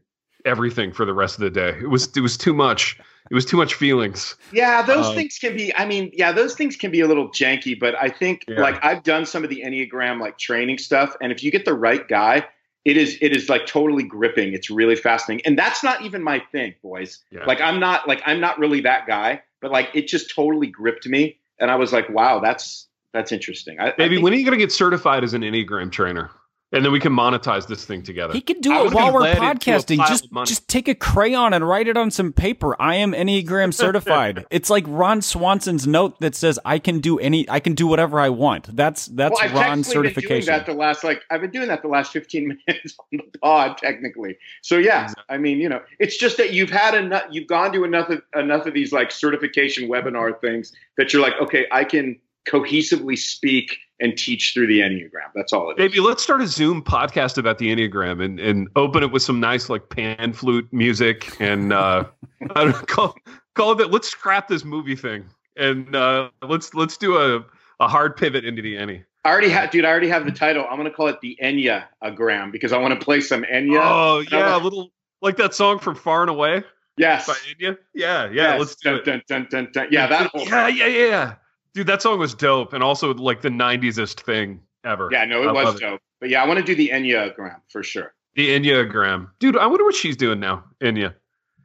everything 0.47 0.91
for 0.91 1.05
the 1.05 1.13
rest 1.13 1.35
of 1.35 1.41
the 1.41 1.49
day. 1.49 1.77
It 1.79 1.89
was 1.89 2.09
it 2.15 2.21
was 2.21 2.37
too 2.37 2.53
much. 2.53 2.97
It 3.29 3.35
was 3.35 3.45
too 3.45 3.57
much 3.57 3.73
feelings. 3.73 4.35
Yeah, 4.53 4.81
those 4.81 5.07
um, 5.07 5.15
things 5.15 5.37
can 5.37 5.55
be. 5.55 5.75
I 5.75 5.85
mean, 5.85 6.11
yeah, 6.13 6.31
those 6.31 6.55
things 6.55 6.77
can 6.77 6.91
be 6.91 7.01
a 7.01 7.07
little 7.07 7.27
janky. 7.27 7.77
But 7.77 7.95
I 7.95 8.09
think 8.09 8.45
yeah. 8.47 8.61
like 8.61 8.83
I've 8.83 9.03
done 9.03 9.25
some 9.25 9.43
of 9.43 9.49
the 9.49 9.63
Enneagram 9.65 10.21
like 10.21 10.37
training 10.37 10.77
stuff, 10.77 11.15
and 11.21 11.31
if 11.31 11.43
you 11.43 11.51
get 11.51 11.65
the 11.65 11.73
right 11.73 12.07
guy, 12.07 12.45
it 12.85 12.95
is 12.95 13.17
it 13.21 13.35
is 13.35 13.49
like 13.49 13.65
totally 13.65 14.03
gripping. 14.03 14.53
It's 14.53 14.69
really 14.69 14.95
fascinating, 14.95 15.45
and 15.45 15.59
that's 15.59 15.83
not 15.83 16.03
even 16.03 16.23
my 16.23 16.39
thing, 16.51 16.73
boys. 16.81 17.19
Yeah. 17.29 17.43
Like 17.45 17.59
I'm 17.59 17.79
not 17.79 18.07
like 18.07 18.21
I'm 18.25 18.39
not 18.39 18.57
really 18.57 18.79
that 18.81 19.07
guy, 19.07 19.41
but 19.61 19.71
like 19.71 19.89
it 19.93 20.07
just 20.07 20.33
totally 20.33 20.67
gripped 20.67 21.05
me, 21.05 21.37
and 21.59 21.69
I 21.69 21.75
was 21.75 21.91
like, 21.91 22.09
wow, 22.09 22.39
that's 22.39 22.87
that's 23.13 23.31
interesting. 23.31 23.79
I, 23.79 23.93
Maybe 23.97 24.17
when 24.17 24.31
are 24.33 24.35
you 24.37 24.45
going 24.45 24.57
to 24.57 24.63
get 24.63 24.71
certified 24.71 25.23
as 25.23 25.33
an 25.33 25.41
Enneagram 25.41 25.91
trainer? 25.91 26.29
And 26.73 26.83
then 26.83 26.91
we 26.91 26.99
can 26.99 27.13
monetize 27.13 27.67
this 27.67 27.85
thing 27.85 28.03
together. 28.03 28.33
He 28.33 28.41
can 28.41 28.59
do 28.59 28.71
it 28.73 28.93
while 28.93 29.13
we're 29.13 29.33
podcasting. 29.35 30.05
Just 30.07 30.27
just 30.45 30.67
take 30.67 30.89
a 30.89 30.95
crayon 30.95 31.53
and 31.53 31.67
write 31.67 31.87
it 31.87 31.95
on 31.95 32.11
some 32.11 32.33
paper. 32.33 32.75
I 32.79 32.95
am 32.95 33.13
Enneagram 33.13 33.73
certified. 33.73 34.45
it's 34.51 34.69
like 34.69 34.83
Ron 34.87 35.21
Swanson's 35.21 35.87
note 35.87 36.19
that 36.19 36.35
says 36.35 36.59
I 36.65 36.79
can 36.79 36.99
do 36.99 37.19
any 37.19 37.49
I 37.49 37.61
can 37.61 37.73
do 37.73 37.87
whatever 37.87 38.19
I 38.19 38.29
want. 38.29 38.75
That's 38.75 39.05
that's 39.07 39.41
well, 39.41 39.53
Ron's 39.53 39.87
certification. 39.87 40.29
Been 40.29 40.45
doing 40.45 40.57
that 40.57 40.65
the 40.65 40.73
last 40.73 41.03
like 41.05 41.21
I've 41.31 41.41
been 41.41 41.51
doing 41.51 41.69
that 41.69 41.81
the 41.81 41.87
last 41.87 42.11
15 42.11 42.47
minutes 42.67 42.97
on 42.99 43.19
the 43.31 43.39
pod 43.39 43.77
technically. 43.77 44.37
So 44.61 44.77
yeah, 44.77 45.03
exactly. 45.03 45.23
I 45.29 45.37
mean, 45.37 45.59
you 45.59 45.69
know, 45.69 45.81
it's 45.99 46.17
just 46.17 46.35
that 46.35 46.51
you've 46.51 46.69
had 46.69 46.95
enough 46.95 47.23
you've 47.31 47.47
gone 47.47 47.71
to 47.73 47.85
enough 47.85 48.09
of 48.09 48.21
enough 48.35 48.65
of 48.65 48.73
these 48.73 48.91
like 48.91 49.11
certification 49.11 49.87
webinar 49.87 50.39
things 50.41 50.73
that 50.97 51.13
you're 51.13 51.21
like, 51.21 51.39
okay, 51.41 51.65
I 51.71 51.85
can 51.85 52.19
cohesively 52.47 53.17
speak 53.17 53.77
and 53.99 54.17
teach 54.17 54.53
through 54.53 54.67
the 54.67 54.79
Enneagram. 54.79 55.31
That's 55.33 55.53
all 55.53 55.71
it 55.71 55.73
is. 55.73 55.77
Maybe 55.79 55.99
let's 55.99 56.23
start 56.23 56.41
a 56.41 56.47
Zoom 56.47 56.83
podcast 56.83 57.37
about 57.37 57.57
the 57.57 57.73
Enneagram 57.75 58.23
and, 58.23 58.39
and 58.39 58.67
open 58.75 59.03
it 59.03 59.11
with 59.11 59.23
some 59.23 59.39
nice 59.39 59.69
like 59.69 59.89
pan 59.89 60.33
flute 60.33 60.67
music 60.71 61.39
and 61.39 61.73
uh, 61.73 62.05
call 62.87 63.15
call 63.55 63.79
it. 63.79 63.91
Let's 63.91 64.09
scrap 64.09 64.47
this 64.47 64.63
movie 64.63 64.95
thing 64.95 65.25
and 65.57 65.95
uh, 65.95 66.29
let's 66.41 66.73
let's 66.73 66.97
do 66.97 67.17
a, 67.17 67.43
a 67.79 67.87
hard 67.87 68.15
pivot 68.15 68.45
into 68.45 68.61
the 68.61 68.75
Enneagram. 68.75 69.03
I 69.25 69.31
already 69.31 69.49
have, 69.49 69.71
dude. 69.71 69.83
I 69.83 69.89
already 69.89 70.07
have 70.07 70.25
the 70.25 70.31
title. 70.31 70.65
I'm 70.69 70.77
gonna 70.77 70.89
call 70.89 71.07
it 71.07 71.19
the 71.21 71.37
Enya-agram 71.43 72.51
because 72.51 72.71
I 72.71 72.77
want 72.77 72.97
to 72.97 73.03
play 73.03 73.19
some 73.19 73.43
Enya. 73.43 73.81
Oh 73.81 74.23
yeah, 74.31 74.55
a 74.55 74.59
little 74.59 74.91
like 75.21 75.35
that 75.37 75.53
song 75.53 75.79
from 75.79 75.95
Far 75.95 76.21
and 76.21 76.29
Away. 76.29 76.63
Yes. 76.97 77.27
By 77.27 77.33
Enya. 77.33 77.77
Yeah, 77.93 78.25
yeah. 78.25 78.31
Yes. 78.31 78.59
Let's 78.59 78.75
do 78.75 78.89
dun, 79.03 79.15
it. 79.17 79.27
Dun, 79.27 79.47
dun, 79.49 79.67
dun, 79.73 79.87
Yeah, 79.91 80.07
that. 80.07 80.31
Whole 80.31 80.47
yeah, 80.47 80.67
yeah, 80.67 80.87
yeah. 80.87 81.35
Dude, 81.77 81.85
that 81.85 82.01
song 82.01 82.17
was 82.17 82.33
dope, 82.33 82.73
and 82.73 82.81
also 82.81 83.13
like 83.13 83.41
the 83.41 83.49
'90s-est 83.49 84.21
thing 84.21 84.61
ever. 84.83 85.09
Yeah, 85.11 85.25
no, 85.25 85.43
it 85.43 85.49
I 85.49 85.51
was 85.51 85.79
dope. 85.79 85.93
It. 85.93 86.01
But 86.19 86.29
yeah, 86.29 86.41
I 86.41 86.47
want 86.47 86.57
to 86.57 86.65
do 86.65 86.73
the 86.73 86.89
Enya-agram 86.89 87.61
for 87.69 87.83
sure. 87.83 88.15
The 88.33 88.49
Enya-agram, 88.49 89.29
dude. 89.37 89.55
I 89.55 89.67
wonder 89.67 89.83
what 89.83 89.93
she's 89.93 90.17
doing 90.17 90.39
now, 90.39 90.63
Enya. 90.81 91.13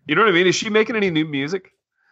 You 0.06 0.14
know 0.14 0.20
what 0.20 0.28
I 0.28 0.32
mean? 0.32 0.46
Is 0.46 0.54
she 0.54 0.68
making 0.68 0.96
any 0.96 1.08
new 1.08 1.24
music? 1.24 1.70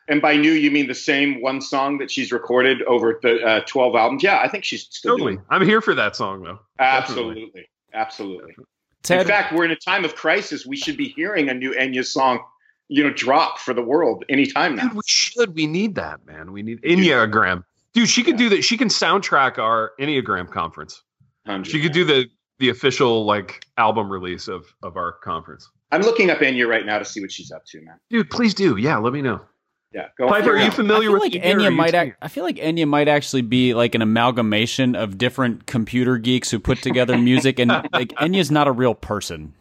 And 0.09 0.23
by 0.23 0.35
new, 0.35 0.53
you 0.53 0.71
mean 0.71 0.89
the 0.89 0.95
same 0.95 1.43
one 1.43 1.61
song 1.61 1.99
that 1.99 2.11
she's 2.11 2.33
recorded 2.33 2.81
over 2.85 3.21
the 3.23 3.45
uh, 3.45 3.61
12 3.67 3.95
albums? 3.95 4.23
Yeah, 4.23 4.41
I 4.43 4.49
think 4.49 4.65
she's 4.65 4.87
still 4.91 5.19
totally. 5.19 5.35
Doing. 5.35 5.45
I'm 5.51 5.67
here 5.67 5.83
for 5.83 5.95
that 5.95 6.17
song, 6.17 6.43
though. 6.43 6.61
Absolutely. 6.79 7.35
Definitely. 7.35 7.69
Absolutely. 7.93 8.55
Ted, 9.03 9.21
in 9.21 9.27
fact, 9.27 9.53
we're 9.53 9.67
in 9.67 9.73
a 9.73 9.77
time 9.77 10.07
of 10.07 10.15
crisis. 10.17 10.65
We 10.65 10.79
should 10.79 10.97
be 10.97 11.09
hearing 11.09 11.51
a 11.51 11.55
new 11.55 11.75
Enya 11.75 12.07
song, 12.07 12.41
you 12.89 13.05
know, 13.05 13.11
drop 13.11 13.59
for 13.59 13.75
the 13.75 13.83
world 13.83 14.25
anytime 14.31 14.77
now. 14.77 14.85
Dude, 14.85 14.95
we 14.95 15.03
should. 15.05 15.55
We 15.55 15.67
need 15.67 15.97
that, 15.97 16.25
man. 16.25 16.53
We 16.53 16.63
need 16.63 16.81
Enya-agram. 16.81 17.65
Dude, 17.93 18.09
she 18.09 18.23
could 18.23 18.37
do 18.37 18.49
that. 18.51 18.63
She 18.63 18.77
can 18.77 18.89
soundtrack 18.89 19.59
our 19.59 19.93
Enneagram 20.01 20.51
conference. 20.51 21.03
100%. 21.47 21.67
She 21.67 21.81
could 21.81 21.93
do 21.93 22.05
the 22.05 22.27
the 22.59 22.69
official 22.69 23.25
like 23.25 23.65
album 23.79 24.11
release 24.11 24.47
of 24.47 24.67
of 24.83 24.97
our 24.97 25.13
conference. 25.13 25.69
I'm 25.91 26.03
looking 26.03 26.31
up 26.31 26.39
Enya 26.39 26.69
right 26.69 26.87
now 26.87 26.99
to 26.99 27.05
see 27.05 27.21
what 27.21 27.33
she's 27.33 27.51
up 27.51 27.65
to, 27.67 27.83
man. 27.83 27.97
Dude, 28.11 28.31
please 28.31 28.55
do. 28.55 28.77
Yeah, 28.77 28.99
let 28.99 29.13
me 29.13 29.23
know. 29.23 29.41
Yeah, 29.93 30.07
go. 30.17 30.29
Piper, 30.29 30.53
are 30.53 30.59
you 30.59 30.71
familiar 30.71 31.11
with 31.11 31.21
like 31.23 31.33
Enya? 31.33 31.75
Might 31.75 31.95
ac- 31.95 32.15
I 32.23 32.29
feel 32.29 32.45
like 32.45 32.57
Enya 32.57 32.87
might 32.87 33.09
actually 33.09 33.43
be 33.43 33.75
like 33.75 33.97
an 33.97 34.03
amalgamation 34.03 34.95
of 34.95 35.19
different 35.19 35.67
computer 35.67 36.17
geeks 36.17 36.49
who 36.51 36.61
put 36.61 36.81
together 36.81 37.19
music, 37.19 37.59
and 37.59 37.71
like 37.93 38.11
Enya's 38.21 38.53
not 38.53 38.69
a 38.69 38.73
real 38.73 38.95
person. 38.95 39.53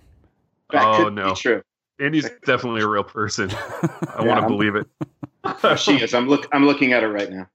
That 0.72 0.86
oh 0.86 1.10
no, 1.10 1.34
true. 1.34 1.64
Enya's 2.00 2.30
definitely 2.46 2.82
a 2.82 2.88
real 2.88 3.04
person. 3.04 3.50
I 3.54 4.20
yeah, 4.20 4.26
want 4.26 4.42
to 4.42 4.48
believe 4.48 4.76
it. 4.76 4.88
oh, 5.64 5.76
she 5.78 5.96
is. 5.96 6.14
I'm 6.14 6.28
look. 6.30 6.48
I'm 6.52 6.68
looking 6.68 6.94
at 6.94 7.02
her 7.02 7.12
right 7.12 7.30
now. 7.32 7.48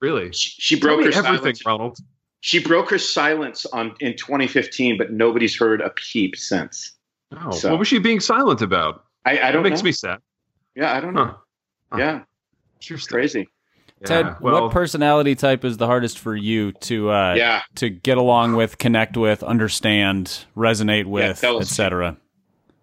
Really? 0.00 0.32
She, 0.32 0.50
she 0.60 0.80
broke 0.80 1.00
her 1.04 1.12
everything, 1.12 1.54
silence. 1.54 1.66
Ronald. 1.66 1.98
She 2.40 2.58
broke 2.58 2.90
her 2.90 2.98
silence 2.98 3.66
on 3.66 3.94
in 4.00 4.16
2015, 4.16 4.96
but 4.96 5.12
nobody's 5.12 5.56
heard 5.56 5.80
a 5.80 5.90
peep 5.90 6.36
since. 6.36 6.92
Oh, 7.38 7.50
so, 7.50 7.70
what 7.70 7.78
was 7.78 7.88
she 7.88 7.98
being 7.98 8.20
silent 8.20 8.62
about? 8.62 9.04
I, 9.26 9.38
I 9.38 9.52
don't. 9.52 9.62
That 9.62 9.70
makes 9.70 9.82
know. 9.82 9.86
me 9.86 9.92
sad. 9.92 10.18
Yeah, 10.74 10.94
I 10.96 11.00
don't 11.00 11.14
know. 11.14 11.36
Huh. 11.92 11.98
Yeah, 11.98 12.22
Sure, 12.80 12.98
crazy. 13.08 13.48
Ted, 14.04 14.40
well- 14.40 14.62
what 14.62 14.72
personality 14.72 15.34
type 15.34 15.64
is 15.64 15.76
the 15.76 15.86
hardest 15.86 16.18
for 16.18 16.34
you 16.34 16.72
to 16.72 17.10
uh, 17.10 17.34
Yeah. 17.34 17.60
to 17.74 17.90
get 17.90 18.16
along 18.16 18.56
with, 18.56 18.78
connect 18.78 19.16
with, 19.18 19.42
understand, 19.42 20.46
resonate 20.56 21.04
with, 21.04 21.40
tell 21.42 21.58
us. 21.58 21.70
etc.? 21.70 22.16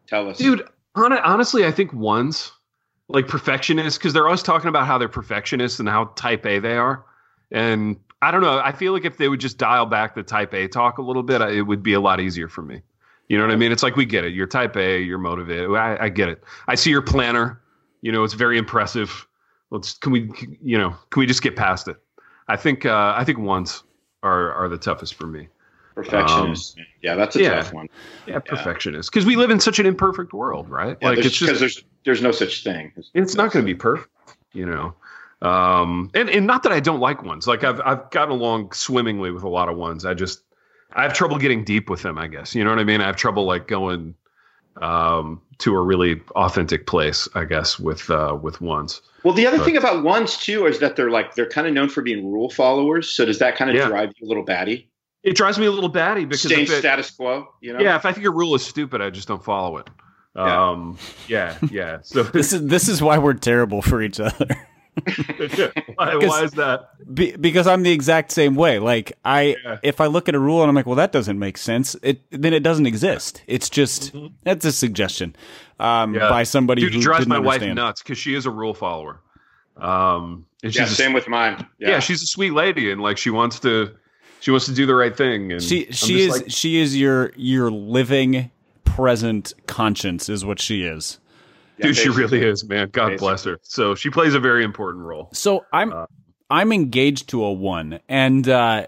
Tell 0.07 0.29
us, 0.29 0.37
dude 0.37 0.67
hon- 0.95 1.13
honestly 1.13 1.65
i 1.65 1.71
think 1.71 1.93
ones 1.93 2.51
like 3.09 3.27
perfectionists 3.27 3.97
because 3.97 4.13
they're 4.13 4.25
always 4.25 4.43
talking 4.43 4.67
about 4.67 4.85
how 4.85 4.97
they're 4.97 5.07
perfectionists 5.07 5.79
and 5.79 5.87
how 5.87 6.05
type 6.15 6.45
a 6.45 6.59
they 6.59 6.75
are 6.77 7.05
and 7.51 7.97
i 8.21 8.31
don't 8.31 8.41
know 8.41 8.59
i 8.59 8.71
feel 8.71 8.93
like 8.93 9.05
if 9.05 9.17
they 9.17 9.29
would 9.29 9.39
just 9.39 9.57
dial 9.57 9.85
back 9.85 10.15
the 10.15 10.23
type 10.23 10.53
a 10.53 10.67
talk 10.67 10.97
a 10.97 11.01
little 11.01 11.23
bit 11.23 11.41
it 11.41 11.61
would 11.61 11.83
be 11.83 11.93
a 11.93 11.99
lot 11.99 12.19
easier 12.19 12.47
for 12.47 12.61
me. 12.61 12.81
You 13.29 13.37
know 13.37 13.43
what 13.43 13.51
i 13.51 13.57
mean? 13.57 13.73
It's 13.73 13.83
like 13.83 13.97
we 13.97 14.05
get 14.05 14.23
it. 14.23 14.33
You're 14.33 14.47
type 14.47 14.77
a 14.77 15.01
you're 15.01 15.17
motivated. 15.17 15.69
I, 15.71 15.97
I 16.05 16.09
get 16.09 16.29
it. 16.29 16.43
I 16.67 16.75
see 16.75 16.91
your 16.91 17.01
planner. 17.01 17.61
You 18.01 18.11
know 18.11 18.23
it's 18.23 18.33
very 18.33 18.57
impressive. 18.57 19.27
Let's 19.69 19.93
can 19.95 20.13
we 20.13 20.31
you 20.61 20.77
know 20.77 20.95
can 21.09 21.19
we 21.19 21.25
just 21.25 21.41
get 21.41 21.55
past 21.55 21.87
it? 21.87 21.97
I 22.47 22.55
think 22.55 22.85
uh 22.85 23.13
i 23.17 23.23
think 23.25 23.39
ones 23.39 23.83
are 24.23 24.53
are 24.53 24.69
the 24.69 24.77
toughest 24.77 25.15
for 25.15 25.27
me. 25.27 25.49
Perfectionist. 25.95 26.79
yeah, 27.01 27.15
that's 27.15 27.35
a 27.35 27.41
yeah. 27.41 27.49
tough 27.55 27.73
one. 27.73 27.89
yeah 28.27 28.39
perfectionists. 28.39 29.09
Because 29.09 29.25
we 29.25 29.35
live 29.35 29.49
in 29.49 29.59
such 29.59 29.79
an 29.79 29.85
imperfect 29.85 30.31
world 30.31 30.69
right? 30.69 30.95
Yeah, 31.01 31.09
like 31.09 31.19
it's 31.19 31.35
just 31.35 31.59
there's 31.59 31.83
there's 32.05 32.21
no 32.21 32.31
such 32.31 32.63
thing. 32.63 32.93
it's 33.13 33.35
not 33.35 33.51
going 33.51 33.65
to 33.65 33.69
be 33.69 33.75
perfect, 33.75 34.09
you 34.53 34.65
know. 34.65 34.93
Um, 35.41 36.09
and 36.15 36.29
and 36.29 36.47
not 36.47 36.63
that 36.63 36.71
I 36.71 36.79
don't 36.79 36.99
like 36.99 37.23
ones. 37.23 37.45
Like 37.47 37.63
I've 37.63 37.79
I've 37.85 38.09
gotten 38.11 38.31
along 38.33 38.71
swimmingly 38.71 39.31
with 39.31 39.43
a 39.43 39.49
lot 39.49 39.69
of 39.69 39.77
ones. 39.77 40.05
I 40.05 40.13
just 40.13 40.41
I 40.93 41.03
have 41.03 41.13
trouble 41.13 41.37
getting 41.37 41.63
deep 41.63 41.89
with 41.89 42.01
them. 42.01 42.17
I 42.17 42.27
guess 42.27 42.55
you 42.55 42.63
know 42.63 42.71
what 42.71 42.79
I 42.79 42.83
mean. 42.83 43.01
I 43.01 43.05
have 43.05 43.15
trouble 43.17 43.45
like 43.45 43.67
going 43.67 44.15
um, 44.81 45.41
to 45.59 45.75
a 45.75 45.81
really 45.81 46.21
authentic 46.35 46.87
place. 46.87 47.27
I 47.35 47.45
guess 47.45 47.79
with 47.79 48.09
uh, 48.09 48.37
with 48.41 48.61
ones. 48.61 49.01
Well, 49.23 49.33
the 49.33 49.45
other 49.47 49.57
But- 49.57 49.65
thing 49.65 49.77
about 49.77 50.03
ones 50.03 50.37
too 50.37 50.65
is 50.65 50.79
that 50.79 50.95
they're 50.95 51.11
like 51.11 51.35
they're 51.35 51.49
kind 51.49 51.67
of 51.67 51.73
known 51.73 51.89
for 51.89 52.01
being 52.01 52.31
rule 52.31 52.49
followers. 52.49 53.09
So 53.09 53.25
does 53.25 53.39
that 53.39 53.55
kind 53.55 53.69
of 53.69 53.75
Yeah. 53.75 53.87
drive 53.89 54.13
you 54.17 54.27
a 54.27 54.29
little 54.29 54.43
batty? 54.43 54.89
It 55.23 55.35
drives 55.35 55.59
me 55.59 55.65
a 55.65 55.71
little 55.71 55.89
batty 55.89 56.25
because 56.25 56.43
Staying 56.43 56.63
if 56.63 56.71
it, 56.71 56.79
status 56.79 57.11
quo, 57.11 57.47
you 57.59 57.73
know? 57.73 57.79
yeah, 57.79 57.95
if 57.97 58.05
I 58.05 58.13
think 58.13 58.25
a 58.25 58.29
rule 58.31 58.55
is 58.55 58.63
stupid, 58.65 59.01
I 59.01 59.09
just 59.09 59.27
don't 59.27 59.43
follow 59.43 59.77
it. 59.77 59.89
Yeah. 60.35 60.69
Um, 60.69 60.97
yeah, 61.27 61.57
yeah. 61.71 61.97
So 62.03 62.23
This 62.33 62.53
is 62.53 62.65
this 62.67 62.87
is 62.87 63.01
why 63.01 63.17
we're 63.17 63.33
terrible 63.33 63.81
for 63.81 64.01
each 64.01 64.19
other. 64.19 64.47
Why, 65.95 66.15
why 66.15 66.43
is 66.43 66.51
that? 66.53 66.89
Be, 67.13 67.35
because 67.35 67.67
I'm 67.67 67.83
the 67.83 67.91
exact 67.91 68.31
same 68.31 68.55
way. 68.55 68.79
Like 68.79 69.13
I, 69.23 69.55
Yeah. 69.63 69.77
if 69.83 70.01
I 70.01 70.07
look 70.07 70.27
at 70.29 70.35
a 70.35 70.39
rule 70.39 70.61
and 70.61 70.69
I'm 70.69 70.75
like, 70.75 70.85
well, 70.85 70.95
that 70.95 71.11
doesn't 71.11 71.37
make 71.39 71.57
sense. 71.57 71.95
It 72.01 72.21
then 72.31 72.53
it 72.53 72.61
doesn't 72.63 72.85
exist. 72.85 73.41
It's 73.47 73.69
just 73.69 74.13
that's 74.43 74.65
a 74.65 74.71
suggestion 74.71 75.35
um, 75.79 76.13
Mm-hmm. 76.13 76.15
Yeah. 76.15 76.29
by 76.29 76.43
somebody 76.43 76.81
Dude, 76.81 76.95
who 76.95 77.01
drives 77.01 77.25
didn't 77.25 77.29
my 77.29 77.35
understand. 77.37 77.77
wife 77.77 77.85
nuts 77.85 78.01
because 78.03 78.17
she 78.17 78.33
is 78.33 78.45
a 78.45 78.51
rule 78.51 78.73
follower. 78.73 79.21
Um, 79.77 80.45
and 80.63 80.73
Yeah, 80.75 80.83
she's 80.85 80.93
a 80.93 80.95
same 80.95 81.13
with 81.13 81.27
mine. 81.27 81.65
yeah. 81.79 81.89
Yeah, 81.89 81.99
she's 81.99 82.23
a 82.23 82.27
sweet 82.27 82.51
lady 82.53 82.91
and 82.91 83.01
like 83.01 83.17
she 83.17 83.29
wants 83.29 83.59
to 83.61 83.95
she 84.39 84.51
wants 84.51 84.65
to 84.67 84.73
do 84.73 84.85
the 84.85 84.95
right 84.95 85.15
thing 85.15 85.51
and 85.51 85.61
She 85.63 85.85
I'm 85.87 85.91
she 85.93 86.21
is 86.21 86.31
like, 86.41 86.45
she 86.49 86.77
is 86.79 86.97
your 86.97 87.31
your 87.35 87.69
living 87.71 88.51
present 88.85 89.53
conscience 89.67 90.29
is 90.29 90.43
what 90.43 90.59
she 90.59 90.81
is. 90.83 91.19
Yeah, 91.77 91.87
dude 91.87 91.97
she 91.97 92.09
really 92.09 92.41
is 92.43 92.67
man 92.67 92.89
god 92.91 93.17
bless 93.17 93.43
her 93.43 93.57
so 93.61 93.93
she 93.95 94.09
plays 94.09 94.33
a 94.33 94.39
very 94.39 94.63
important 94.63 95.03
role 95.05 95.29
So 95.33 95.65
I'm 95.71 95.93
Uh, 95.93 96.05
I'm 96.49 96.71
engaged 96.71 97.27
to 97.29 97.43
a 97.43 97.51
one, 97.51 97.99
and 98.07 98.47
uh, 98.47 98.87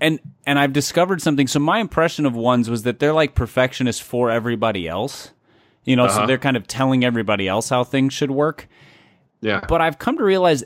and 0.00 0.20
and 0.46 0.58
I've 0.60 0.72
discovered 0.72 1.20
something. 1.20 1.48
So 1.48 1.58
my 1.58 1.80
impression 1.80 2.24
of 2.24 2.34
ones 2.36 2.70
was 2.70 2.84
that 2.84 3.00
they're 3.00 3.12
like 3.12 3.34
perfectionists 3.34 4.00
for 4.00 4.30
everybody 4.30 4.86
else. 4.86 5.32
You 5.84 5.96
know, 5.96 6.06
so 6.06 6.18
Uh-huh. 6.18 6.26
they're 6.26 6.38
kind 6.38 6.56
of 6.56 6.66
telling 6.68 7.04
everybody 7.04 7.48
else 7.48 7.68
how 7.70 7.82
things 7.82 8.12
should 8.12 8.30
work. 8.30 8.68
yeah 9.40 9.60
But 9.68 9.80
I've 9.80 9.98
come 9.98 10.16
to 10.18 10.24
realize, 10.24 10.62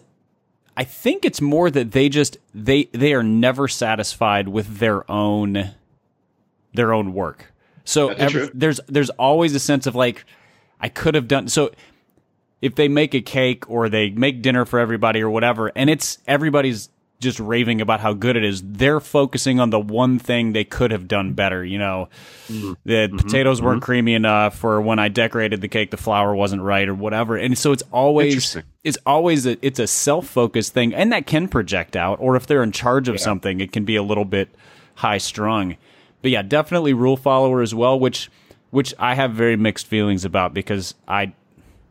I 0.77 0.85
think 0.85 1.25
it's 1.25 1.41
more 1.41 1.71
that 1.71 1.93
they 1.93 2.09
just 2.11 2.37
they 2.55 2.85
they 2.93 3.15
are 3.15 3.23
never 3.23 3.67
satisfied 3.69 4.49
with 4.49 4.79
their 4.79 5.11
own 5.11 5.71
their 6.75 6.93
own 6.93 7.15
work. 7.15 7.53
So 7.85 8.09
That's 8.09 8.21
every, 8.21 8.51
there's 8.53 8.81
there's 8.87 9.11
always 9.11 9.55
a 9.55 9.61
sense 9.61 9.87
of 9.87 9.95
like 9.95 10.25
I 10.83 10.89
could 10.89 11.15
have 11.15 11.29
done 11.29 11.49
so 11.49 11.71
if 12.61 12.75
they 12.75 12.89
make 12.89 13.15
a 13.15 13.21
cake 13.21 13.69
or 13.71 13.89
they 13.89 14.11
make 14.11 14.43
dinner 14.43 14.65
for 14.65 14.79
everybody 14.79 15.21
or 15.23 15.31
whatever 15.31 15.71
and 15.75 15.89
it's 15.89 16.19
everybody's 16.27 16.89
just 17.21 17.39
raving 17.39 17.81
about 17.81 18.01
how 18.01 18.13
good 18.13 18.35
it 18.37 18.43
is 18.43 18.63
they're 18.65 18.99
focusing 18.99 19.61
on 19.61 19.71
the 19.71 19.79
one 19.79 20.19
thing 20.19 20.53
they 20.53 20.65
could 20.65 20.91
have 20.91 21.07
done 21.07 21.35
better 21.35 21.65
you 21.65 21.79
know? 21.79 22.09
Mm-hmm. 22.49 22.73
the 22.85 23.09
potatoes 23.17 23.63
weren't 23.63 23.81
creamy 23.83 24.15
enough 24.15 24.63
or 24.65 24.81
when 24.81 24.99
i 24.99 25.09
decorated 25.09 25.61
the 25.61 25.69
cake 25.69 25.93
the 25.93 25.97
flour 25.97 26.35
wasn't 26.35 26.63
right 26.63 26.89
or 26.89 26.95
whatever 26.95 27.37
and 27.37 27.57
so 27.57 27.71
it's 27.71 27.85
always 27.93 28.57
it's 28.83 28.99
always 29.07 29.47
a, 29.47 29.65
it's 29.65 29.79
a 29.79 29.87
self-focused 29.87 30.75
thing 30.75 30.93
and 30.93 31.13
that 31.13 31.27
can 31.27 31.47
project 31.47 31.95
out 31.95 32.19
or 32.21 32.35
if 32.35 32.47
they're 32.47 32.65
in 32.65 32.73
charge 32.73 33.09
of 33.09 33.21
something 33.21 33.61
it 33.61 33.71
can 33.71 33.85
be 33.85 33.95
a 33.95 34.03
little 34.03 34.25
bit 34.25 34.49
high 34.97 35.19
strung 35.19 35.77
but 36.23 36.33
yeah 36.33 36.43
definitely 36.43 36.93
rule 36.93 37.17
follower 37.17 37.63
as 37.63 37.73
well 37.73 37.99
which 37.99 38.29
which 38.73 38.93
i 38.99 39.15
have 39.15 39.31
very 39.33 39.57
mixed 39.57 39.87
feelings 39.87 40.25
about 40.25 40.53
because 40.53 40.95
i 41.07 41.33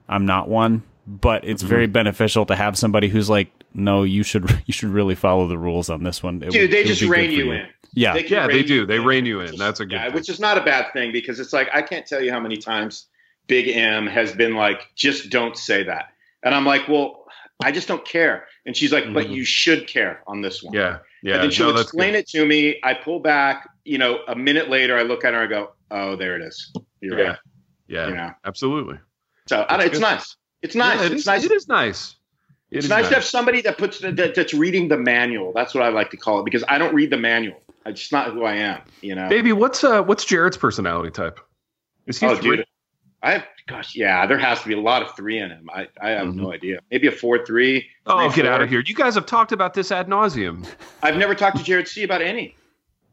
i'm 0.10 0.26
not 0.26 0.50
one 0.50 0.84
but 1.08 1.44
it's 1.46 1.62
very 1.64 1.86
Mm-hmm. 1.86 1.94
beneficial 1.94 2.46
to 2.48 2.56
have 2.56 2.78
somebody 2.78 3.08
who's 3.08 3.30
like 3.30 3.50
no 3.74 4.04
you 4.04 4.24
should 4.24 4.50
you 4.66 4.74
should 4.74 4.90
really 4.90 5.16
follow 5.16 5.48
the 5.48 5.58
rules 5.58 5.90
on 5.90 6.04
this 6.04 6.22
one 6.22 6.44
It 6.44 6.52
Dude, 6.52 6.62
would- 6.64 6.72
they 6.72 6.84
just 6.84 7.02
be 7.02 7.08
rein 7.10 7.30
for 7.30 7.36
you 7.36 7.52
in. 7.54 7.68
yeah 7.94 8.14
They 8.14 8.26
Yeah, 8.28 8.48
they 8.48 8.64
do. 8.64 8.86
They 8.86 9.00
rein 9.00 9.26
you 9.26 9.40
in. 9.42 9.56
That's 9.56 9.80
a 9.80 9.86
good 9.86 9.94
yeah, 9.96 10.06
thing. 10.08 10.14
which 10.16 10.30
is 10.30 10.40
not 10.40 10.58
a 10.58 10.62
bad 10.62 10.92
thing 10.94 11.12
because 11.12 11.40
it's 11.40 11.54
like 11.54 11.70
I 11.74 11.82
can't 11.82 12.06
tell 12.06 12.22
you 12.22 12.32
how 12.32 12.40
many 12.40 12.58
times 12.58 13.06
Big 13.48 13.68
M 13.70 14.08
has 14.08 14.32
been 14.34 14.56
like, 14.56 14.88
just 14.96 15.30
don't 15.30 15.58
say 15.58 15.84
that, 15.84 16.06
and 16.44 16.54
I'm 16.56 16.66
like, 16.66 16.88
well, 16.88 17.26
I 17.64 17.72
just 17.72 17.88
don't 17.88 18.06
care, 18.06 18.46
and 18.66 18.78
she's 18.78 18.94
like, 18.94 19.12
but 19.14 19.26
Mhm. 19.28 19.32
you 19.36 19.44
should 19.44 19.88
care 19.88 20.22
on 20.28 20.42
this 20.42 20.62
one. 20.64 20.74
yeah 20.74 21.00
yeah 21.22 21.34
and 21.36 21.44
then 21.44 21.52
she'll 21.52 21.74
no, 21.74 21.82
explain 21.82 22.16
it 22.16 22.28
to 22.30 22.46
me. 22.46 22.80
I 22.84 22.94
pull 22.94 23.20
back. 23.20 23.68
You 23.84 23.98
know, 23.98 24.20
a 24.28 24.36
minute 24.36 24.70
later, 24.70 24.96
I 24.98 25.02
look 25.04 25.26
at 25.26 25.34
her. 25.34 25.42
I 25.44 25.48
go, 25.48 25.72
"Oh, 25.92 26.16
there 26.16 26.36
it 26.38 26.42
is. 26.44 26.74
You're 27.02 27.20
yeah 27.20 27.28
right." 27.28 27.38
yeah 27.88 28.08
You 28.08 28.16
know, 28.16 28.32
absolutely 28.46 28.98
so 29.48 29.66
I 29.68 29.78
don't, 29.78 29.88
it's 29.88 29.96
good. 30.00 30.02
nice. 30.02 30.36
It's 30.62 30.76
nice. 30.76 31.00
Yeah, 31.00 31.06
it 31.08 31.12
it's 31.12 31.22
is- 31.22 31.26
nice. 31.28 31.44
it 31.46 31.52
is 31.52 31.68
nice 31.68 32.16
It 32.72 32.78
It's 32.78 32.86
is 32.86 32.90
nice, 32.90 33.10
to 33.10 33.16
have 33.16 33.24
somebody 33.26 33.62
that 33.62 33.78
puts 33.78 34.00
that, 34.00 34.34
that's 34.36 34.54
reading 34.54 34.88
the 34.88 34.98
manual. 34.98 35.52
That's 35.54 35.74
what 35.74 35.84
I 35.84 35.90
like 35.90 36.10
to 36.12 36.18
call 36.18 36.40
it 36.40 36.46
because 36.46 36.64
I 36.70 36.78
don't 36.78 36.94
read 36.96 37.10
the 37.10 37.18
manual. 37.18 37.58
It's 37.86 38.00
just 38.00 38.12
not 38.14 38.32
who 38.32 38.44
I 38.44 38.56
am. 38.56 38.82
You 39.02 39.16
know. 39.16 39.28
baby 39.28 39.52
what's 39.54 39.84
uh 39.84 40.02
what's 40.04 40.24
jared's 40.26 40.58
personality 40.58 41.12
type 41.12 41.40
is 42.08 42.20
he 42.20 42.28
oh, 42.28 42.36
three? 42.36 42.58
dude. 42.58 42.66
I 43.24 43.34
have, 43.34 43.46
gosh, 43.68 43.96
yeah, 43.96 44.26
there 44.26 44.38
has 44.40 44.62
to 44.64 44.68
be 44.68 44.74
a 44.74 44.80
lot 44.80 45.04
of 45.04 45.16
three 45.16 45.38
in 45.38 45.52
him. 45.52 45.70
I, 45.72 45.88
I 46.02 46.10
have 46.12 46.26
Mhm. 46.30 46.36
no 46.38 46.52
idea. 46.52 46.80
Maybe 46.90 47.06
a 47.08 47.12
four 47.12 47.46
three. 47.46 47.88
oh 48.08 48.32
get 48.32 48.46
out 48.48 48.62
of 48.62 48.70
here 48.70 48.82
you 48.86 48.96
guys 48.96 49.14
have 49.16 49.26
talked 49.28 49.52
about 49.52 49.74
this 49.74 49.92
ad 49.92 50.08
nauseum 50.08 50.66
I've 51.04 51.18
never 51.18 51.36
talked 51.36 51.58
to 51.58 51.64
Jared 51.64 51.88
C 51.88 52.04
about 52.04 52.22
any 52.22 52.56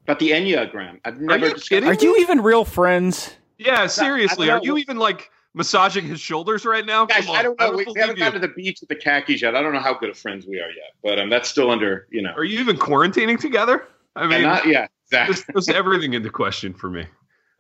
about 0.09 0.19
the 0.19 0.31
Enneagram. 0.31 0.99
I've 1.05 1.21
never. 1.21 1.39
you 1.47 1.53
discussed- 1.53 1.69
kidding? 1.69 1.89
Are 1.89 1.95
you 1.95 2.17
even 2.19 2.41
real 2.41 2.65
friends? 2.65 3.35
yeah 3.61 3.89
seriously 3.89 4.49
are 4.51 4.61
you 4.63 4.77
even 4.79 4.99
like 4.99 5.33
massaging 5.53 6.05
his 6.07 6.21
shoulders 6.21 6.65
right 6.65 6.87
now 6.87 7.05
Guys, 7.05 7.27
Come 7.27 7.31
on, 7.31 7.37
I 7.37 7.43
don't 7.43 7.59
know. 7.59 7.71
we, 7.71 7.77
we 7.79 7.85
believe 7.87 8.01
haven't 8.01 8.17
you. 8.17 8.23
gone 8.23 8.33
to 8.35 8.39
the 8.39 8.47
beach 8.47 8.79
with 8.81 8.89
the 8.89 8.95
khakis 8.95 9.43
yet. 9.43 9.57
I 9.57 9.63
don't 9.63 9.73
know 9.73 9.81
how 9.81 9.95
good 9.95 10.11
of 10.11 10.17
friends 10.17 10.47
we 10.47 10.61
are 10.61 10.69
yet, 10.69 10.93
but 11.03 11.19
um, 11.19 11.29
that's 11.29 11.49
still 11.49 11.69
under 11.71 12.07
you 12.13 12.23
know. 12.23 12.31
are 12.37 12.45
you 12.45 12.61
even 12.61 12.77
quarantining 12.77 13.37
together 13.37 13.89
i 14.15 14.21
and 14.23 14.31
mean 14.31 14.43
not 14.43 14.65
yeah, 14.65 14.87
exactly. 15.07 15.35
this 15.35 15.45
puts 15.45 15.69
everything 15.69 16.15
into 16.15 16.31
question 16.31 16.73
for 16.73 16.89
me. 16.89 17.05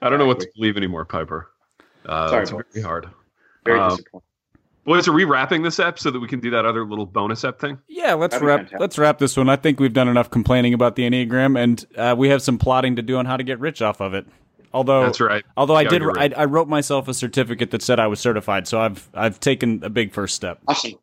I 0.00 0.08
don't 0.08 0.20
know 0.20 0.26
what 0.26 0.38
to 0.38 0.48
believe 0.54 0.76
anymore, 0.76 1.04
Piper. 1.04 1.50
Uh, 2.06 2.28
Sorry, 2.28 2.42
it's 2.42 2.52
very 2.52 2.84
hard. 2.84 3.10
Very 3.64 3.80
um, 3.80 3.90
disappointing. 3.90 4.27
Boys, 4.88 5.06
are 5.06 5.12
we 5.12 5.24
wrapping 5.24 5.62
this 5.62 5.78
up 5.78 5.98
so 5.98 6.10
that 6.10 6.18
we 6.18 6.26
can 6.26 6.40
do 6.40 6.48
that 6.48 6.64
other 6.64 6.86
little 6.86 7.04
bonus 7.04 7.44
ep 7.44 7.60
thing? 7.60 7.78
Yeah, 7.88 8.14
let's 8.14 8.32
That'd 8.32 8.48
wrap. 8.48 8.80
Let's 8.80 8.96
wrap 8.96 9.18
this 9.18 9.36
one. 9.36 9.50
I 9.50 9.56
think 9.56 9.80
we've 9.80 9.92
done 9.92 10.08
enough 10.08 10.30
complaining 10.30 10.72
about 10.72 10.96
the 10.96 11.02
enneagram, 11.02 11.62
and 11.62 11.84
uh, 11.94 12.14
we 12.16 12.30
have 12.30 12.40
some 12.40 12.56
plotting 12.56 12.96
to 12.96 13.02
do 13.02 13.18
on 13.18 13.26
how 13.26 13.36
to 13.36 13.44
get 13.44 13.60
rich 13.60 13.82
off 13.82 14.00
of 14.00 14.14
it. 14.14 14.26
Although 14.72 15.04
That's 15.04 15.20
right. 15.20 15.44
Although 15.58 15.76
I 15.76 15.84
did. 15.84 16.02
I, 16.16 16.30
I 16.34 16.46
wrote 16.46 16.68
myself 16.68 17.06
a 17.06 17.12
certificate 17.12 17.70
that 17.72 17.82
said 17.82 18.00
I 18.00 18.06
was 18.06 18.18
certified, 18.18 18.66
so 18.66 18.80
I've 18.80 19.10
I've 19.12 19.38
taken 19.40 19.84
a 19.84 19.90
big 19.90 20.10
first 20.10 20.34
step. 20.34 20.60
Awesome. 20.66 20.94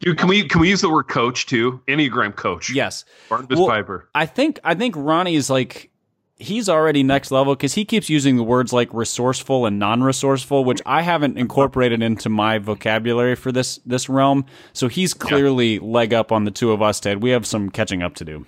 Dude, 0.00 0.16
can 0.16 0.28
we 0.28 0.48
can 0.48 0.62
we 0.62 0.70
use 0.70 0.80
the 0.80 0.88
word 0.88 1.08
coach 1.08 1.44
too? 1.44 1.82
Enneagram 1.88 2.34
coach. 2.34 2.70
Yes, 2.70 3.04
Barnabas 3.28 3.58
Well, 3.58 3.68
Piper. 3.68 4.08
I 4.14 4.24
think 4.24 4.60
I 4.64 4.74
think 4.74 4.94
Ronnie 4.96 5.34
is 5.34 5.50
like 5.50 5.90
he's 6.38 6.68
already 6.68 7.02
next 7.02 7.30
level 7.30 7.54
because 7.54 7.74
he 7.74 7.84
keeps 7.84 8.08
using 8.10 8.36
the 8.36 8.42
words 8.42 8.72
like 8.72 8.92
resourceful 8.92 9.66
and 9.66 9.78
non-resourceful, 9.78 10.64
which 10.64 10.80
I 10.86 11.02
haven't 11.02 11.38
incorporated 11.38 12.02
into 12.02 12.28
my 12.28 12.58
vocabulary 12.58 13.34
for 13.34 13.52
this 13.52 13.78
this 13.86 14.08
realm. 14.08 14.44
So 14.72 14.88
he's 14.88 15.14
clearly 15.14 15.78
leg 15.78 16.12
up 16.12 16.32
on 16.32 16.44
the 16.44 16.50
two 16.50 16.72
of 16.72 16.82
us, 16.82 17.00
Ted. 17.00 17.22
We 17.22 17.30
have 17.30 17.46
some 17.46 17.70
catching 17.70 18.02
up 18.02 18.14
to 18.16 18.24
do. 18.24 18.46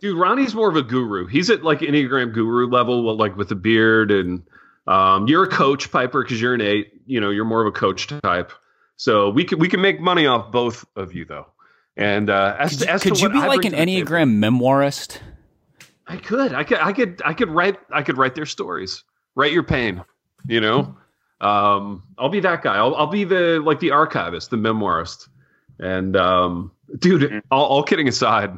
Dude, 0.00 0.16
Ronnie's 0.16 0.54
more 0.54 0.68
of 0.68 0.76
a 0.76 0.82
guru. 0.82 1.26
He's 1.26 1.50
at 1.50 1.64
like 1.64 1.80
Enneagram 1.80 2.32
guru 2.32 2.68
level, 2.68 3.16
like 3.16 3.36
with 3.36 3.48
the 3.48 3.56
beard, 3.56 4.12
and 4.12 4.42
um, 4.86 5.26
you're 5.26 5.42
a 5.42 5.48
coach, 5.48 5.90
Piper, 5.90 6.22
because 6.22 6.40
you're 6.40 6.54
an 6.54 6.60
eight. 6.60 6.92
You 7.06 7.20
know, 7.20 7.30
you're 7.30 7.44
more 7.44 7.60
of 7.62 7.66
a 7.66 7.72
coach 7.76 8.06
type. 8.22 8.52
So 8.96 9.30
we 9.30 9.44
can 9.44 9.58
we 9.58 9.68
can 9.68 9.80
make 9.80 10.00
money 10.00 10.26
off 10.26 10.52
both 10.52 10.84
of 10.94 11.14
you 11.14 11.24
though. 11.24 11.46
And 11.96 12.30
uh, 12.30 12.54
as 12.60 12.70
Could 12.70 12.78
to, 12.78 12.84
you, 12.86 12.90
as 12.92 13.02
could 13.02 13.20
you 13.20 13.28
be 13.30 13.38
I 13.38 13.46
like 13.48 13.64
an 13.64 13.72
table- 13.72 14.06
enneagram 14.06 14.38
memoirist? 14.38 15.18
I 16.08 16.16
could, 16.16 16.54
I 16.54 16.64
could, 16.64 16.78
I 16.78 16.92
could, 16.92 17.22
I 17.24 17.34
could 17.34 17.50
write, 17.50 17.78
I 17.92 18.02
could 18.02 18.16
write 18.16 18.34
their 18.34 18.46
stories, 18.46 19.04
write 19.34 19.52
your 19.52 19.62
pain. 19.62 20.02
You 20.46 20.60
know, 20.60 20.96
um, 21.40 22.02
I'll 22.16 22.28
be 22.28 22.40
that 22.40 22.62
guy. 22.62 22.76
I'll, 22.76 22.94
I'll 22.94 23.06
be 23.08 23.24
the 23.24 23.60
like 23.64 23.80
the 23.80 23.90
archivist, 23.90 24.50
the 24.50 24.56
memoirist, 24.56 25.28
and 25.78 26.16
um, 26.16 26.72
dude. 26.98 27.22
Mhm. 27.22 27.42
All, 27.50 27.66
all 27.66 27.82
kidding 27.82 28.08
aside, 28.08 28.56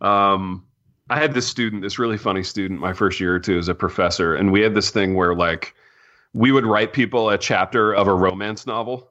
um, 0.00 0.64
I 1.10 1.18
had 1.20 1.34
this 1.34 1.46
student, 1.46 1.82
this 1.82 1.98
really 1.98 2.18
funny 2.18 2.42
student, 2.42 2.80
my 2.80 2.92
first 2.92 3.20
year 3.20 3.34
or 3.34 3.40
two 3.40 3.58
as 3.58 3.68
a 3.68 3.74
professor, 3.74 4.34
and 4.34 4.50
we 4.52 4.60
had 4.60 4.74
this 4.74 4.90
thing 4.90 5.14
where 5.14 5.34
like 5.34 5.74
we 6.32 6.50
would 6.50 6.66
write 6.66 6.92
people 6.92 7.30
a 7.30 7.38
chapter 7.38 7.94
of 7.94 8.08
a 8.08 8.14
romance 8.14 8.66
novel. 8.66 9.10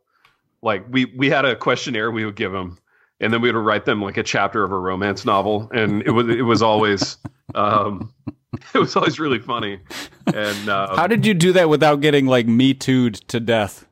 Like 0.61 0.85
we 0.89 1.05
we 1.17 1.29
had 1.29 1.45
a 1.45 1.55
questionnaire 1.55 2.11
we 2.11 2.25
would 2.25 2.35
give 2.35 2.51
them, 2.51 2.77
and 3.19 3.33
then 3.33 3.41
we 3.41 3.51
would 3.51 3.59
write 3.59 3.85
them 3.85 4.01
like 4.01 4.17
a 4.17 4.23
chapter 4.23 4.63
of 4.63 4.71
a 4.71 4.77
romance 4.77 5.25
novel, 5.25 5.69
and 5.73 6.01
it 6.03 6.11
was 6.11 6.27
it 6.29 6.43
was 6.43 6.61
always 6.61 7.17
um, 7.55 8.13
it 8.73 8.79
was 8.79 8.95
always 8.95 9.19
really 9.19 9.39
funny. 9.39 9.79
And 10.27 10.69
uh, 10.69 10.95
How 10.95 11.07
did 11.07 11.25
you 11.25 11.33
do 11.33 11.53
that 11.53 11.69
without 11.69 12.01
getting 12.01 12.25
like 12.27 12.47
me 12.47 12.73
too'd 12.73 13.15
to 13.29 13.39
death? 13.39 13.85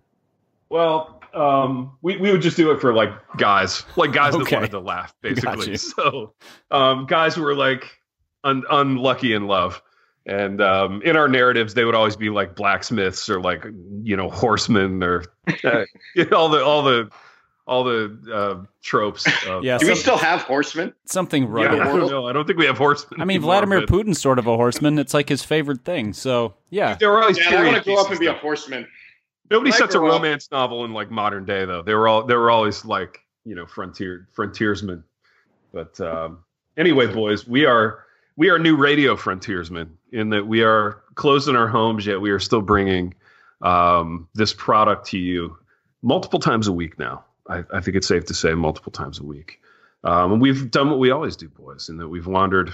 Well, 0.70 1.22
um, 1.34 1.98
we, 2.02 2.18
we 2.18 2.32
would 2.32 2.42
just 2.42 2.58
do 2.58 2.72
it 2.72 2.80
for 2.82 2.94
like 2.94 3.10
guys, 3.38 3.84
like 3.96 4.14
guys 4.14 4.34
Okay. 4.34 4.44
that 4.44 4.56
wanted 4.56 4.72
to 4.72 4.80
laugh, 4.80 5.14
basically. 5.22 5.78
So, 5.78 6.34
um, 6.72 7.06
guys 7.06 7.36
who 7.36 7.44
were 7.44 7.56
like 7.56 8.00
un- 8.44 8.64
unlucky 8.70 9.34
in 9.34 9.48
love. 9.48 9.82
And 10.28 10.60
um, 10.60 11.04
in 11.04 11.16
our 11.16 11.28
narratives, 11.28 11.76
they 11.76 11.86
would 11.86 11.94
always 11.94 12.16
be 12.16 12.30
like 12.30 12.56
blacksmiths 12.56 13.30
or 13.30 13.40
like 13.40 13.64
you 14.02 14.18
know 14.18 14.30
horsemen 14.30 15.04
or 15.04 15.24
uh, 15.64 15.86
all 16.34 16.50
the 16.50 16.64
all 16.64 16.82
the 16.82 17.10
all 17.68 17.84
the 17.84 18.20
uh, 18.32 18.66
tropes. 18.82 19.26
Of, 19.48 19.64
Yeah, 19.64 19.78
Do 19.78 19.88
we 19.88 19.96
still 19.96 20.18
have 20.18 20.42
horsemen? 20.44 20.94
Something 21.06 21.44
yeah, 21.44 21.50
right. 21.50 21.82
I 21.82 21.86
don't 21.86 22.10
know. 22.10 22.28
I 22.28 22.34
don't 22.34 22.46
think 22.46 22.60
we 22.60 22.66
have 22.66 22.78
horsemen. 22.78 23.22
I 23.22 23.26
mean, 23.26 23.38
anymore, 23.38 23.54
Vladimir 23.54 23.80
but 23.82 23.90
Putin's 23.90 24.22
sort 24.22 24.40
of 24.40 24.48
a 24.48 24.56
horseman. 24.56 25.00
It's 25.00 25.14
like 25.14 25.30
his 25.30 25.44
favorite 25.44 25.84
thing. 25.84 26.14
So 26.14 26.56
yeah, 26.70 26.96
There 26.96 27.10
were 27.10 27.22
always 27.22 27.38
Yeah, 27.38 27.48
I 27.48 27.50
period 27.50 27.72
want 27.74 27.84
to 27.84 27.90
grow 27.92 28.02
up 28.02 28.12
and 28.12 28.20
be 28.20 28.28
a 28.28 28.34
horseman. 28.34 28.88
Nobody 29.50 29.72
When 29.72 29.78
sets 29.80 29.96
a 29.96 30.00
grow 30.00 30.10
up- 30.10 30.22
romance 30.22 30.50
novel 30.52 30.86
in 30.86 30.94
like 30.94 31.12
modern 31.12 31.46
day 31.46 31.66
though. 31.66 31.82
They 31.82 31.94
were 31.94 32.08
all 32.08 32.24
they 32.24 32.36
were 32.36 32.52
always 32.52 32.86
like 32.86 33.20
you 33.46 33.56
know 33.56 33.66
frontier 33.66 34.28
frontiersmen. 34.34 35.04
But 35.74 36.00
um, 36.00 36.40
anyway, 36.78 37.08
boys, 37.08 37.48
we 37.48 37.66
are 37.66 38.06
we 38.38 38.50
are 38.50 38.60
new 38.60 38.76
radio 38.76 39.16
frontiersmen 39.16 39.98
in 40.12 40.30
that 40.30 40.48
we 40.48 40.64
are 40.64 41.02
closing 41.16 41.56
our 41.56 41.68
homes 41.68 42.06
yet 42.06 42.20
we 42.22 42.30
are 42.30 42.40
still 42.40 42.62
bringing 42.62 43.14
um, 43.62 44.28
this 44.36 44.54
product 44.54 45.08
to 45.08 45.18
you 45.18 45.58
multiple 46.02 46.40
times 46.40 46.68
a 46.68 46.74
week 46.74 47.00
now. 47.00 47.24
I, 47.48 47.64
I 47.74 47.82
think 47.82 47.98
it's 47.98 48.08
safe 48.08 48.26
to 48.26 48.34
say 48.34 48.54
multiple 48.54 48.92
times 48.92 49.20
a 49.20 49.24
week. 49.24 49.60
Um, 50.04 50.34
and 50.34 50.42
we've 50.42 50.70
done 50.70 50.90
what 50.90 51.00
we 51.00 51.12
always 51.12 51.36
do, 51.36 51.50
boys, 51.50 51.90
in 51.90 51.98
that 51.98 52.08
we've 52.08 52.28
wandered 52.28 52.74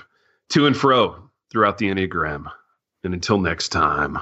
to 0.50 0.66
and 0.66 0.76
fro 0.76 1.30
throughout 1.50 1.78
the 1.78 1.90
Enneagram. 1.90 2.46
And 3.04 3.14
until 3.14 3.40
next 3.40 3.70
time. 3.70 4.20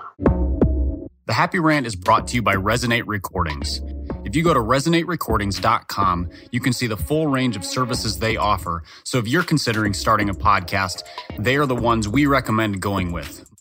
The 1.29 1.33
Happy 1.33 1.59
Rant 1.59 1.85
is 1.85 1.95
brought 1.95 2.27
to 2.29 2.35
you 2.35 2.41
by 2.41 2.55
Resonate 2.55 3.03
Recordings. 3.05 3.81
If 4.25 4.35
you 4.35 4.43
go 4.43 4.53
to 4.53 4.59
resonaterecordings.com, 4.59 6.29
you 6.51 6.59
can 6.59 6.73
see 6.73 6.87
the 6.87 6.97
full 6.97 7.27
range 7.27 7.55
of 7.55 7.63
services 7.63 8.17
they 8.17 8.35
offer. 8.35 8.83
So 9.03 9.19
if 9.19 9.27
you're 9.27 9.43
considering 9.43 9.93
starting 9.93 10.29
a 10.29 10.33
podcast, 10.33 11.03
they 11.37 11.57
are 11.57 11.65
the 11.65 11.75
ones 11.75 12.07
we 12.07 12.25
recommend 12.25 12.81
going 12.81 13.11
with. 13.11 13.45